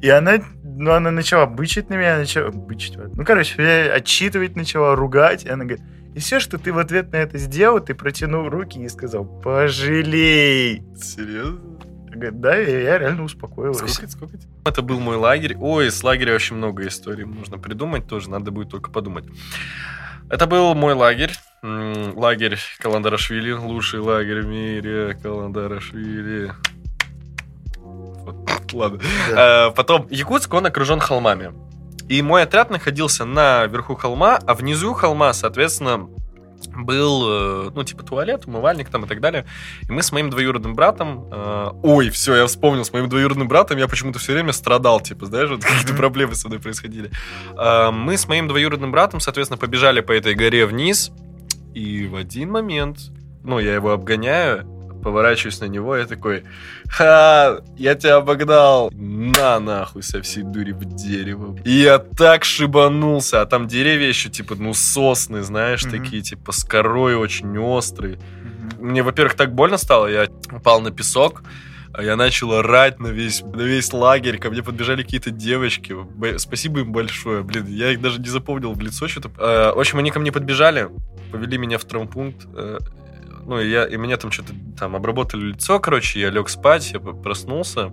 И 0.00 0.08
она, 0.08 0.38
ну, 0.62 0.90
она 0.92 1.10
начала 1.10 1.46
бычить 1.46 1.88
на 1.88 1.94
меня, 1.94 2.18
начала 2.18 2.50
бычить. 2.50 2.96
Ну, 2.96 3.24
короче, 3.24 3.60
меня 3.60 3.94
отчитывать 3.94 4.56
начала, 4.56 4.94
ругать. 4.94 5.44
И 5.44 5.48
она 5.48 5.64
говорит, 5.64 5.84
и 6.14 6.20
все, 6.20 6.40
что 6.40 6.58
ты 6.58 6.72
в 6.72 6.78
ответ 6.78 7.12
на 7.12 7.16
это 7.16 7.38
сделал, 7.38 7.80
ты 7.80 7.94
протянул 7.94 8.48
руки 8.48 8.80
и 8.80 8.88
сказал, 8.88 9.24
пожалей. 9.24 10.82
Серьезно? 10.96 11.60
Говорит, 12.08 12.40
да, 12.40 12.56
я 12.56 12.98
реально 12.98 13.24
успокоилась. 13.24 13.78
Сколько, 13.78 14.10
сколько 14.10 14.38
тебе? 14.38 14.52
Это 14.64 14.82
был 14.82 15.00
мой 15.00 15.16
лагерь. 15.16 15.56
Ой, 15.58 15.90
с 15.90 16.04
лагеря 16.04 16.34
очень 16.34 16.54
много 16.56 16.86
историй 16.86 17.24
можно 17.24 17.58
придумать 17.58 18.06
тоже, 18.06 18.30
надо 18.30 18.52
будет 18.52 18.68
только 18.68 18.92
подумать. 18.92 19.24
Это 20.30 20.46
был 20.46 20.74
мой 20.74 20.94
лагерь. 20.94 21.32
Лагерь 21.62 22.58
Каландарашвили, 22.78 23.52
лучший 23.52 24.00
лагерь 24.00 24.42
в 24.42 24.46
мире, 24.46 25.18
Каландарашвили. 25.22 26.52
Ладно. 28.72 29.00
Э, 29.30 29.70
Потом, 29.70 30.06
Якутск, 30.10 30.52
он 30.54 30.66
окружен 30.66 31.00
холмами. 31.00 31.52
И 32.08 32.20
мой 32.22 32.42
отряд 32.42 32.70
находился 32.70 33.24
на 33.24 33.66
верху 33.66 33.94
холма, 33.94 34.38
а 34.46 34.54
внизу 34.54 34.92
холма, 34.92 35.32
соответственно, 35.32 36.08
был, 36.76 37.66
э, 37.66 37.70
ну, 37.74 37.84
типа, 37.84 38.02
туалет, 38.02 38.46
умывальник 38.46 38.88
там 38.88 39.04
и 39.04 39.08
так 39.08 39.20
далее. 39.20 39.46
И 39.88 39.92
мы 39.92 40.02
с 40.02 40.12
моим 40.12 40.30
двоюродным 40.30 40.74
братом... 40.74 41.28
э, 41.30 41.70
ой, 41.82 42.10
все, 42.10 42.34
я 42.36 42.46
вспомнил, 42.46 42.84
с 42.84 42.92
моим 42.92 43.08
двоюродным 43.08 43.48
братом 43.48 43.78
я 43.78 43.88
почему-то 43.88 44.18
все 44.18 44.32
время 44.32 44.52
страдал, 44.52 45.00
типа, 45.00 45.26
знаешь, 45.26 45.50
вот 45.50 45.64
какие-то 45.64 45.94
проблемы 45.94 46.34
со 46.34 46.48
мной 46.48 46.60
происходили. 46.60 47.10
Э, 47.56 47.90
мы 47.90 48.16
с 48.16 48.28
моим 48.28 48.48
двоюродным 48.48 48.90
братом, 48.90 49.20
соответственно, 49.20 49.58
побежали 49.58 50.00
по 50.00 50.12
этой 50.12 50.34
горе 50.34 50.66
вниз, 50.66 51.10
и 51.74 52.06
в 52.06 52.16
один 52.16 52.50
момент, 52.50 52.98
ну, 53.42 53.58
я 53.58 53.74
его 53.74 53.90
обгоняю, 53.92 54.64
поворачиваюсь 55.04 55.60
на 55.60 55.66
него, 55.66 55.94
я 55.96 56.06
такой, 56.06 56.42
ха, 56.88 57.60
я 57.76 57.94
тебя 57.94 58.16
обогнал, 58.16 58.90
на 58.92 59.60
нахуй 59.60 60.02
со 60.02 60.20
всей 60.22 60.42
дури 60.42 60.72
в 60.72 60.84
дерево. 60.96 61.56
И 61.64 61.70
я 61.70 61.98
так 61.98 62.44
шибанулся, 62.44 63.42
а 63.42 63.46
там 63.46 63.68
деревья 63.68 64.08
еще, 64.08 64.30
типа, 64.30 64.54
ну, 64.56 64.74
сосны, 64.74 65.42
знаешь, 65.42 65.84
Мгм. 65.84 65.90
такие, 65.92 66.22
типа, 66.22 66.52
с 66.52 66.64
корой 66.64 67.14
очень 67.14 67.56
острые. 67.58 68.16
Мгм. 68.16 68.88
Мне, 68.88 69.02
во-первых, 69.02 69.34
так 69.34 69.54
больно 69.54 69.76
стало, 69.76 70.06
я 70.06 70.26
упал 70.50 70.80
на 70.80 70.90
песок, 70.90 71.42
а 71.92 72.02
я 72.02 72.16
начал 72.16 72.52
орать 72.54 72.98
на 72.98 73.08
весь, 73.08 73.42
на 73.42 73.62
весь 73.62 73.92
лагерь, 73.92 74.38
ко 74.38 74.50
мне 74.50 74.62
подбежали 74.62 75.02
какие-то 75.02 75.30
девочки. 75.30 75.94
Спасибо 76.38 76.80
им 76.80 76.92
большое, 76.92 77.42
блин, 77.44 77.66
я 77.68 77.90
их 77.92 78.00
даже 78.00 78.20
не 78.20 78.28
запомнил 78.28 78.72
в 78.72 78.80
лицо 78.80 79.06
что-то. 79.06 79.28
Э, 79.38 79.74
в 79.74 79.78
общем, 79.78 79.98
они 79.98 80.10
ко 80.10 80.18
мне 80.18 80.32
подбежали, 80.32 80.88
повели 81.30 81.56
меня 81.58 81.78
в 81.78 81.84
травмпункт, 81.84 82.46
э, 82.56 82.78
ну, 83.46 83.60
и, 83.60 83.68
я, 83.68 83.86
и 83.86 83.96
меня 83.96 84.16
там 84.16 84.30
что-то 84.30 84.52
там 84.78 84.96
обработали 84.96 85.52
лицо, 85.52 85.78
короче, 85.80 86.20
я 86.20 86.30
лег 86.30 86.48
спать, 86.48 86.92
я 86.92 87.00
проснулся, 87.00 87.92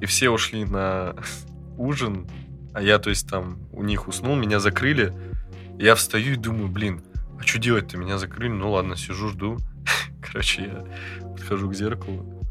и 0.00 0.06
все 0.06 0.30
ушли 0.30 0.64
на 0.64 1.14
ужин, 1.76 2.26
а 2.74 2.82
я, 2.82 2.98
то 2.98 3.10
есть, 3.10 3.28
там 3.28 3.58
у 3.72 3.82
них 3.82 4.08
уснул, 4.08 4.36
меня 4.36 4.60
закрыли, 4.60 5.12
я 5.78 5.94
встаю 5.94 6.34
и 6.34 6.36
думаю, 6.36 6.68
блин, 6.68 7.02
а 7.38 7.42
что 7.44 7.58
делать-то? 7.58 7.96
Меня 7.96 8.18
закрыли, 8.18 8.52
ну 8.52 8.70
ладно, 8.70 8.96
сижу, 8.96 9.28
жду. 9.28 9.58
Короче, 10.22 10.62
я 10.62 11.30
подхожу 11.32 11.68
к 11.70 11.74
зеркалу, 11.74 12.41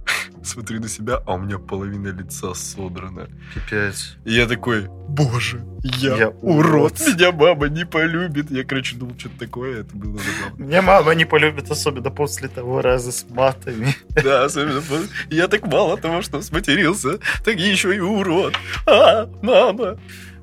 смотрю 0.43 0.79
на 0.81 0.87
себя, 0.87 1.21
а 1.25 1.33
у 1.33 1.37
меня 1.39 1.57
половина 1.59 2.07
лица 2.09 2.53
содрана. 2.53 3.27
Пипец. 3.53 4.17
И 4.25 4.33
я 4.33 4.47
такой, 4.47 4.87
боже, 5.07 5.63
я, 5.83 6.15
Я 6.15 6.29
урод, 6.29 6.93
урод. 6.93 6.99
меня 7.07 7.31
мама 7.31 7.67
не 7.69 7.85
полюбит. 7.85 8.51
Я, 8.51 8.63
короче, 8.63 8.95
думал, 8.95 9.15
что-то 9.17 9.39
такое, 9.39 9.81
это 9.81 9.95
было 9.95 10.17
забавно. 10.17 10.63
Меня 10.63 10.81
мама 10.81 11.13
не 11.15 11.25
полюбит, 11.25 11.69
особенно 11.71 12.09
после 12.11 12.47
того 12.47 12.81
раза 12.81 13.11
с 13.11 13.25
матами. 13.29 13.95
Да, 14.23 14.45
особенно 14.45 14.81
после- 14.81 15.07
Я 15.29 15.47
так 15.47 15.65
мало 15.67 15.97
того, 15.97 16.21
что 16.21 16.41
сматерился, 16.41 17.19
так 17.43 17.55
еще 17.57 17.95
и 17.95 17.99
урод. 17.99 18.55
А, 18.87 19.27
мама. 19.41 19.97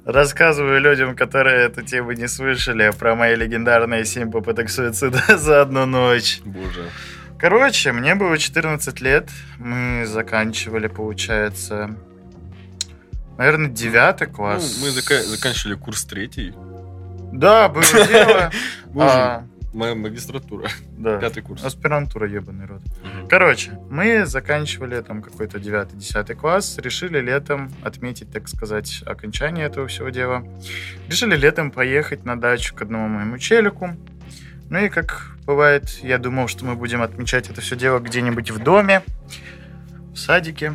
Рассказываю 0.05 0.81
людям, 0.81 1.15
которые 1.15 1.67
эту 1.67 1.83
тему 1.83 2.13
не 2.13 2.29
слышали, 2.29 2.91
про 2.99 3.15
мои 3.15 3.35
легендарные 3.37 4.07
7 4.07 4.31
попыток 4.31 4.71
суицида 4.71 5.23
за 5.37 5.61
одну 5.61 5.85
ночь. 5.85 6.41
Боже. 6.47 6.89
Короче, 7.39 7.93
мне 7.93 8.15
было 8.15 8.37
14 8.37 9.01
лет. 9.01 9.29
Мы 9.59 10.05
заканчивали, 10.07 10.89
получается, 10.89 11.95
наверное, 13.37 13.71
девятый 13.71 14.27
Ну, 14.29 14.35
класс. 14.35 14.79
мы 14.83 14.89
зака- 14.89 15.23
заканчивали 15.23 15.75
курс 15.77 16.05
третий. 16.05 16.53
Да, 17.33 17.69
было 17.69 17.83
дело. 18.09 18.51
А, 18.99 19.45
моя 19.73 19.95
магистратура. 19.95 20.69
Да. 20.97 21.19
Пятый 21.21 21.43
курс. 21.45 21.63
Аспирантура, 21.65 22.27
ебаный 22.29 22.67
рот. 22.67 22.83
Мгм. 23.05 23.29
Короче, 23.29 23.79
мы 23.89 24.27
заканчивали 24.27 25.01
там 25.03 25.23
какой-то 25.23 25.59
9-10 25.59 26.35
класс, 26.35 26.77
решили 26.79 27.21
летом 27.21 27.71
отметить, 27.85 28.33
так 28.33 28.49
сказать, 28.49 29.05
окончание 29.07 29.67
этого 29.67 29.87
всего 29.87 30.09
дела. 30.09 30.43
Решили 31.07 31.37
летом 31.37 31.71
поехать 31.71 32.25
на 32.25 32.35
дачу 32.41 32.75
к 32.75 32.83
одному 32.83 33.07
моему 33.07 33.39
челику. 33.39 33.97
Ну 34.71 34.79
и 34.79 34.89
как 34.89 35.37
бывает, 35.47 35.89
я 36.03 36.19
думал, 36.19 36.49
что 36.49 36.65
мы 36.65 36.75
будем 36.75 37.03
отмечать 37.03 37.49
это 37.49 37.61
все 37.61 37.75
дело 37.77 38.01
где-нибудь 38.01 38.51
в 38.51 38.59
доме, 38.59 39.03
в 40.13 40.17
садике, 40.17 40.75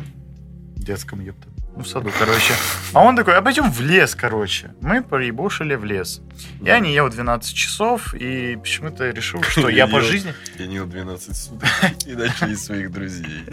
в 0.76 0.82
детском, 0.82 1.20
ёпта. 1.20 1.48
Ну, 1.76 1.82
в 1.82 1.88
саду, 1.88 2.10
короче. 2.16 2.54
А 2.92 3.02
он 3.02 3.16
такой, 3.16 3.34
а 3.36 3.42
пойдем 3.42 3.70
в 3.70 3.80
лес, 3.80 4.14
короче. 4.14 4.72
Мы 4.80 5.02
проебушили 5.02 5.74
в 5.74 5.84
лес. 5.84 6.20
Я 6.60 6.78
не 6.78 6.94
ел 6.94 7.08
12 7.08 7.52
часов 7.54 8.14
и 8.14 8.56
почему-то 8.56 9.10
решил, 9.10 9.42
что 9.42 9.68
я 9.68 9.88
по 9.88 9.96
Ел. 9.96 10.00
жизни... 10.02 10.34
Я 10.56 10.66
не 10.66 10.76
ел 10.76 10.86
12 10.86 11.36
суток 11.36 11.68
и 12.06 12.14
начал 12.14 12.46
из 12.46 12.64
своих 12.64 12.92
друзей. 12.92 13.44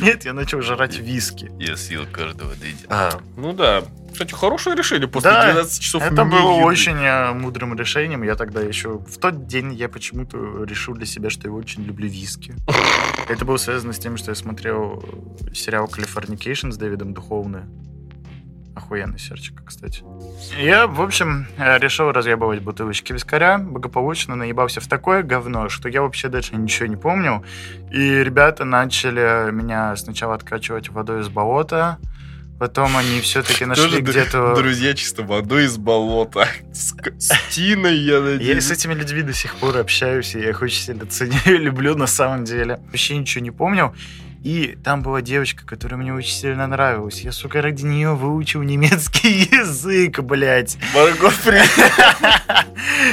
Нет, 0.00 0.24
я 0.24 0.32
начал 0.32 0.60
жрать 0.62 0.98
виски. 0.98 1.50
Я 1.58 1.76
съел 1.76 2.06
каждого 2.10 2.54
дыдя. 2.54 2.86
А, 2.88 3.20
ну 3.36 3.52
да. 3.52 3.84
Кстати, 4.12 4.32
хорошее 4.34 4.74
решение 4.76 5.06
после 5.06 5.30
Да, 5.30 5.52
12 5.52 5.80
часов 5.82 6.02
Это 6.02 6.24
не 6.24 6.30
было 6.30 6.56
еды. 6.56 6.64
очень 6.64 6.96
э, 6.96 7.32
мудрым 7.32 7.74
решением. 7.78 8.22
Я 8.24 8.34
тогда 8.34 8.60
еще... 8.60 8.98
В 8.98 9.18
тот 9.18 9.46
день 9.46 9.72
я 9.72 9.88
почему-то 9.88 10.64
решил 10.64 10.94
для 10.94 11.06
себя, 11.06 11.30
что 11.30 11.46
я 11.46 11.54
очень 11.54 11.84
люблю 11.84 12.08
виски. 12.08 12.54
Это 13.28 13.44
было 13.44 13.56
связано 13.56 13.92
с 13.92 13.98
тем, 13.98 14.16
что 14.16 14.32
я 14.32 14.34
смотрел 14.34 15.02
э, 15.48 15.54
сериал 15.54 15.86
«Californication» 15.86 16.72
с 16.72 16.76
Дэвидом 16.76 17.14
Духовны. 17.14 17.66
Охуенный 18.80 19.18
серчик, 19.18 19.62
кстати. 19.64 20.02
Я, 20.58 20.86
в 20.86 21.00
общем, 21.02 21.46
э, 21.58 21.78
решил 21.78 22.10
разъебывать 22.12 22.60
бутылочки 22.62 23.12
вискаря, 23.12 23.58
благополучно 23.58 24.36
наебался 24.36 24.80
в 24.80 24.86
такое 24.86 25.22
говно, 25.22 25.68
что 25.68 25.88
я 25.88 26.00
вообще 26.02 26.28
дальше 26.28 26.56
ничего 26.56 26.86
не 26.86 26.96
помнил. 26.96 27.44
И 27.92 28.24
ребята 28.24 28.64
начали 28.64 29.50
меня 29.50 29.94
сначала 29.96 30.34
откачивать 30.34 30.88
водой 30.88 31.20
из 31.20 31.28
болота, 31.28 31.98
потом 32.58 32.96
они 32.96 33.20
все-таки 33.20 33.64
нашли 33.66 34.00
где-то... 34.00 34.54
Друзья 34.56 34.94
чисто 34.94 35.22
водой 35.22 35.64
из 35.66 35.76
болота. 35.76 36.48
С, 36.72 36.94
с 37.18 37.30
тиной, 37.50 37.96
я 37.98 38.16
Я 38.16 38.20
надеюсь. 38.22 38.64
с 38.64 38.70
этими 38.70 38.94
людьми 38.94 39.22
до 39.22 39.34
сих 39.34 39.56
пор 39.56 39.76
общаюсь, 39.76 40.34
и 40.34 40.40
я 40.40 40.50
их 40.50 40.62
очень 40.62 40.80
сильно 40.80 41.06
ценю 41.10 41.38
и 41.44 41.56
люблю 41.58 41.94
на 41.96 42.06
самом 42.06 42.44
деле. 42.44 42.80
Вообще 42.86 43.16
ничего 43.18 43.44
не 43.44 43.50
помнил. 43.50 43.94
И 44.42 44.78
там 44.82 45.02
была 45.02 45.20
девочка, 45.20 45.66
которая 45.66 46.00
мне 46.00 46.14
очень 46.14 46.32
сильно 46.34 46.66
нравилась. 46.66 47.20
Я, 47.20 47.30
сука, 47.30 47.60
ради 47.60 47.84
нее 47.84 48.14
выучил 48.14 48.62
немецкий 48.62 49.28
язык, 49.52 50.20
блядь. 50.20 50.78
Марго. 50.94 51.30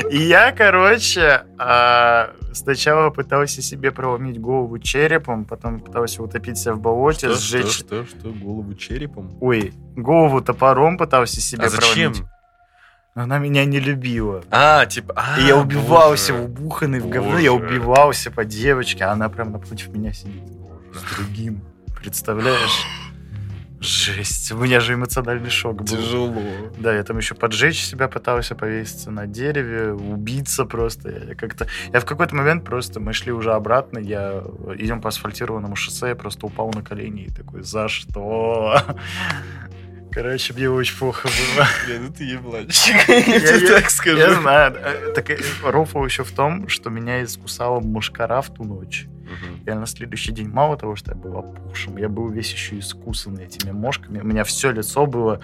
И 0.09 0.17
я, 0.19 0.51
короче, 0.53 1.43
а, 1.59 2.31
сначала 2.53 3.09
пытался 3.09 3.61
себе 3.61 3.91
проломить 3.91 4.39
голову 4.39 4.79
черепом, 4.79 5.43
потом 5.45 5.79
пытался 5.81 6.23
утопить 6.23 6.57
себя 6.57 6.73
в 6.73 6.79
болоте, 6.79 7.29
Что, 7.29 7.39
сжечь... 7.39 7.71
что, 7.71 8.05
что, 8.05 8.17
что, 8.19 8.29
голову 8.29 8.73
черепом? 8.75 9.37
Ой, 9.41 9.73
голову 9.95 10.41
топором 10.41 10.97
пытался 10.97 11.41
себе 11.41 11.65
А 11.65 11.69
зачем? 11.69 12.13
проломить. 12.13 12.31
Но 13.15 13.23
она 13.23 13.39
меня 13.39 13.65
не 13.65 13.79
любила. 13.79 14.43
А, 14.51 14.85
типа... 14.85 15.13
а, 15.17 15.39
И 15.41 15.45
я 15.45 15.57
убивался, 15.57 16.33
боже. 16.33 16.45
убуханный 16.45 16.99
в 16.99 17.09
говно, 17.09 17.39
я 17.39 17.51
Боже. 17.51 17.65
убивался 17.65 18.31
по 18.31 18.45
девочке, 18.45 19.03
а 19.05 19.11
она 19.11 19.27
прям 19.27 19.51
напротив 19.51 19.89
меня 19.89 20.13
сидит. 20.13 20.43
С 20.97 21.15
другим. 21.15 21.61
Представляешь? 21.95 22.85
Жесть. 23.79 24.51
У 24.51 24.57
меня 24.57 24.79
же 24.79 24.95
эмоциональный 24.95 25.51
шок 25.51 25.77
был. 25.77 25.85
Тяжело. 25.85 26.41
Да, 26.79 26.95
я 26.95 27.03
там 27.03 27.17
еще 27.17 27.35
поджечь 27.35 27.79
себя 27.79 28.07
пытался 28.07 28.55
повеситься 28.55 29.11
на 29.11 29.27
дереве, 29.27 29.91
убиться 29.91 30.65
просто. 30.65 31.09
Я 31.09 31.35
как-то... 31.35 31.67
Я 31.93 31.99
в 31.99 32.05
какой-то 32.05 32.35
момент 32.35 32.65
просто... 32.65 32.99
Мы 32.99 33.13
шли 33.13 33.31
уже 33.31 33.53
обратно, 33.53 33.99
я... 33.99 34.43
Идем 34.77 34.99
по 34.99 35.09
асфальтированному 35.09 35.75
шоссе, 35.75 36.07
я 36.07 36.15
просто 36.15 36.47
упал 36.47 36.71
на 36.71 36.81
колени 36.81 37.25
и 37.25 37.29
такой, 37.29 37.61
за 37.61 37.87
что? 37.87 38.81
Короче, 40.11 40.53
мне 40.53 40.69
очень 40.69 40.97
плохо 40.97 41.27
было. 41.27 41.65
Бля, 41.85 41.99
ну 41.99 42.13
ты 42.13 42.23
ебланчик. 42.23 43.07
Я- 43.07 43.67
так 43.67 43.89
скажу. 43.89 44.17
Я 44.17 44.33
знаю. 44.35 44.75
Так 45.13 45.29
э, 45.29 45.37
рофл 45.63 46.03
еще 46.05 46.23
в 46.23 46.31
том, 46.31 46.67
что 46.69 46.89
меня 46.89 47.23
искусала 47.23 47.79
мушкара 47.79 48.41
в 48.41 48.49
ту 48.53 48.63
ночь. 48.63 49.07
Я 49.65 49.75
на 49.75 49.85
следующий 49.85 50.31
день, 50.31 50.47
мало 50.47 50.77
того, 50.77 50.95
что 50.95 51.11
я 51.11 51.17
был 51.17 51.37
опухшим, 51.37 51.97
я 51.97 52.07
был 52.07 52.29
весь 52.29 52.51
еще 52.53 52.79
искусанный 52.79 53.45
этими 53.45 53.71
мошками. 53.71 54.21
У 54.21 54.23
меня 54.25 54.45
все 54.45 54.71
лицо 54.71 55.05
было 55.05 55.41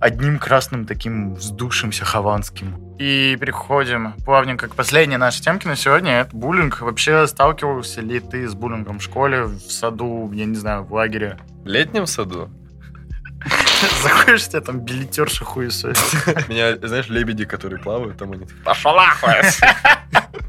одним 0.00 0.38
красным 0.38 0.84
таким 0.84 1.34
вздувшимся 1.34 2.04
хованским. 2.04 2.96
И 2.98 3.36
переходим 3.40 4.14
плавненько 4.24 4.68
к 4.68 4.74
последней 4.74 5.16
нашей 5.16 5.42
темке 5.42 5.68
на 5.68 5.76
сегодня. 5.76 6.20
Это 6.20 6.36
буллинг. 6.36 6.80
Вообще 6.80 7.26
сталкивался 7.26 8.00
ли 8.00 8.20
ты 8.20 8.48
с 8.48 8.54
буллингом 8.54 8.98
в 8.98 9.02
школе, 9.02 9.44
в 9.44 9.60
саду, 9.60 10.30
я 10.32 10.44
не 10.44 10.56
знаю, 10.56 10.84
в 10.84 10.92
лагере? 10.92 11.38
В 11.62 11.66
летнем 11.68 12.06
саду 12.06 12.50
Заходишь, 14.02 14.48
тебя 14.48 14.60
там 14.60 14.80
билетерша 14.80 15.44
хуесосит. 15.44 15.98
Меня, 16.48 16.76
знаешь, 16.86 17.08
лебеди, 17.08 17.44
которые 17.44 17.78
плавают, 17.80 18.16
там 18.18 18.32
они... 18.32 18.46
Пошел! 18.64 18.96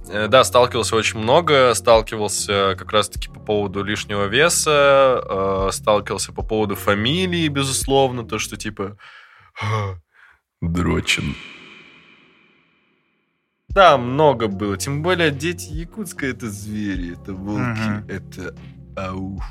Э, 0.10 0.28
Да, 0.30 0.46
сталкивался 0.46 0.96
очень 0.96 1.20
много. 1.20 1.74
Сталкивался 1.74 2.76
как 2.78 2.94
раз-таки 2.94 3.28
по 3.28 3.42
поводу 3.42 3.84
лишнего 3.84 4.26
веса. 4.28 5.22
э, 5.68 5.70
Сталкивался 5.74 6.32
по 6.32 6.44
поводу 6.44 6.76
фамилии, 6.76 7.48
безусловно. 7.50 8.24
То, 8.24 8.40
что 8.40 8.56
типа... 8.56 8.98
«А, 9.62 9.96
Дрочен. 10.62 11.36
Да, 13.70 13.98
много 13.98 14.48
было. 14.48 14.78
Тем 14.78 15.04
более 15.04 15.30
дети 15.30 15.68
Якутска 15.72 16.26
это 16.26 16.50
звери, 16.50 17.14
это 17.14 17.34
волки, 17.34 18.10
это 18.10 18.56
ауф. 18.96 19.44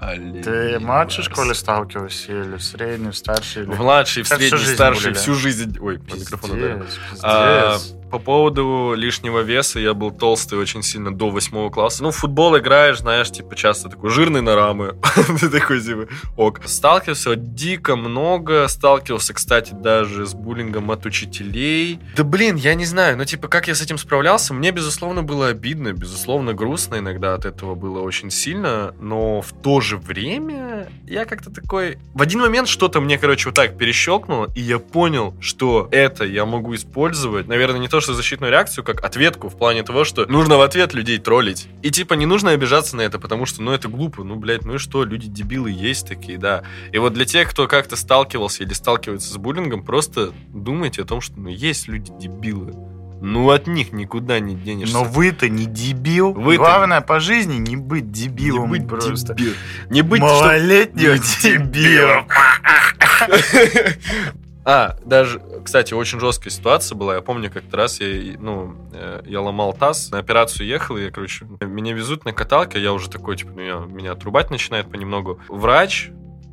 Олень, 0.00 0.42
Ты 0.42 0.78
в 0.78 0.82
младшей 0.82 1.22
школе 1.24 1.54
сталкивался 1.54 2.32
или 2.32 2.56
в 2.56 2.62
средней, 2.62 3.10
в 3.10 3.16
старшей? 3.16 3.64
Или... 3.64 3.70
В 3.70 3.80
младшей, 3.80 4.22
в 4.22 4.28
средней, 4.28 4.48
жизнь 4.56 4.74
старшей, 4.74 5.12
всю 5.12 5.34
жизнь. 5.34 5.76
Ой, 5.78 5.98
по 5.98 6.14
микрофону 6.14 6.54
ударил. 6.54 6.78
Пиздец, 6.80 6.98
пиздец. 7.10 7.20
А, 7.22 7.78
по 8.10 8.18
поводу 8.18 8.94
лишнего 8.96 9.40
веса, 9.40 9.80
я 9.80 9.94
был 9.94 10.10
толстый 10.10 10.58
очень 10.58 10.82
сильно 10.82 11.14
до 11.14 11.30
восьмого 11.30 11.70
класса. 11.70 12.02
Ну, 12.02 12.10
в 12.10 12.16
футбол 12.16 12.58
играешь, 12.58 12.98
знаешь, 12.98 13.30
типа, 13.30 13.54
часто 13.54 13.88
такой 13.88 14.10
жирный 14.10 14.42
на 14.42 14.54
рамы. 14.54 14.96
Ты 15.40 15.48
такой, 15.48 15.80
типа, 15.80 16.08
ок. 16.36 16.60
Сталкивался 16.64 17.36
дико 17.36 17.96
много. 17.96 18.66
Сталкивался, 18.68 19.32
кстати, 19.34 19.72
даже 19.72 20.26
с 20.26 20.34
буллингом 20.34 20.90
от 20.90 21.06
учителей. 21.06 22.00
Да, 22.16 22.24
блин, 22.24 22.56
я 22.56 22.74
не 22.74 22.84
знаю, 22.84 23.16
ну, 23.16 23.24
типа, 23.24 23.48
как 23.48 23.68
я 23.68 23.74
с 23.74 23.80
этим 23.80 23.98
справлялся, 23.98 24.52
мне, 24.54 24.70
безусловно, 24.70 25.22
было 25.22 25.48
обидно, 25.48 25.92
безусловно, 25.92 26.52
грустно 26.52 26.96
иногда 26.98 27.34
от 27.34 27.44
этого 27.44 27.74
было 27.74 28.00
очень 28.00 28.30
сильно, 28.30 28.94
но 29.00 29.40
в 29.40 29.52
то 29.52 29.80
же 29.80 29.96
время 29.96 30.90
я 31.06 31.24
как-то 31.24 31.50
такой... 31.50 31.98
В 32.14 32.22
один 32.22 32.40
момент 32.40 32.68
что-то 32.68 33.00
мне, 33.00 33.18
короче, 33.18 33.48
вот 33.48 33.54
так 33.54 33.78
перещелкнуло, 33.78 34.48
и 34.54 34.60
я 34.60 34.78
понял, 34.78 35.34
что 35.40 35.88
это 35.90 36.24
я 36.24 36.44
могу 36.44 36.74
использовать, 36.74 37.46
наверное, 37.46 37.80
не 37.80 37.88
то, 37.88 37.99
что 38.00 38.14
защитную 38.14 38.50
реакцию, 38.50 38.84
как 38.84 39.04
ответку 39.04 39.48
в 39.48 39.56
плане 39.56 39.82
того, 39.82 40.04
что 40.04 40.26
нужно 40.26 40.56
в 40.56 40.60
ответ 40.62 40.94
людей 40.94 41.18
троллить. 41.18 41.68
И, 41.82 41.90
типа, 41.90 42.14
не 42.14 42.26
нужно 42.26 42.50
обижаться 42.50 42.96
на 42.96 43.02
это, 43.02 43.18
потому 43.18 43.46
что, 43.46 43.62
ну, 43.62 43.72
это 43.72 43.88
глупо, 43.88 44.24
ну, 44.24 44.36
блядь, 44.36 44.64
ну 44.64 44.74
и 44.74 44.78
что, 44.78 45.04
люди 45.04 45.28
дебилы 45.28 45.70
есть 45.70 46.08
такие, 46.08 46.38
да. 46.38 46.62
И 46.92 46.98
вот 46.98 47.12
для 47.14 47.24
тех, 47.24 47.48
кто 47.50 47.66
как-то 47.68 47.96
сталкивался 47.96 48.64
или 48.64 48.72
сталкивается 48.72 49.32
с 49.32 49.36
буллингом, 49.36 49.82
просто 49.82 50.32
думайте 50.48 51.02
о 51.02 51.04
том, 51.04 51.20
что, 51.20 51.38
ну, 51.38 51.48
есть 51.48 51.88
люди 51.88 52.10
дебилы. 52.20 52.74
Ну, 53.22 53.50
от 53.50 53.66
них 53.66 53.92
никуда 53.92 54.40
не 54.40 54.54
денешься. 54.54 54.94
Но 54.94 55.04
вы-то 55.04 55.50
не 55.50 55.66
дебил. 55.66 56.32
Вы-то- 56.32 56.62
Главное 56.62 57.02
по 57.02 57.20
жизни 57.20 57.56
не 57.56 57.76
быть 57.76 58.04
не 58.06 58.10
дебилом 58.12 58.70
быть 58.70 58.88
просто. 58.88 59.34
дебил. 59.34 59.52
Не 59.90 60.00
быть, 60.00 60.22
чтоб- 60.22 60.30
Малолетним 60.40 61.20
дебилом. 61.42 62.26
А, 64.64 64.96
даже, 65.04 65.40
кстати, 65.64 65.94
очень 65.94 66.20
жесткая 66.20 66.50
ситуация 66.50 66.94
была. 66.96 67.14
Я 67.14 67.22
помню, 67.22 67.50
как-то 67.50 67.76
раз 67.76 68.00
я, 68.00 68.36
ну, 68.38 68.74
э, 68.92 69.22
я 69.24 69.40
ломал 69.40 69.72
таз, 69.72 70.10
на 70.10 70.18
операцию 70.18 70.66
ехал, 70.66 70.96
и 70.98 71.04
я, 71.04 71.10
короче, 71.10 71.46
меня 71.60 71.94
везут 71.94 72.24
на 72.26 72.32
каталке, 72.32 72.80
я 72.80 72.92
уже 72.92 73.08
такой, 73.08 73.36
типа, 73.36 73.52
ну, 73.54 73.60
я- 73.62 73.78
меня 73.86 74.12
отрубать 74.12 74.50
начинает 74.50 74.90
понемногу. 74.90 75.40
Врач, 75.48 76.10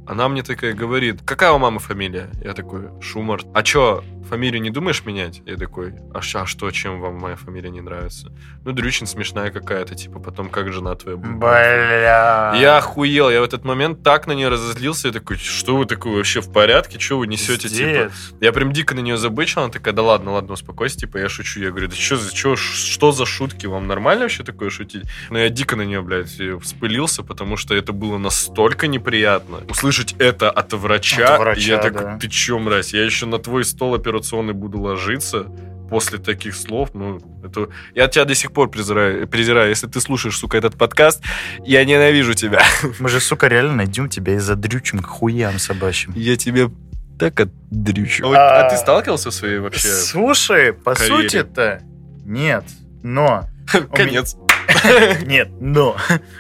она 0.08 0.28
мне 0.30 0.44
такая 0.44 0.74
говорит, 0.74 1.22
какая 1.26 1.52
у 1.52 1.58
мамы 1.60 1.80
фамилия? 1.80 2.30
Я 2.44 2.54
такой, 2.54 2.90
Шумарт. 3.02 3.46
А 3.54 3.64
чё, 3.64 4.04
фамилию 4.30 4.62
не 4.62 4.70
думаешь 4.70 5.04
менять? 5.06 5.42
Я 5.46 5.56
такой, 5.56 5.94
а, 6.14 6.20
а 6.20 6.46
что, 6.46 6.70
чем 6.72 7.00
вам 7.02 7.16
моя 7.18 7.36
фамилия 7.36 7.70
не 7.70 7.82
нравится? 7.82 8.32
Ну, 8.66 8.72
Дрючин 8.74 9.08
смешная 9.08 9.52
какая-то, 9.52 9.96
типа, 9.96 10.20
потом 10.20 10.50
как 10.50 10.72
жена 10.74 10.96
твоя 10.96 11.18
будет? 11.18 11.38
Бля. 11.38 12.54
Я 12.60 12.78
охуел, 12.78 13.30
я 13.30 13.42
в 13.42 13.44
этот 13.44 13.64
момент 13.64 14.04
так 14.04 14.28
на 14.28 14.34
нее 14.34 14.50
разозлился, 14.50 15.08
я 15.08 15.14
такой, 15.14 15.38
что 15.38 15.78
вы 15.78 15.86
такое 15.86 16.16
вообще 16.18 16.42
в 16.42 16.52
порядке, 16.52 17.00
что 17.00 17.18
вы 17.20 17.28
несете, 17.28 17.68
типа? 17.70 18.12
Я 18.42 18.52
прям 18.52 18.72
дико 18.74 18.96
на 18.96 19.00
нее 19.00 19.18
забычил, 19.18 19.62
она 19.62 19.72
такая, 19.72 19.94
да 19.94 20.02
ладно, 20.04 20.32
ладно, 20.34 20.54
успокойся, 20.54 20.98
типа, 20.98 21.18
я 21.18 21.30
шучу. 21.30 21.62
Я 21.62 21.70
говорю, 21.70 21.88
да 21.88 21.96
что, 21.96 22.18
за, 22.18 22.34
чё, 22.34 22.56
ш- 22.56 22.74
что 22.76 23.12
за 23.12 23.26
шутки, 23.26 23.66
вам 23.66 23.88
нормально 23.88 24.24
вообще 24.24 24.44
такое 24.44 24.70
шутить? 24.70 25.04
Но 25.30 25.38
я 25.40 25.50
дико 25.50 25.76
на 25.76 25.84
нее, 25.84 26.02
блядь, 26.02 26.38
вспылился, 26.62 27.24
потому 27.24 27.58
что 27.58 27.74
это 27.76 27.94
было 27.94 28.18
настолько 28.18 28.88
неприятно. 28.88 29.60
Услышать 29.98 30.16
это 30.20 30.52
от 30.52 30.74
врача, 30.74 31.36
От 31.36 31.40
врача, 31.40 31.62
я 31.62 31.78
такой, 31.78 32.02
да. 32.02 32.18
ты 32.20 32.28
чё, 32.28 32.60
мразь, 32.60 32.94
я 32.94 33.04
еще 33.04 33.26
на 33.26 33.40
твой 33.40 33.66
стол 33.66 33.96
операционный 33.96 34.54
буду 34.54 34.80
ложиться, 34.80 35.48
после 35.90 36.20
таких 36.20 36.56
слов, 36.56 36.90
ну, 36.94 37.20
это... 37.44 37.70
Я 37.96 38.08
тебя 38.08 38.26
до 38.26 38.36
сих 38.36 38.52
пор 38.52 38.70
презираю, 38.70 39.28
презираю. 39.28 39.70
Если 39.70 39.88
ты 39.88 40.02
слушаешь, 40.02 40.38
сука, 40.38 40.58
этот 40.58 40.78
подкаст, 40.78 41.24
я 41.66 41.84
ненавижу 41.86 42.34
тебя. 42.34 42.62
Мы 43.00 43.10
же, 43.10 43.20
сука, 43.20 43.48
реально 43.48 43.74
найдем 43.76 44.10
тебя 44.10 44.36
из-за 44.36 44.56
дрючим 44.56 45.00
к 45.00 45.08
хуям 45.08 45.58
собачьим. 45.58 46.14
Я 46.16 46.36
тебе 46.36 46.70
так 47.18 47.40
отдрючу. 47.40 48.30
А- 48.34 48.68
А, 48.68 48.70
ты 48.70 48.78
сталкивался 48.78 49.32
в 49.32 49.34
своей 49.34 49.60
вообще 49.60 49.88
Слушай, 49.88 50.74
по 50.74 50.94
сути-то 50.94 51.82
нет, 52.26 52.66
но... 53.02 53.46
Конец. 53.94 54.36
Нет, 55.26 55.48
но 55.62 55.96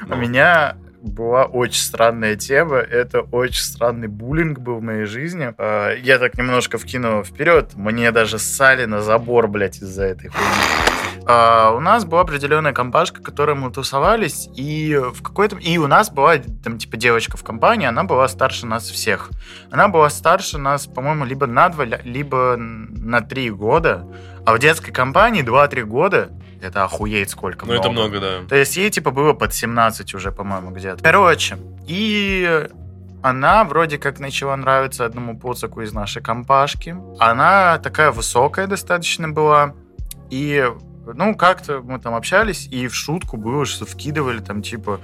у 0.09 0.15
меня 0.15 0.75
была 1.01 1.45
очень 1.45 1.81
странная 1.81 2.35
тема. 2.35 2.77
Это 2.77 3.21
очень 3.21 3.63
странный 3.63 4.07
буллинг 4.07 4.59
был 4.59 4.77
в 4.77 4.81
моей 4.83 5.05
жизни. 5.05 5.53
А, 5.57 5.93
Я 5.95 6.19
так 6.19 6.37
немножко 6.37 6.77
вкину 6.77 7.23
вперед. 7.23 7.71
Мне 7.75 8.11
даже 8.11 8.39
ссали 8.39 8.85
на 8.85 9.01
забор, 9.01 9.47
блядь, 9.47 9.77
из-за 9.77 10.03
этой 10.05 10.29
хуйни. 10.29 11.25
А, 11.25 11.71
У 11.71 11.79
нас 11.79 12.05
была 12.05 12.21
определенная 12.21 12.73
компашка, 12.73 13.21
которой 13.21 13.55
мы 13.55 13.71
тусовались, 13.71 14.49
и 14.55 14.99
в 15.13 15.21
какой-то... 15.21 15.57
И 15.57 15.77
у 15.77 15.87
нас 15.87 16.09
была, 16.09 16.37
там, 16.63 16.77
типа, 16.77 16.97
девочка 16.97 17.37
в 17.37 17.43
компании, 17.43 17.85
она 17.87 18.03
была 18.03 18.27
старше 18.27 18.65
нас 18.65 18.89
всех. 18.89 19.29
Она 19.69 19.89
была 19.89 20.09
старше 20.09 20.57
нас, 20.57 20.87
по-моему, 20.87 21.25
либо 21.25 21.45
на 21.45 21.69
два, 21.69 21.85
либо 21.85 22.55
на 22.57 23.21
три 23.21 23.49
года. 23.49 24.07
А 24.45 24.53
в 24.53 24.59
детской 24.59 24.91
компании 24.93 25.43
2-3 25.43 25.83
года 25.83 26.29
это 26.61 26.83
охуеть 26.83 27.29
сколько 27.29 27.65
Ну, 27.65 27.73
это 27.73 27.89
много, 27.89 28.19
да. 28.19 28.39
то 28.47 28.55
есть 28.55 28.77
ей 28.77 28.89
типа 28.89 29.11
было 29.11 29.33
под 29.33 29.53
17 29.53 30.13
уже, 30.13 30.31
по-моему, 30.31 30.71
где-то. 30.71 31.03
Короче, 31.03 31.57
и 31.87 32.67
она 33.23 33.63
вроде 33.63 33.97
как 33.97 34.19
начала 34.19 34.55
нравиться 34.55 35.05
одному 35.05 35.37
поцаку 35.37 35.81
из 35.81 35.91
нашей 35.93 36.21
компашки. 36.21 36.95
Она 37.19 37.77
такая 37.79 38.11
высокая 38.11 38.67
достаточно 38.67 39.27
была. 39.29 39.73
И, 40.29 40.69
ну, 41.05 41.35
как-то 41.35 41.81
мы 41.81 41.99
там 41.99 42.13
общались, 42.15 42.67
и 42.67 42.87
в 42.87 42.95
шутку 42.95 43.37
было, 43.37 43.65
что 43.65 43.85
вкидывали 43.85 44.39
там 44.39 44.61
типа 44.61 44.99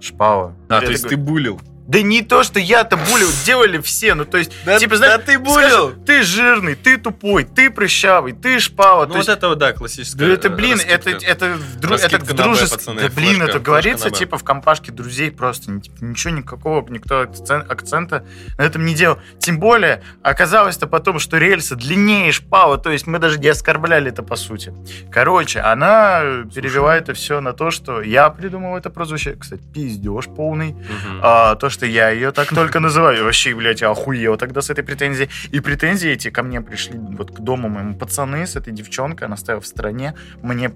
шпала. 0.00 0.54
А, 0.68 0.74
Я 0.74 0.80
то 0.80 0.90
есть 0.90 1.04
такой, 1.04 1.16
ты 1.16 1.22
булил. 1.22 1.60
Да 1.86 2.00
не 2.02 2.22
то, 2.22 2.42
что 2.42 2.58
я-то 2.58 2.96
булил, 2.96 3.28
делали 3.44 3.78
все. 3.78 4.14
Ну, 4.14 4.24
то 4.24 4.38
есть, 4.38 4.50
Да- 4.64 4.78
типа, 4.78 4.96
знаешь, 4.96 5.18
да 5.18 5.32
ты 5.32 5.38
булил. 5.38 5.68
скажем, 5.90 6.04
ты 6.04 6.22
жирный, 6.22 6.74
ты 6.76 6.96
тупой, 6.96 7.44
ты 7.44 7.70
прыщавый, 7.70 8.32
ты 8.32 8.58
шпала. 8.58 9.02
Ну, 9.02 9.06
то 9.08 9.12
вот 9.12 9.16
есть, 9.18 9.28
это, 9.28 9.48
вот, 9.48 9.58
да, 9.58 9.72
классическая 9.72 10.26
да 10.26 10.32
это, 10.32 10.48
блин, 10.50 10.80
это, 10.86 11.10
это, 11.10 11.46
в 11.54 11.76
дру- 11.78 11.96
это 11.96 12.18
пацаны, 12.18 13.02
Да, 13.02 13.08
блин, 13.10 13.10
флешка, 13.10 13.44
это 13.44 13.52
флешка 13.52 13.58
говорится, 13.60 14.10
типа, 14.10 14.38
в 14.38 14.44
компашке 14.44 14.92
друзей 14.92 15.30
просто. 15.30 15.78
типа, 15.80 15.96
Ничего 16.04 16.32
никакого, 16.32 16.86
никто 16.88 17.22
акцен- 17.22 17.66
акцента 17.68 18.24
на 18.56 18.62
этом 18.62 18.84
не 18.86 18.94
делал. 18.94 19.18
Тем 19.38 19.58
более, 19.58 20.02
оказалось-то 20.22 20.86
потом, 20.86 21.18
что 21.18 21.36
рельсы 21.38 21.76
длиннее 21.76 22.32
шпала, 22.32 22.78
то 22.78 22.90
есть 22.90 23.06
мы 23.06 23.18
даже 23.18 23.38
не 23.38 23.48
оскорбляли 23.48 24.10
это 24.10 24.22
по 24.22 24.36
сути. 24.36 24.72
Короче, 25.10 25.60
она 25.60 26.20
перевела 26.54 26.96
это 26.96 27.12
все 27.14 27.40
на 27.40 27.52
то, 27.52 27.70
что 27.70 28.00
я 28.00 28.30
придумал 28.30 28.76
это 28.76 28.88
прозвище. 28.90 29.36
Кстати, 29.38 29.62
пиздеж 29.72 30.26
полный. 30.34 30.72
Мгм. 30.72 31.20
А, 31.22 31.54
то, 31.56 31.68
что 31.74 31.86
я 31.86 32.10
ее 32.10 32.30
так 32.30 32.48
только 32.54 32.80
называю. 32.80 33.24
Вообще, 33.24 33.54
блядь, 33.54 33.80
я 33.80 33.90
охуел 33.90 34.36
тогда 34.36 34.62
с 34.62 34.70
этой 34.70 34.84
претензией. 34.84 35.28
И 35.50 35.60
претензии 35.60 36.10
эти 36.10 36.30
ко 36.30 36.42
мне 36.42 36.60
пришли 36.60 36.98
вот 36.98 37.32
к 37.32 37.40
дому 37.40 37.68
моему 37.68 37.98
пацаны 37.98 38.46
с 38.46 38.56
этой 38.56 38.72
девчонкой, 38.72 39.26
она 39.26 39.36
стояла 39.36 39.60
в 39.60 39.66
стороне. 39.66 40.14
Мне 40.42 40.70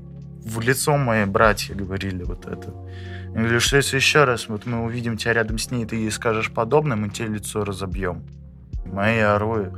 в 0.44 0.60
лицо 0.60 0.96
мои 0.96 1.24
братья 1.24 1.74
говорили 1.74 2.24
вот 2.24 2.46
это. 2.46 2.74
Говорю, 3.28 3.60
что 3.60 3.76
если 3.76 3.96
еще 3.96 4.24
раз 4.24 4.48
вот 4.48 4.66
мы 4.66 4.82
увидим 4.82 5.16
тебя 5.16 5.34
рядом 5.34 5.58
с 5.58 5.70
ней, 5.70 5.86
ты 5.86 5.96
ей 5.96 6.10
скажешь 6.10 6.50
подобное, 6.50 6.96
мы 6.96 7.10
тебе 7.10 7.28
лицо 7.28 7.64
разобьем. 7.64 8.24
Мои 8.92 9.18
оруи. 9.18 9.70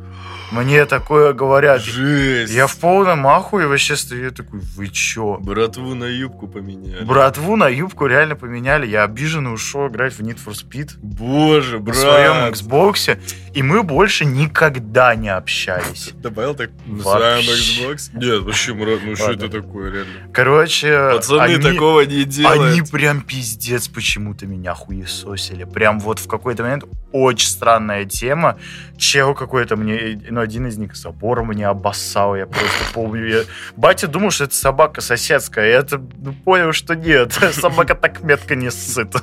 Мне 0.50 0.84
такое 0.84 1.32
говорят. 1.32 1.80
Жесть. 1.80 2.52
Я 2.52 2.66
в 2.66 2.76
полном 2.78 3.24
ахуе 3.26 3.68
вообще 3.68 3.94
стою, 3.94 4.24
я 4.24 4.30
такой, 4.32 4.58
вы 4.58 4.88
чё? 4.88 5.38
Братву 5.40 5.94
на 5.94 6.06
юбку 6.06 6.48
поменяли. 6.48 7.04
Братву 7.04 7.54
на 7.54 7.68
юбку 7.68 8.06
реально 8.06 8.34
поменяли. 8.34 8.86
Я 8.88 9.04
обиженно 9.04 9.52
ушел 9.52 9.86
играть 9.86 10.12
в 10.12 10.20
Need 10.20 10.38
for 10.44 10.52
Speed 10.54 10.94
Боже, 11.00 11.78
в 11.78 11.82
брат. 11.82 11.96
своем 11.96 12.52
Xbox, 12.52 13.16
и 13.54 13.62
мы 13.62 13.84
больше 13.84 14.24
никогда 14.24 15.14
не 15.14 15.28
общались. 15.28 16.10
Добавил 16.16 16.54
так 16.56 16.70
Вообще. 16.84 16.96
называем 16.96 17.44
Xbox? 17.44 18.10
Нет, 18.14 18.42
вообще, 18.42 18.74
брат, 18.74 18.98
ну 19.04 19.14
что 19.14 19.30
это 19.30 19.48
такое, 19.48 19.92
реально? 19.92 20.32
Короче, 20.32 21.10
Пацаны 21.12 21.40
они, 21.42 21.62
такого 21.62 22.00
не 22.00 22.24
делают. 22.24 22.60
они 22.72 22.82
прям 22.82 23.20
пиздец 23.20 23.86
почему-то 23.86 24.46
меня 24.46 24.74
хуесосили. 24.74 25.62
Прям 25.62 26.00
вот 26.00 26.18
в 26.18 26.26
какой-то 26.26 26.64
момент 26.64 26.84
очень 27.12 27.48
странная 27.48 28.04
тема. 28.04 28.58
Чел 28.96 29.34
какой-то 29.34 29.76
мне, 29.76 30.20
ну, 30.30 30.40
один 30.40 30.66
из 30.66 30.76
них 30.76 30.94
забор 30.94 31.42
мне 31.44 31.66
обоссал, 31.66 32.36
я 32.36 32.46
просто 32.46 32.84
помню. 32.92 33.26
Я- 33.26 33.44
Батя 33.76 34.06
думал, 34.06 34.30
что 34.30 34.44
это 34.44 34.54
собака 34.54 35.00
соседская, 35.00 35.70
я 35.70 35.78
это 35.78 35.98
ну, 35.98 36.34
понял, 36.44 36.72
что 36.72 36.94
нет. 36.94 37.32
Собака 37.52 37.94
так 37.94 38.22
метко 38.22 38.54
не 38.54 38.70
ссыт. 38.70 39.14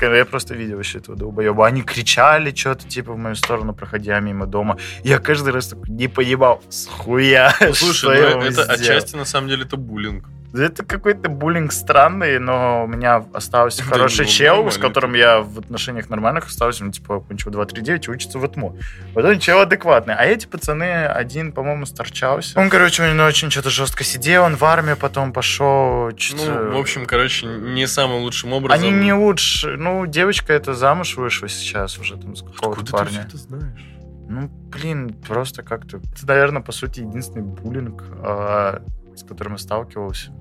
Я 0.00 0.24
просто 0.24 0.54
видел 0.54 0.76
вообще 0.76 0.98
этого 0.98 1.16
долбоеба. 1.16 1.66
Они 1.66 1.82
кричали 1.82 2.54
что-то, 2.54 2.86
типа, 2.88 3.12
в 3.12 3.18
мою 3.18 3.34
сторону, 3.36 3.74
проходя 3.74 4.18
мимо 4.20 4.46
дома. 4.46 4.76
Я 5.04 5.18
каждый 5.18 5.52
раз 5.52 5.74
не 5.88 6.08
понимал, 6.08 6.62
с 6.68 6.86
хуя, 6.86 7.50
что 7.56 7.74
слушай, 7.74 8.34
ну, 8.34 8.40
это 8.40 8.50
сделал. 8.52 8.70
отчасти, 8.70 9.16
на 9.16 9.24
самом 9.24 9.48
деле, 9.48 9.64
это 9.64 9.76
буллинг. 9.76 10.24
Это 10.54 10.84
какой-то 10.84 11.28
буллинг 11.28 11.72
странный, 11.72 12.38
но 12.38 12.84
у 12.84 12.86
меня 12.86 13.24
остался 13.32 13.82
Да 13.84 13.90
хороший 13.90 14.24
ну, 14.24 14.30
чел, 14.30 14.70
с 14.70 14.78
которым 14.78 15.14
я 15.14 15.40
в 15.40 15.58
отношениях 15.58 16.08
нормальных 16.08 16.46
остался, 16.46 16.84
ну, 16.84 16.92
типа, 16.92 17.16
окончил 17.16 17.50
239 17.50 18.08
и 18.08 18.10
учится 18.10 18.38
в 18.38 18.46
ЭТМО. 18.46 18.74
Вот 19.14 19.24
он 19.24 19.38
чел 19.38 19.60
адекватный. 19.60 20.14
А 20.14 20.24
эти 20.24 20.46
пацаны, 20.46 21.06
один, 21.06 21.52
по-моему, 21.52 21.86
сторчался. 21.86 22.58
Он, 22.58 22.70
короче, 22.70 23.02
он 23.02 23.20
очень 23.20 23.50
что-то 23.50 23.70
жестко 23.70 24.04
сидел, 24.04 24.44
он 24.44 24.56
в 24.56 24.64
армию 24.64 24.96
потом 24.96 25.32
пошел. 25.32 26.10
Ну, 26.10 26.72
в 26.72 26.76
общем, 26.78 27.06
короче, 27.06 27.46
не 27.46 27.86
самым 27.86 28.22
лучшим 28.22 28.52
образом. 28.52 28.78
Они 28.78 28.90
не 28.90 29.12
лучше. 29.12 29.76
Ну, 29.76 30.06
девочка 30.06 30.52
это 30.52 30.74
замуж 30.74 31.16
вышла 31.16 31.48
сейчас 31.48 31.98
уже 31.98 32.16
там 32.16 32.36
с 32.36 32.42
какого-то 32.42 32.80
Откуда 32.80 32.86
ты 32.86 32.92
парня. 32.92 33.10
все 33.10 33.20
это 33.20 33.36
знаешь? 33.36 33.96
Ну, 34.28 34.48
блин, 34.48 35.14
просто 35.26 35.62
как-то... 35.62 35.98
Это, 35.98 36.26
наверное, 36.26 36.62
по 36.62 36.72
сути, 36.72 37.00
единственный 37.00 37.42
буллинг, 37.42 38.02
а, 38.22 38.82
с 39.16 39.24
которым 39.24 39.54
я 39.54 39.58
сталкивался. 39.58 40.32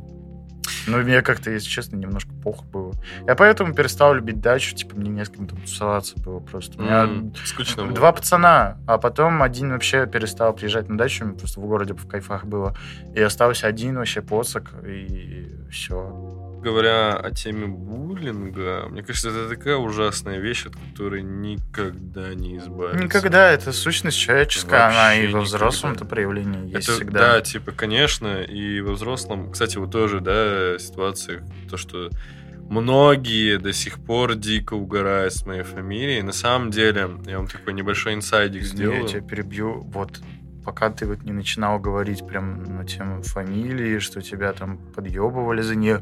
Ну, 0.87 0.97
мне 0.99 1.21
как-то, 1.21 1.51
если 1.51 1.67
честно, 1.67 1.95
немножко 1.95 2.31
плохо 2.43 2.63
было. 2.65 2.93
Я 3.27 3.35
поэтому 3.35 3.73
перестал 3.73 4.13
любить 4.15 4.39
дачу, 4.39 4.75
типа, 4.75 4.95
мне 4.95 5.09
не 5.09 5.25
с 5.25 5.29
кем 5.29 5.47
там 5.47 5.59
тусоваться 5.61 6.19
было 6.19 6.39
просто. 6.39 6.79
У 6.79 6.81
меня 6.83 7.03
М, 7.03 7.33
Скучно 7.43 7.83
было. 7.85 7.93
два 7.93 8.11
пацана, 8.11 8.77
а 8.87 8.97
потом 8.97 9.41
один 9.43 9.71
вообще 9.71 10.05
перестал 10.07 10.53
приезжать 10.53 10.87
на 10.89 10.97
дачу, 10.97 11.27
просто 11.37 11.59
в 11.59 11.65
городе 11.65 11.93
в 11.93 12.07
кайфах 12.07 12.45
было. 12.45 12.75
И 13.15 13.21
остался 13.21 13.67
один 13.67 13.95
вообще 13.97 14.21
поцак, 14.21 14.73
и 14.85 15.55
все. 15.71 16.34
Говоря 16.65 17.13
о 17.13 17.29
теме 17.29 17.67
буллинга, 17.67 18.87
мне 18.89 19.03
кажется, 19.03 19.29
это 19.29 19.47
такая 19.47 19.75
ужасная 19.75 20.39
вещь, 20.39 20.65
от 20.65 20.73
которой 20.75 21.21
никогда 21.21 22.33
не 22.33 22.57
избавиться. 22.57 23.03
Никогда, 23.03 23.51
это 23.51 23.71
сущность 23.71 24.17
человеческая, 24.17 24.87
она 24.87 25.09
Вообще 25.09 25.25
и 25.25 25.27
во 25.31 25.41
взрослом-то 25.41 26.05
проявлении 26.05 26.71
есть 26.75 26.89
Это, 26.89 26.97
всегда. 26.97 27.19
Да, 27.19 27.41
типа, 27.41 27.71
конечно, 27.71 28.41
и 28.41 28.81
во 28.81 28.93
взрослом, 28.93 29.51
кстати, 29.51 29.77
вот 29.77 29.91
тоже, 29.91 30.21
да, 30.21 30.79
ситуация, 30.79 31.43
то, 31.69 31.77
что 31.77 32.09
многие 32.67 33.59
до 33.59 33.71
сих 33.71 34.03
пор 34.03 34.33
дико 34.33 34.73
угорают 34.73 35.35
с 35.35 35.45
моей 35.45 35.61
фамилией. 35.61 36.23
На 36.23 36.33
самом 36.33 36.71
деле, 36.71 37.11
я 37.27 37.37
вам 37.37 37.45
такой 37.45 37.73
небольшой 37.73 38.15
инсайдик 38.15 38.63
Извини, 38.63 38.77
сделаю. 38.77 39.01
Я 39.03 39.07
тебя 39.07 39.21
перебью. 39.21 39.83
Вот 39.93 40.19
пока 40.63 40.89
ты 40.89 41.05
вот 41.05 41.21
не 41.21 41.31
начинал 41.31 41.77
говорить 41.77 42.25
прям 42.25 42.63
на 42.63 42.85
тему 42.85 43.21
фамилии, 43.21 43.99
что 43.99 44.23
тебя 44.23 44.51
там 44.51 44.79
подъебывали 44.95 45.61
за 45.61 45.75
нее, 45.75 46.01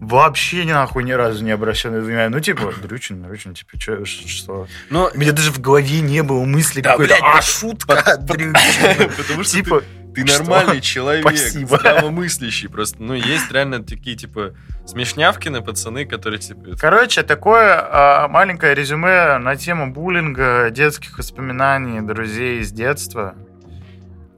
вообще 0.00 0.64
ни 0.64 0.72
нахуй 0.72 1.04
ни 1.04 1.12
разу 1.12 1.44
не 1.44 1.50
обращал 1.50 1.92
на 1.92 2.00
внимание. 2.00 2.28
Ну, 2.28 2.40
типа, 2.40 2.72
Дрючин, 2.82 3.22
Дрючин, 3.22 3.54
типа, 3.54 3.78
чё, 3.78 4.04
что? 4.04 4.66
Но 4.90 5.10
У 5.14 5.18
меня 5.18 5.32
даже 5.32 5.50
в 5.50 5.60
голове 5.60 6.00
не 6.00 6.22
было 6.22 6.44
мысли 6.44 6.80
Да, 6.80 6.92
какой-то, 6.92 7.16
а, 7.20 7.40
шутка, 7.42 8.16
Дрючин. 8.20 9.10
потому 9.16 9.44
что 9.44 9.52
Типа, 9.56 9.82
ты, 10.14 10.24
нормальный 10.24 10.80
человек, 10.80 11.22
Спасибо. 11.26 11.76
здравомыслящий. 11.78 12.68
Просто, 12.68 13.02
ну, 13.02 13.14
есть 13.14 13.50
реально 13.50 13.82
такие, 13.82 14.16
типа, 14.16 14.54
смешнявкины 14.86 15.60
пацаны, 15.62 16.04
которые, 16.06 16.38
типа, 16.38 16.76
Короче, 16.78 17.22
такое 17.22 17.80
а, 17.80 18.28
маленькое 18.28 18.74
резюме 18.74 19.38
на 19.38 19.56
тему 19.56 19.92
буллинга, 19.92 20.70
детских 20.70 21.18
воспоминаний, 21.18 22.00
друзей 22.00 22.60
из 22.60 22.70
детства. 22.70 23.34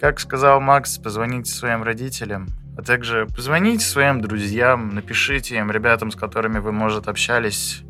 Как 0.01 0.21
сказал 0.21 0.61
Макс, 0.61 0.99
позвоните 0.99 1.51
своим 1.53 1.83
родителям, 1.83 2.49
а 2.77 2.83
также 2.83 3.27
позвоните 3.35 3.85
своим 3.85 4.20
друзьям, 4.20 4.95
напишите 4.95 5.57
им, 5.57 5.70
ребятам, 5.70 6.11
с 6.11 6.16
которыми 6.16 6.59
вы, 6.59 6.72
может, 6.72 7.09
общались 7.09 7.83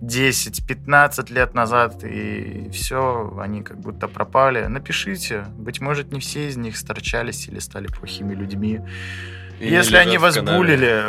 10-15 0.00 1.32
лет 1.32 1.54
назад, 1.54 2.04
и 2.04 2.70
все, 2.72 3.36
они 3.40 3.62
как 3.62 3.80
будто 3.80 4.06
пропали. 4.08 4.64
Напишите. 4.66 5.46
Быть 5.56 5.80
может, 5.80 6.12
не 6.12 6.20
все 6.20 6.48
из 6.48 6.56
них 6.56 6.76
сторчались 6.76 7.48
или 7.48 7.58
стали 7.58 7.88
плохими 7.88 8.34
людьми. 8.34 8.80
и 9.60 9.68
Если 9.68 9.96
они 9.96 10.18
вас 10.18 10.38
булили, 10.38 11.02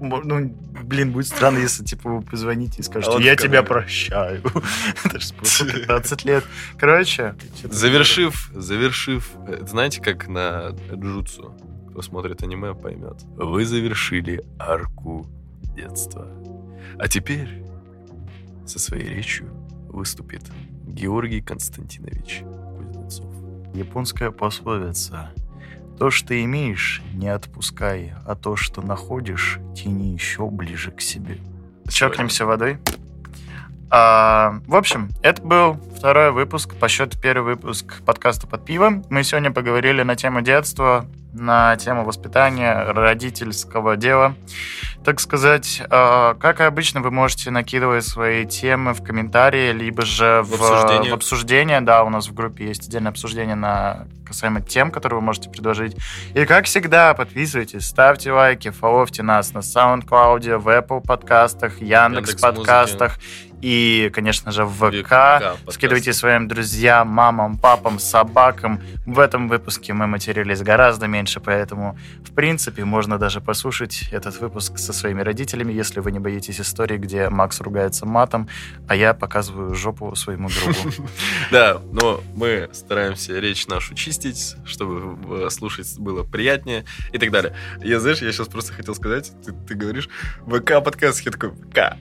ну, 0.00 0.54
блин, 0.82 1.12
будет 1.12 1.26
странно, 1.26 1.58
если, 1.58 1.84
типа, 1.84 2.10
вы 2.10 2.22
позвоните 2.22 2.80
и 2.80 2.82
скажете, 2.82 3.12
А 3.12 3.16
он 3.16 3.22
я 3.22 3.34
тебя 3.34 3.62
прощаю. 3.62 4.42
Это 5.04 5.20
же 5.20 5.34
прошло 5.34 5.66
15 5.66 6.24
лет. 6.26 6.44
Короче. 6.78 7.34
Завершив, 7.64 8.50
завершив, 8.54 9.30
э, 9.46 9.64
знаете, 9.66 10.02
как 10.02 10.28
на 10.28 10.74
джутсу, 10.92 11.56
кто 11.98 12.02
смотрит 12.04 12.44
аниме, 12.44 12.74
поймет. 12.74 13.24
Вы 13.36 13.64
завершили 13.64 14.44
арку 14.56 15.26
детства. 15.74 16.28
А 16.96 17.08
теперь 17.08 17.64
со 18.64 18.78
своей 18.78 19.08
речью 19.08 19.48
выступит 19.88 20.44
Георгий 20.86 21.40
Константинович 21.40 22.44
Кузнецов. 22.76 23.34
Японская 23.74 24.30
пословица. 24.30 25.30
То, 25.98 26.12
что 26.12 26.40
имеешь, 26.40 27.02
не 27.14 27.26
отпускай, 27.26 28.14
а 28.24 28.36
то, 28.36 28.54
что 28.54 28.80
находишь, 28.80 29.58
тяни 29.74 30.12
еще 30.12 30.48
ближе 30.48 30.92
к 30.92 31.00
себе. 31.00 31.38
Чокнемся 31.88 32.46
водой. 32.46 32.78
А, 33.90 34.60
в 34.66 34.76
общем, 34.76 35.08
это 35.22 35.42
был 35.42 35.74
второй 35.96 36.30
выпуск, 36.30 36.74
по 36.76 36.88
счету 36.88 37.18
первый 37.20 37.54
выпуск 37.54 38.02
подкаста 38.04 38.46
«Под 38.46 38.64
пиво». 38.64 39.02
Мы 39.08 39.24
сегодня 39.24 39.50
поговорили 39.50 40.02
на 40.02 40.14
тему 40.14 40.42
детства, 40.42 41.06
на 41.38 41.76
тему 41.76 42.04
воспитания, 42.04 42.84
родительского 42.92 43.96
дела. 43.96 44.34
Так 45.04 45.20
сказать, 45.20 45.80
а, 45.90 46.34
как 46.34 46.60
и 46.60 46.64
обычно, 46.64 47.00
вы 47.00 47.10
можете 47.10 47.50
накидывать 47.50 48.04
свои 48.04 48.44
темы 48.44 48.92
в 48.92 49.02
комментарии, 49.02 49.72
либо 49.72 50.04
же 50.04 50.42
в, 50.42 50.50
В 50.50 50.62
обсуждение. 50.62 51.10
в 51.10 51.14
обсуждение. 51.14 51.80
Да, 51.80 52.04
у 52.04 52.10
нас 52.10 52.28
в 52.28 52.34
группе 52.34 52.66
есть 52.66 52.88
отдельное 52.88 53.10
обсуждение 53.10 53.54
на 53.54 54.06
касаемо 54.26 54.60
тем, 54.60 54.90
которые 54.90 55.20
вы 55.20 55.24
можете 55.24 55.48
предложить. 55.48 55.96
И 56.34 56.44
как 56.44 56.66
всегда, 56.66 57.14
подписывайтесь, 57.14 57.86
ставьте 57.86 58.30
лайки, 58.32 58.70
фоловьте 58.70 59.22
нас 59.22 59.54
на 59.54 59.60
SoundCloud, 59.60 60.58
в 60.58 60.68
Apple 60.68 61.00
подкастах, 61.00 61.80
Яндекс 61.80 62.32
Яндекс.Музыке. 62.32 62.42
подкастах 62.42 63.18
и, 63.60 64.10
конечно 64.12 64.52
же, 64.52 64.64
в 64.64 64.74
ВК. 64.74 65.06
ВК. 65.06 65.72
Скидывайте 65.72 66.12
своим 66.12 66.48
друзьям, 66.48 67.08
мамам, 67.08 67.58
папам, 67.58 67.98
собакам. 67.98 68.80
В 69.06 69.18
этом 69.18 69.48
выпуске 69.48 69.92
мы 69.92 70.06
матерились 70.06 70.62
гораздо 70.62 71.06
меньше, 71.06 71.40
поэтому, 71.40 71.98
в 72.24 72.32
принципе, 72.32 72.84
можно 72.84 73.18
даже 73.18 73.40
послушать 73.40 74.08
этот 74.12 74.40
выпуск 74.40 74.78
со 74.78 74.92
своими 74.92 75.22
родителями, 75.22 75.72
если 75.72 76.00
вы 76.00 76.12
не 76.12 76.18
боитесь 76.18 76.60
истории, 76.60 76.98
где 76.98 77.28
Макс 77.28 77.60
ругается 77.60 78.06
матом, 78.06 78.48
а 78.86 78.94
я 78.94 79.14
показываю 79.14 79.74
жопу 79.74 80.14
своему 80.14 80.48
другу. 80.48 80.78
Да, 81.50 81.80
но 81.92 82.20
мы 82.34 82.68
стараемся 82.72 83.38
речь 83.38 83.66
нашу 83.66 83.94
чистить, 83.94 84.56
чтобы 84.64 85.44
э, 85.44 85.50
слушать 85.50 85.98
было 85.98 86.22
приятнее 86.22 86.84
и 87.12 87.18
так 87.18 87.30
далее. 87.30 87.54
Я, 87.82 88.00
знаешь, 88.00 88.20
я 88.20 88.30
сейчас 88.32 88.48
просто 88.48 88.72
хотел 88.72 88.94
сказать, 88.94 89.32
ты, 89.44 89.52
ты 89.52 89.74
говоришь 89.74 90.08
ВК 90.46 90.82
подкаст, 90.84 91.20
я 91.24 91.32
такой, 91.32 91.50
ВК. 91.50 91.96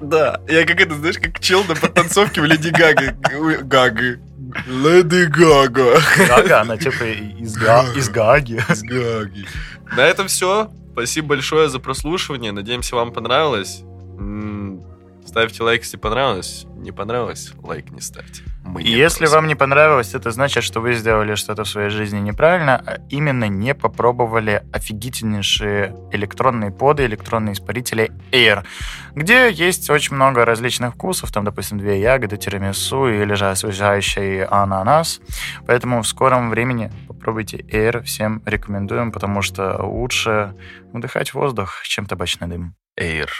Да, 0.00 0.40
я 0.48 0.64
как 0.66 0.80
это, 0.80 0.94
знаешь, 0.94 1.18
как 1.18 1.40
чел 1.40 1.64
на 1.64 1.74
подтанцовке 1.74 2.40
в 2.40 2.44
Леди 2.44 2.68
Гаге. 2.70 3.16
Ой, 3.38 3.62
Гага. 3.62 4.18
Леди 4.66 5.24
Гага. 5.26 6.00
Гага, 6.28 6.60
она 6.60 6.76
типа 6.76 7.04
из, 7.04 7.56
Га- 7.56 7.86
из 7.96 8.08
Гаги. 8.08 8.62
С 8.68 8.82
Гаги. 8.82 9.46
На 9.96 10.00
этом 10.02 10.28
все. 10.28 10.70
Спасибо 10.92 11.28
большое 11.28 11.68
за 11.68 11.78
прослушивание. 11.78 12.52
Надеемся, 12.52 12.96
вам 12.96 13.12
понравилось. 13.12 13.82
Ставьте 15.26 15.62
лайк, 15.62 15.82
если 15.82 15.96
понравилось. 15.96 16.66
Не 16.76 16.92
понравилось, 16.92 17.52
лайк 17.62 17.90
не 17.90 18.00
ставьте. 18.00 18.42
Мы 18.64 18.82
И 18.82 18.84
не 18.84 18.90
если 18.92 19.26
вам 19.26 19.48
не 19.48 19.54
понравилось, 19.54 20.14
это 20.14 20.30
значит, 20.30 20.62
что 20.62 20.80
вы 20.80 20.94
сделали 20.94 21.34
что-то 21.34 21.64
в 21.64 21.68
своей 21.68 21.90
жизни 21.90 22.20
неправильно, 22.20 22.82
а 22.86 22.98
именно 23.10 23.48
не 23.48 23.74
попробовали 23.74 24.62
офигительнейшие 24.72 25.94
электронные 26.12 26.70
поды, 26.70 27.04
электронные 27.04 27.54
испарители 27.54 28.12
Air, 28.30 28.64
где 29.14 29.50
есть 29.50 29.90
очень 29.90 30.14
много 30.14 30.44
различных 30.44 30.94
вкусов, 30.94 31.32
там, 31.32 31.44
допустим, 31.44 31.78
две 31.78 32.00
ягоды, 32.00 32.36
тирамису 32.36 33.08
или 33.08 33.34
же 33.34 33.50
освежающий 33.50 34.44
ананас. 34.44 35.20
Поэтому 35.66 36.02
в 36.02 36.06
скором 36.06 36.50
времени 36.50 36.92
попробуйте 37.08 37.58
Air, 37.58 38.02
всем 38.02 38.42
рекомендуем, 38.46 39.10
потому 39.10 39.42
что 39.42 39.82
лучше 39.82 40.54
вдыхать 40.92 41.34
воздух, 41.34 41.82
чем 41.82 42.06
табачный 42.06 42.48
дым. 42.48 42.76
Эйр. 42.96 43.30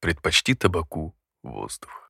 Предпочти 0.00 0.54
табаку 0.54 1.14
воздух. 1.42 2.01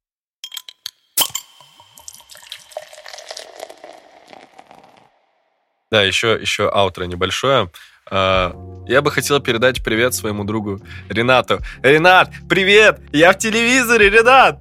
Да, 5.92 6.02
еще, 6.02 6.38
еще 6.40 6.70
аутро 6.70 7.04
небольшое. 7.04 7.70
А, 8.10 8.56
Я 8.88 9.02
бы 9.02 9.10
хотел 9.10 9.40
передать 9.40 9.84
привет 9.84 10.14
своему 10.14 10.42
другу 10.42 10.80
Ренату. 11.10 11.58
Ренат, 11.82 12.32
привет! 12.48 13.02
Я 13.12 13.34
в 13.34 13.38
телевизоре, 13.38 14.08
Ренат! 14.08 14.58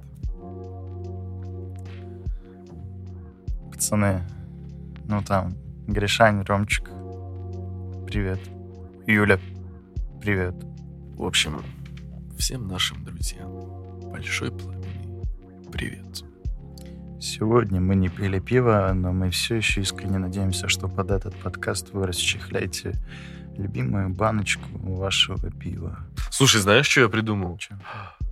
Пацаны, 3.72 4.28
ну 5.08 5.22
там, 5.22 5.54
Гришань, 5.86 6.42
Ромчик, 6.42 6.90
привет. 8.06 8.40
Юля, 9.06 9.40
привет. 10.20 10.54
В 11.16 11.24
общем, 11.24 11.64
всем 12.38 12.68
нашим 12.68 13.02
друзьям 13.04 13.50
большой 14.10 14.50
пламенный 14.50 15.22
привет. 15.72 16.24
Сегодня 17.22 17.80
мы 17.80 17.94
не 17.94 18.08
пили 18.08 18.40
пиво, 18.40 18.90
но 18.92 19.12
мы 19.12 19.30
все 19.30 19.54
еще 19.54 19.82
искренне 19.82 20.18
надеемся, 20.18 20.66
что 20.66 20.88
под 20.88 21.12
этот 21.12 21.36
подкаст 21.36 21.90
вы 21.92 22.08
расчехляете 22.08 22.94
любимую 23.56 24.08
баночку 24.08 24.64
вашего 24.72 25.48
пива. 25.52 26.00
Слушай, 26.32 26.60
знаешь, 26.60 26.88
что 26.88 27.02
я 27.02 27.08
придумал? 27.08 27.58
Чё? 27.58 27.76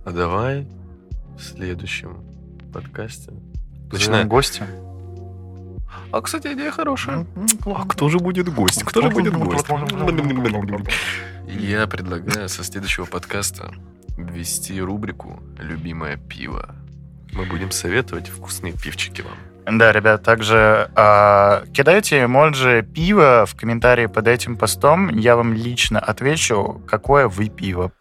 А 0.03 0.11
давай 0.11 0.67
в 1.37 1.41
следующем 1.41 2.21
подкасте 2.73 3.31
начинаем. 3.93 4.27
гостя. 4.27 4.67
А, 6.11 6.19
кстати, 6.19 6.47
идея 6.47 6.71
хорошая. 6.71 7.25
А 7.65 7.85
кто 7.85 8.09
же 8.09 8.19
будет 8.19 8.53
гость? 8.53 8.83
Кто 8.83 9.03
же 9.03 9.09
будет 9.09 9.33
гость? 9.37 9.67
Я 11.47 11.87
предлагаю 11.87 12.49
со 12.49 12.61
следующего 12.65 13.05
подкаста 13.05 13.73
ввести 14.17 14.81
рубрику 14.81 15.41
«Любимое 15.59 16.17
пиво». 16.17 16.75
Мы 17.33 17.45
будем 17.45 17.71
советовать 17.71 18.27
вкусные 18.27 18.73
пивчики 18.73 19.21
вам. 19.21 19.77
Да, 19.77 19.91
ребят, 19.91 20.23
также 20.23 20.89
а, 20.95 21.63
кидайте 21.73 22.23
эмоджи 22.23 22.83
пива 22.83 23.45
в 23.47 23.55
комментарии 23.55 24.07
под 24.07 24.27
этим 24.27 24.57
постом. 24.57 25.09
Я 25.09 25.35
вам 25.35 25.53
лично 25.53 25.99
отвечу, 25.99 26.81
какое 26.87 27.27
вы 27.27 27.49
пиво. 27.49 27.91